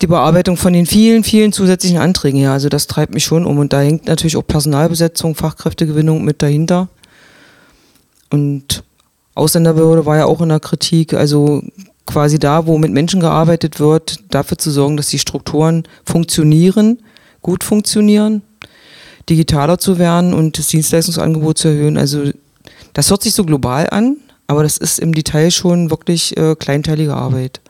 [0.00, 2.52] die Bearbeitung von den vielen, vielen zusätzlichen Anträgen her?
[2.52, 3.58] Also das treibt mich schon um.
[3.58, 6.88] Und da hängt natürlich auch Personalbesetzung, Fachkräftegewinnung mit dahinter.
[8.30, 8.82] Und
[9.34, 11.12] Ausländerbehörde war ja auch in der Kritik.
[11.12, 11.62] Also
[12.06, 16.98] quasi da, wo mit Menschen gearbeitet wird, dafür zu sorgen, dass die Strukturen funktionieren,
[17.46, 18.42] gut funktionieren,
[19.30, 21.96] digitaler zu werden und das Dienstleistungsangebot zu erhöhen.
[21.96, 22.32] Also
[22.92, 24.16] das hört sich so global an,
[24.48, 27.60] aber das ist im Detail schon wirklich äh, kleinteilige Arbeit.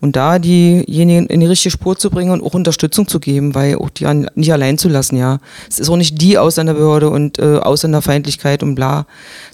[0.00, 3.76] Und da diejenigen in die richtige Spur zu bringen und auch Unterstützung zu geben, weil
[3.76, 5.38] auch die an, nicht allein zu lassen, ja.
[5.70, 9.06] Es ist auch nicht die Ausländerbehörde und äh, Ausländerfeindlichkeit und bla,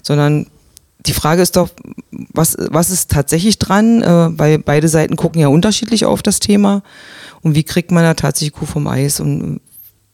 [0.03, 0.47] sondern
[1.05, 1.69] die Frage ist doch,
[2.11, 4.01] was, was ist tatsächlich dran?
[4.01, 6.83] Äh, weil beide Seiten gucken ja unterschiedlich auf das Thema.
[7.45, 9.19] Und wie kriegt man da tatsächlich Kuh vom Eis?
[9.19, 9.61] Und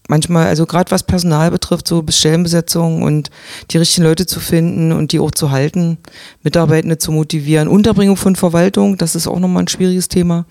[0.09, 3.29] manchmal, also gerade was Personal betrifft, so Stellenbesetzung und
[3.69, 5.97] die richtigen Leute zu finden und die auch zu halten,
[6.43, 10.45] Mitarbeitende zu motivieren, Unterbringung von Verwaltung, das ist auch nochmal ein schwieriges Thema.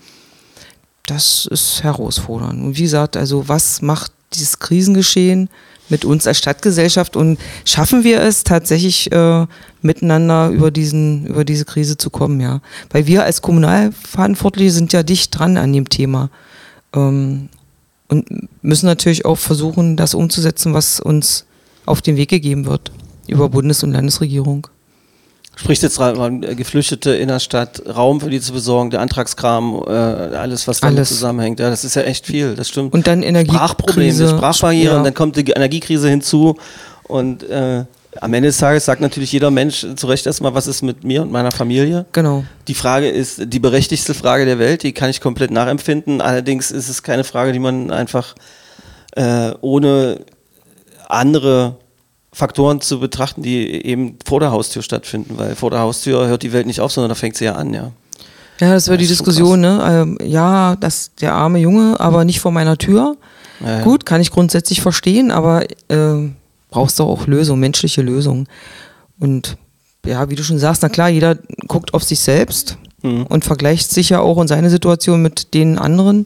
[1.05, 2.63] Das ist herausfordernd.
[2.63, 5.49] Und wie gesagt, also was macht dieses Krisengeschehen
[5.87, 9.45] mit uns als Stadtgesellschaft und schaffen wir es tatsächlich äh,
[9.83, 12.61] miteinander über diesen über diese Krise zu kommen, ja?
[12.89, 16.31] Weil wir als Kommunalverantwortliche sind ja dicht dran an dem Thema
[16.95, 17.49] ähm,
[18.09, 18.27] und
[18.61, 21.45] müssen natürlich auch versuchen, das umzusetzen, was uns
[21.85, 22.91] auf den Weg gegeben wird
[23.27, 24.67] über Bundes- und Landesregierung.
[25.55, 29.83] Spricht jetzt rein, äh, Geflüchtete in der Stadt, Raum für die zu besorgen, der Antragskram,
[29.85, 31.09] äh, alles, was damit Alles.
[31.09, 31.59] zusammenhängt.
[31.59, 32.93] Ja, das ist ja echt viel, das stimmt.
[32.93, 33.57] Und dann Energiekrise.
[33.57, 34.97] Sprachprobleme, Sprachbarriere Ja.
[34.97, 36.57] und dann kommt die Energiekrise hinzu
[37.03, 37.85] und äh,
[38.19, 41.21] am Ende des Tages sagt natürlich jeder Mensch zu Recht erstmal, was ist mit mir
[41.21, 42.05] und meiner Familie.
[42.11, 42.43] Genau.
[42.67, 46.19] Die Frage ist die berechtigste Frage der Welt, die kann ich komplett nachempfinden.
[46.19, 48.35] Allerdings ist es keine Frage, die man einfach
[49.15, 50.25] äh, ohne
[51.07, 51.77] andere
[52.33, 56.53] Faktoren zu betrachten, die eben vor der Haustür stattfinden, weil vor der Haustür hört die
[56.53, 57.91] Welt nicht auf, sondern da fängt sie ja an, ja.
[58.59, 59.81] Ja, das war die Das schon Diskussion, ne?
[59.83, 63.17] Ähm, ja, das der arme Junge, aber nicht vor meiner Tür.
[63.59, 63.83] Ja, ja.
[63.83, 66.29] Gut, kann ich grundsätzlich verstehen, aber äh,
[66.71, 68.47] brauchst doch auch Lösungen, menschliche Lösungen.
[69.19, 69.57] Und
[70.03, 72.77] ja, wie du schon sagst, na klar, jeder guckt auf sich selbst.
[73.29, 76.25] und vergleicht sich ja auch in seine Situation mit den anderen.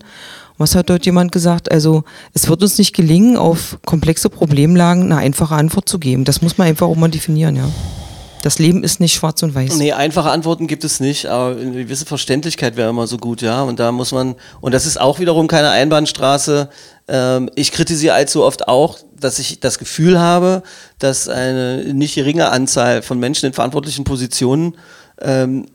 [0.58, 1.72] Was hat dort jemand gesagt?
[1.72, 6.24] Also es wird uns nicht gelingen, auf komplexe Problemlagen eine einfache Antwort zu geben.
[6.24, 7.70] Das muss man einfach auch mal definieren, ja.
[8.46, 9.78] Das Leben ist nicht schwarz und weiß.
[9.78, 13.64] Nee, einfache Antworten gibt es nicht, aber eine gewisse Verständlichkeit wäre immer so gut, ja.
[13.64, 16.70] Und da muss man, und das ist auch wiederum keine Einbahnstraße.
[17.08, 20.62] Ähm, ich kritisiere allzu oft auch, dass ich das Gefühl habe,
[21.00, 24.78] dass eine nicht geringe Anzahl von Menschen in verantwortlichen Positionen
[25.20, 25.66] ähm,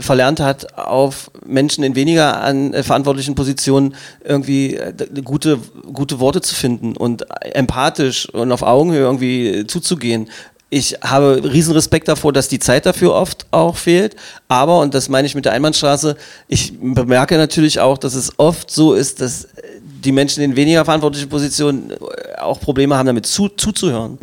[0.00, 4.92] verlernt hat, auf Menschen in weniger an äh, verantwortlichen Positionen irgendwie äh,
[5.24, 5.60] gute,
[5.94, 10.28] gute Worte zu finden und empathisch und auf Augenhöhe irgendwie zuzugehen.
[10.70, 14.16] Ich habe riesen Respekt davor, dass die Zeit dafür oft auch fehlt.
[14.48, 16.16] Aber, und das meine ich mit der Einbahnstraße,
[16.46, 19.48] ich bemerke natürlich auch, dass es oft so ist, dass äh,
[19.82, 24.18] die Menschen in weniger verantwortlichen Positionen äh, auch Probleme haben, damit zu, zuzuhören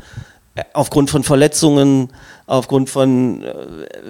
[0.74, 2.10] aufgrund von Verletzungen,
[2.48, 3.54] aufgrund von, äh,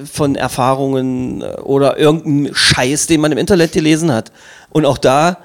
[0.06, 4.32] von Erfahrungen äh, oder irgendeinem Scheiß, den man im Internet gelesen hat.
[4.70, 5.38] Und auch da,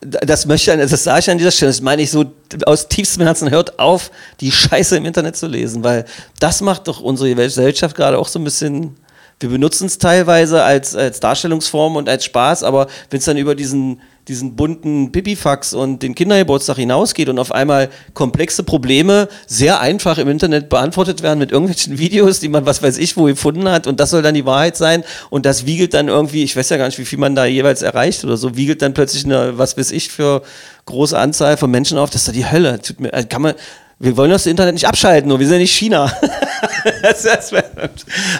[0.00, 2.26] das möchte ich, das sage ich an dieser Stelle, das meine ich so
[2.66, 6.04] aus tiefstem Herzen, hört auf, die Scheiße im Internet zu lesen, weil
[6.38, 8.96] das macht doch unsere Gesellschaft gerade auch so ein bisschen,
[9.40, 13.54] wir benutzen es teilweise als, als Darstellungsform und als Spaß, aber wenn es dann über
[13.54, 20.18] diesen, diesen bunten Pipifax und den Kindergeburtstag hinausgeht und auf einmal komplexe Probleme sehr einfach
[20.18, 23.86] im Internet beantwortet werden mit irgendwelchen Videos, die man was weiß ich wo gefunden hat
[23.86, 26.76] und das soll dann die Wahrheit sein und das wiegelt dann irgendwie, ich weiß ja
[26.76, 29.76] gar nicht, wie viel man da jeweils erreicht oder so, wiegelt dann plötzlich eine, was
[29.78, 30.42] weiß ich, für
[30.84, 32.80] große Anzahl von Menschen auf, das ist doch die Hölle.
[32.80, 33.54] Tut mir, also kann man,
[33.98, 36.12] wir wollen das Internet nicht abschalten, nur wir sind ja nicht China.
[37.02, 37.52] das, das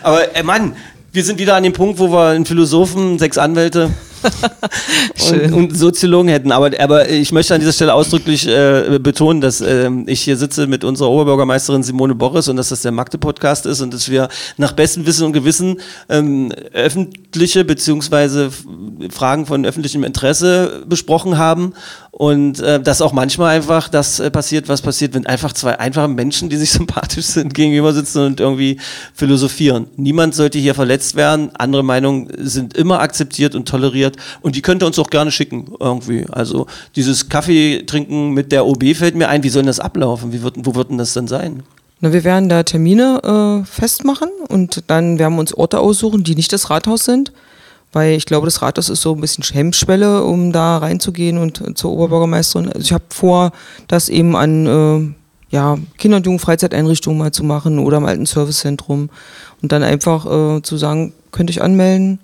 [0.03, 0.77] aber äh, Mann,
[1.13, 3.91] wir sind wieder an dem Punkt, wo wir einen Philosophen, sechs Anwälte
[5.31, 6.53] und, und Soziologen hätten.
[6.53, 10.67] Aber, aber ich möchte an dieser Stelle ausdrücklich äh, betonen, dass ähm, ich hier sitze
[10.67, 14.73] mit unserer Oberbürgermeisterin Simone Boris und dass das der Magde-Podcast ist und dass wir nach
[14.73, 18.51] bestem Wissen und Gewissen ähm, öffentliche beziehungsweise
[19.11, 21.75] Fragen von öffentlichem Interesse besprochen haben
[22.11, 26.09] und äh, dass auch manchmal einfach das äh, passiert, was passiert, wenn einfach zwei einfache
[26.09, 28.79] Menschen, die sich sympathisch sind, gegenüber sitzen und irgendwie
[29.15, 29.87] philosophieren.
[29.97, 31.51] Niemand sollte hier verletzt werden.
[31.57, 35.67] Andere Meinungen sind immer akzeptiert und toleriert und die könnt ihr uns auch gerne schicken
[35.81, 36.27] irgendwie.
[36.31, 39.43] Also dieses Kaffee trinken mit der OB fällt mir ein.
[39.43, 40.33] Wie soll das ablaufen?
[40.33, 41.63] Wie wird, wo wird denn das denn sein?
[42.01, 46.37] Na, wir werden da Termine äh, festmachen und dann werden wir uns Orte aussuchen, die
[46.37, 47.33] nicht das Rathaus sind.
[47.93, 51.93] Weil ich glaube, das Rathaus ist so ein bisschen Hemmschwelle, um da reinzugehen und zur
[51.93, 52.69] Oberbürgermeisterin.
[52.69, 53.53] Also ich habe vor,
[53.87, 59.09] das eben an äh, ja, Kinder- und Jugendfreizeiteinrichtungen mal zu machen oder im alten Servicezentrum.
[59.63, 62.21] Und dann einfach äh, zu sagen, könnte ich anmelden,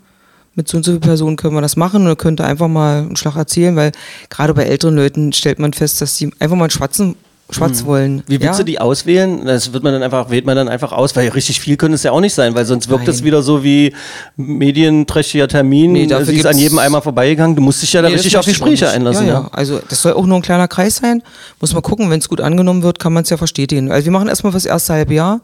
[0.54, 2.68] mit so und so vielen Personen können wir das machen und dann könnt ihr einfach
[2.68, 3.92] mal einen Schlag erzählen, weil
[4.30, 7.16] gerade bei älteren Leuten stellt man fest, dass die einfach mal einen schwarzen
[7.50, 8.16] schwarz wollen.
[8.16, 8.22] Mhm.
[8.26, 8.58] Wie willst ja?
[8.58, 9.44] du die auswählen?
[9.44, 12.02] Das wird man dann einfach, wählt man dann einfach aus, weil richtig viel können es
[12.02, 13.14] ja auch nicht sein, weil sonst wirkt Nein.
[13.14, 13.92] es wieder so wie
[14.36, 15.92] medienträchtiger Termin.
[15.92, 17.54] Nee, dafür Sie ist an jedem einmal vorbeigegangen.
[17.54, 19.26] Du musst dich ja da Nee, das richtig auf Gespräche einlassen.
[19.26, 19.48] Ja, Ja, ja.
[19.52, 21.22] Also das soll auch nur ein kleiner Kreis sein.
[21.60, 23.90] Muss man gucken, wenn es gut angenommen wird, kann man es ja verstetigen.
[23.90, 25.40] Also wir machen erstmal fürs erste halbe Jahr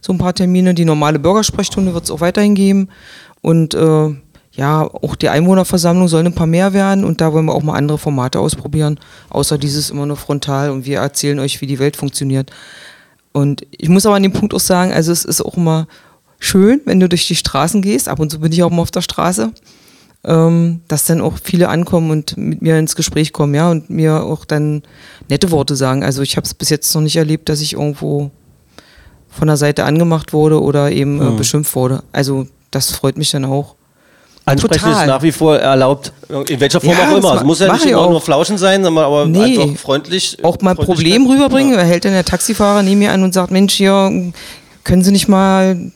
[0.00, 0.74] so ein paar Termine.
[0.74, 2.88] Die normale Bürgersprechstunde wird es auch weiterhin geben.
[3.40, 4.14] Und äh,
[4.56, 7.74] ja, auch die Einwohnerversammlung sollen ein paar mehr werden und da wollen wir auch mal
[7.74, 9.00] andere Formate ausprobieren,
[9.30, 12.52] außer dieses immer nur frontal und wir erzählen euch, wie die Welt funktioniert.
[13.32, 15.88] Und ich muss aber an dem Punkt auch sagen, also es ist auch immer
[16.38, 18.92] schön, wenn du durch die Straßen gehst, ab und zu bin ich auch mal auf
[18.92, 19.50] der Straße,
[20.22, 24.22] ähm, dass dann auch viele ankommen und mit mir ins Gespräch kommen, ja, und mir
[24.22, 24.82] auch dann
[25.28, 26.04] nette Worte sagen.
[26.04, 28.30] Also ich habe es bis jetzt noch nicht erlebt, dass ich irgendwo
[29.28, 32.04] von der Seite angemacht wurde oder eben äh, beschimpft wurde.
[32.12, 33.74] Also das freut mich dann auch.
[34.46, 35.02] Ansprechen Total.
[35.04, 36.12] ist nach wie vor erlaubt,
[36.48, 37.34] in welcher Form Ja, auch immer.
[37.36, 38.10] Es muss ja nicht ich immer auch.
[38.10, 39.58] nur Flauschen sein, sondern aber Nee.
[39.58, 40.36] einfach freundlich.
[40.42, 43.72] Auch mal Problem rüberbringen, weil hält dann der Taxifahrer neben mir an und sagt, Mensch,
[43.74, 44.32] hier
[44.84, 45.90] können Sie nicht mal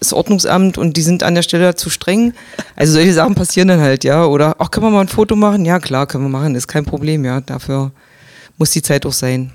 [0.00, 2.32] das Ordnungsamt und die sind an der Stelle zu streng.
[2.74, 4.24] Also solche Sachen passieren dann halt, ja.
[4.24, 5.64] Oder, ach, können wir mal ein Foto machen?
[5.66, 7.40] Ja, klar, können wir machen, ist kein Problem, ja.
[7.42, 7.90] Dafür
[8.56, 9.52] muss die Zeit auch sein.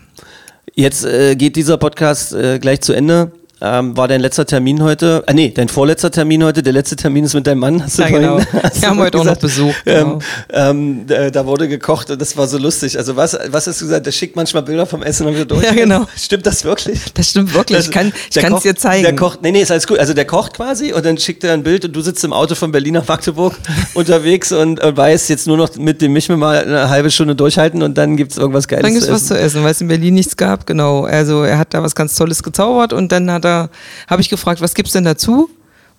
[0.75, 3.31] Jetzt äh, geht dieser Podcast äh, gleich zu Ende.
[3.61, 5.23] Ähm, war dein letzter Termin heute?
[5.27, 6.63] Ah, nee, dein vorletzter Termin heute.
[6.63, 7.83] Der letzte Termin ist mit deinem Mann.
[7.83, 8.39] Hast du Ja, genau.
[8.63, 9.41] hast Wir haben heute auch gesagt.
[9.43, 10.19] noch Besuch, Ähm, genau.
[10.53, 12.97] ähm, da, da wurde gekocht und das war so lustig.
[12.97, 14.05] Also was, was hast du gesagt?
[14.05, 15.63] Der schickt manchmal Bilder vom Essen und durch.
[15.63, 16.05] Ja, genau.
[16.15, 16.99] Stimmt das wirklich?
[17.13, 17.79] Das stimmt wirklich.
[17.79, 19.03] Ich kann ich kann es dir zeigen.
[19.03, 19.99] Der kocht, nee, nee, ist alles gut.
[19.99, 22.55] Also der kocht quasi und dann schickt er ein Bild und du sitzt im Auto
[22.55, 23.55] von Berlin nach Magdeburg
[23.93, 27.83] unterwegs und, und weißt jetzt nur noch mit dem Michel mal eine halbe Stunde durchhalten
[27.83, 30.13] und dann gibt's irgendwas Geiles Dann gibt es was zu essen, weil es in Berlin
[30.13, 31.03] nichts gab, genau.
[31.03, 33.48] Also er hat da was ganz Tolles gezaubert und dann hat er,
[34.07, 35.49] habe ich gefragt, was gibt's denn dazu?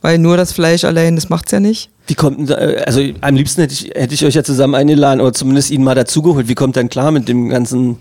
[0.03, 1.90] Weil nur das Fleisch allein, das macht's ja nicht.
[2.07, 5.20] Wie kommt denn da, also am liebsten hätte ich, hätte ich euch ja zusammen eingeladen
[5.20, 6.48] oder zumindest ihn mal dazugeholt.
[6.48, 7.98] Wie kommt denn klar mit dem ganzen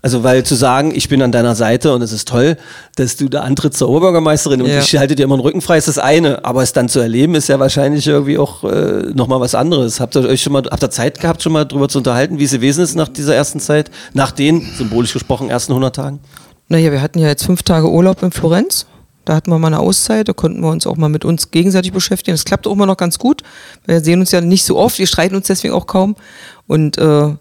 [0.00, 2.56] Also, weil zu sagen, ich bin an deiner Seite und es ist toll,
[2.96, 4.78] dass du da antrittst zur Oberbürgermeisterin und Ja.
[4.78, 6.44] ich halte dir immer den Rücken frei, ist das eine.
[6.44, 9.98] Aber es dann zu erleben, ist ja wahrscheinlich irgendwie auch äh, nochmal was anderes.
[10.00, 12.44] Habt ihr euch schon mal, habt ihr Zeit gehabt, schon mal drüber zu unterhalten, wie
[12.44, 13.90] es gewesen ist nach dieser ersten Zeit?
[14.14, 16.20] Nach den, symbolisch gesprochen, ersten 100 Tagen?
[16.68, 18.86] Naja, wir hatten ja jetzt fünf Tage Urlaub in Florenz.
[19.24, 21.92] Da hatten wir mal eine Auszeit, da konnten wir uns auch mal mit uns gegenseitig
[21.92, 22.34] beschäftigen.
[22.34, 23.42] Das klappt auch immer noch ganz gut.
[23.84, 26.16] Wir sehen uns ja nicht so oft, wir streiten uns deswegen auch kaum.
[26.66, 27.34] Und äh,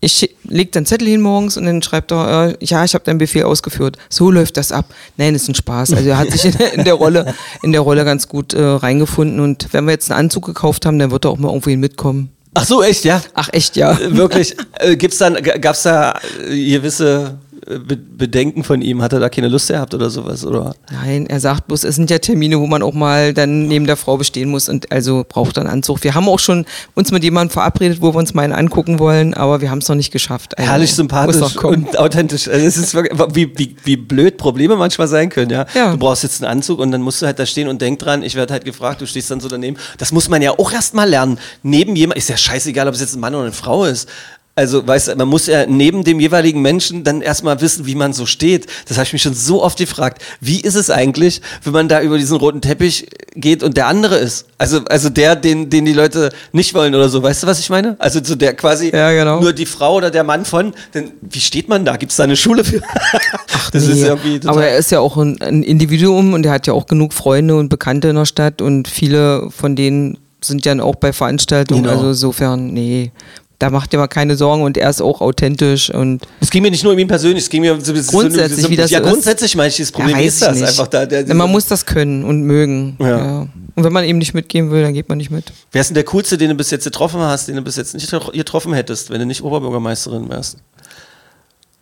[0.00, 3.04] ich schick- leg dann Zettel hin morgens und dann schreibt er, äh, ja, ich habe
[3.04, 3.98] deinen Befehl ausgeführt.
[4.08, 4.86] So läuft das ab.
[5.18, 5.92] Nein, ist ein Spaß.
[5.92, 8.62] Also er hat sich in, der- in der Rolle, in der Rolle ganz gut äh,
[8.62, 9.40] reingefunden.
[9.40, 12.30] Und wenn wir jetzt einen Anzug gekauft haben, dann wird er auch mal irgendwohin mitkommen.
[12.54, 13.20] Ach so, echt, ja?
[13.34, 13.98] Ach echt, ja.
[14.16, 16.18] Wirklich, äh, gibt's dann, gab's da
[16.48, 17.36] äh, gewisse
[17.66, 19.02] Be Bedenken von ihm?
[19.02, 20.44] Hat er da keine Lust gehabt oder sowas?
[20.44, 20.74] Oder?
[20.90, 23.96] Nein, er sagt bloß, es sind ja Termine, wo man auch mal dann neben der
[23.96, 26.04] Frau bestehen muss und also braucht dann Anzug.
[26.04, 29.34] Wir haben auch schon uns mit jemandem verabredet, wo wir uns mal einen angucken wollen,
[29.34, 30.58] aber wir haben es noch nicht geschafft.
[30.58, 32.48] Also, Herrlich sympathisch und authentisch.
[32.48, 35.66] Also es ist wirklich, wie, wie, wie blöd Probleme manchmal sein können, ja?
[35.74, 35.92] Ja.
[35.92, 38.22] Du brauchst jetzt einen Anzug und dann musst du halt da stehen und denk dran,
[38.22, 39.76] ich werde halt gefragt, du stehst dann so daneben.
[39.98, 41.38] Das muss man ja auch erst mal lernen.
[41.62, 44.08] Neben jemand, ist ja scheißegal, ob es jetzt ein Mann oder eine Frau ist.
[44.56, 48.12] Also, weißt du, man muss ja neben dem jeweiligen Menschen dann erstmal wissen, wie man
[48.12, 48.68] so steht.
[48.86, 50.22] Das habe ich mich schon so oft gefragt.
[50.40, 54.16] Wie ist es eigentlich, wenn man da über diesen roten Teppich geht und der andere
[54.16, 54.46] ist?
[54.56, 57.20] Also, also der, den, den die Leute nicht wollen oder so.
[57.20, 57.96] Weißt du, was ich meine?
[57.98, 59.40] Also, so der quasi Ja, genau.
[59.40, 61.96] nur die Frau oder der Mann von, denn wie steht man da?
[61.96, 62.80] Gibt es da eine Schule für?
[63.72, 64.56] das ist Nee, irgendwie total.
[64.56, 67.56] aber er ist ja auch ein, ein Individuum und er hat ja auch genug Freunde
[67.56, 71.84] und Bekannte in der Stadt und viele von denen sind ja auch bei Veranstaltungen.
[71.84, 71.94] Genau.
[71.94, 73.12] Also insofern, nee,
[73.58, 76.70] da macht ihr mal keine Sorgen und er ist auch authentisch und es ging mir
[76.70, 78.90] nicht nur um ihn persönlich, es ging mir um so, so, Grundsätzlich, so, wie das
[78.90, 79.10] Ja, so ist.
[79.12, 80.68] grundsätzlich meine ich, das Problem ja, ist das ich nicht.
[80.70, 81.06] einfach da.
[81.06, 82.96] Der, man muss das können und mögen.
[83.00, 83.08] Ja.
[83.08, 83.48] Ja.
[83.76, 85.52] Und wenn man eben nicht mitgehen will, dann geht man nicht mit.
[85.72, 87.94] Wer ist denn der coolste, den du bis jetzt getroffen hast, den du bis jetzt
[87.94, 90.58] nicht getroffen hättest, wenn du nicht Oberbürgermeisterin wärst?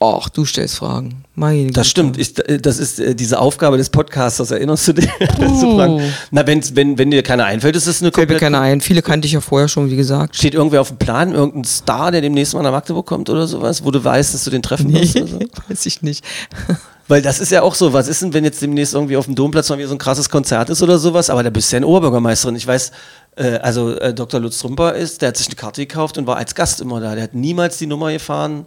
[0.02, 1.22] Ach, du stellst Fragen.
[1.36, 2.18] Meine Das stimmt.
[2.18, 4.50] Ich, das ist äh, diese Aufgabe des Podcasters.
[4.50, 5.08] Erinnerst du dich?
[5.38, 6.12] zu fragen?
[6.32, 8.80] Na, wenn's, wenn, wenn dir keiner einfällt, ist das eine Fällt mir keiner ein.
[8.80, 10.34] Viele kannte ich ja vorher schon, wie gesagt.
[10.34, 13.84] Steht irgendwer auf dem Plan, irgendein Star, der demnächst mal nach Magdeburg kommt oder sowas,
[13.84, 15.14] wo du weißt, dass du den treffen wirst?
[15.16, 15.38] Oder so?
[15.68, 16.24] weiß ich nicht.
[17.08, 19.34] Weil das ist ja auch so, was ist denn, wenn jetzt demnächst irgendwie auf dem
[19.34, 21.78] Domplatz mal wieder so ein krasses Konzert ist oder sowas, aber da bist du ja
[21.78, 22.56] eine Oberbürgermeisterin.
[22.56, 22.90] Ich weiß,
[23.36, 24.40] äh, also äh, Dr.
[24.40, 27.14] Lutz Trümper ist, der hat sich eine Karte gekauft und war als Gast immer da.
[27.14, 28.66] Der hat niemals die Nummer gefahren.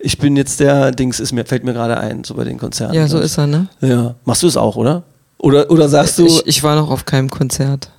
[0.00, 2.94] Ich bin jetzt der Dings, ist mir, fällt mir gerade ein, so bei den Konzerten.
[2.94, 3.68] Ja, so ist er, ne?
[3.80, 4.14] Ja.
[4.24, 5.02] Machst du es auch, oder?
[5.38, 7.90] Oder, oder sagst du, Ich, ich war noch auf keinem Konzert.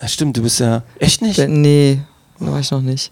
[0.00, 1.38] ja, stimmt, du bist ja, echt nicht?
[1.48, 2.00] Nee,
[2.40, 3.10] da war ich noch nicht.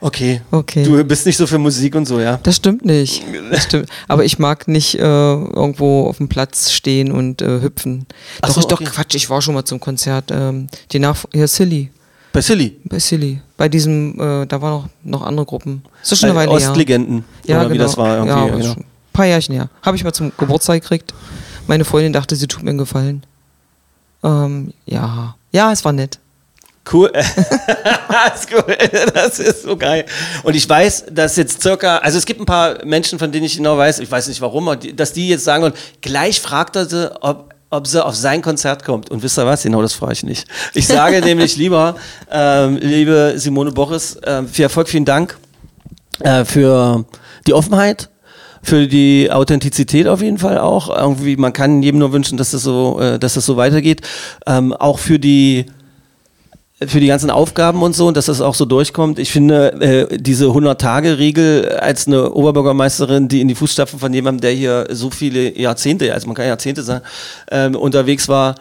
[0.00, 0.42] Okay.
[0.50, 0.84] Okay.
[0.84, 2.38] Du bist nicht so für Musik und so, ja?
[2.42, 3.24] Das stimmt nicht.
[3.50, 3.88] Das stimmt.
[4.08, 8.06] Aber ich mag nicht äh, irgendwo auf dem Platz stehen und äh, hüpfen.
[8.42, 8.90] Ach doch, so, ich, doch, okay.
[8.92, 10.30] Quatsch, ich war schon mal zum Konzert.
[10.30, 11.90] Ähm, die nach hier Silly.
[12.36, 12.76] Bei Silly.
[12.84, 13.40] Bei Silly.
[13.56, 14.88] Bei diesem, äh, da waren noch,
[15.20, 15.82] noch andere Gruppen.
[16.02, 16.50] Ist das schon eine Weile.
[16.50, 17.24] Ostlegenden.
[17.46, 17.84] Ja, oder wie genau.
[17.84, 18.18] das war.
[18.18, 18.72] Irgendwie, ja, genau.
[18.72, 18.84] ein
[19.14, 19.70] paar Jährchen her.
[19.80, 21.14] Habe ich mal zum Geburtstag gekriegt.
[21.66, 23.22] Meine Freundin dachte, sie tut mir einen Gefallen.
[24.22, 25.34] Ähm, ja.
[25.50, 26.18] Ja, es war nett.
[26.92, 27.10] Cool.
[27.14, 28.76] das, ist cool.
[29.14, 30.04] das ist so geil.
[30.42, 33.56] Und ich weiß, dass jetzt circa, also es gibt ein paar Menschen, von denen ich
[33.56, 37.10] genau weiß, ich weiß nicht warum, dass die jetzt sagen, und gleich fragt er sie,
[37.22, 39.10] ob, ob sie auf sein Konzert kommt.
[39.10, 39.62] Und wisst ihr was?
[39.62, 40.48] Genau das frage ich nicht.
[40.74, 41.96] Ich sage nämlich lieber,
[42.30, 45.36] ähm, liebe Simone Boris, äh, viel Erfolg, vielen Dank
[46.20, 47.04] äh, für
[47.46, 48.10] die Offenheit.
[48.62, 50.88] Für die Authentizität auf jeden Fall auch.
[50.88, 54.00] Irgendwie, man kann jedem nur wünschen, dass das so, äh, dass das so weitergeht.
[54.44, 55.66] Ähm, auch für die,
[56.84, 59.18] für die ganzen Aufgaben und so und dass das auch so durchkommt.
[59.18, 59.72] Ich finde,
[60.10, 65.10] äh, diese 100-Tage-Regel als eine Oberbürgermeisterin, die in die Fußstapfen von jemandem, der hier so
[65.10, 67.04] viele Jahrzehnte, also man kann Jahrzehnte sagen,
[67.50, 68.56] ähm, unterwegs war,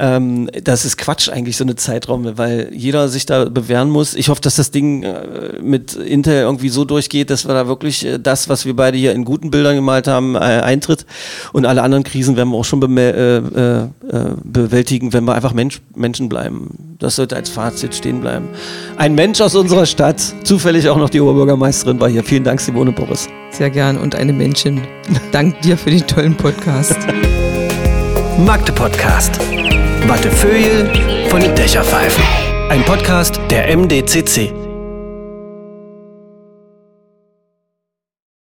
[0.00, 4.14] ähm, das ist Quatsch eigentlich, so eine Zeitraum, weil jeder sich da bewähren muss.
[4.14, 8.06] Ich hoffe, dass das Ding äh, mit Intel irgendwie so durchgeht, dass wir da wirklich
[8.06, 11.04] äh, das, was wir beide hier in guten Bildern gemalt haben, äh, eintritt.
[11.52, 15.34] Und alle anderen Krisen werden wir auch schon beme- äh, äh, äh, bewältigen, wenn wir
[15.34, 16.96] einfach Mensch, Menschen bleiben.
[16.98, 18.48] Das sollte als Fazit stehen bleiben.
[18.96, 22.24] Ein Mensch aus unserer Stadt, zufällig auch noch die Oberbürgermeisterin war hier.
[22.24, 23.28] Vielen Dank, Simone Boris.
[23.50, 23.98] Sehr gern.
[23.98, 24.80] Und eine Männchen.
[25.32, 26.96] Dank dir für den tollen Podcast.
[28.38, 29.38] Magde Podcast.
[30.08, 30.90] Wattefeuille
[31.28, 32.22] von Dächerpfeifen.
[32.68, 34.69] Ein Podcast der MDCC.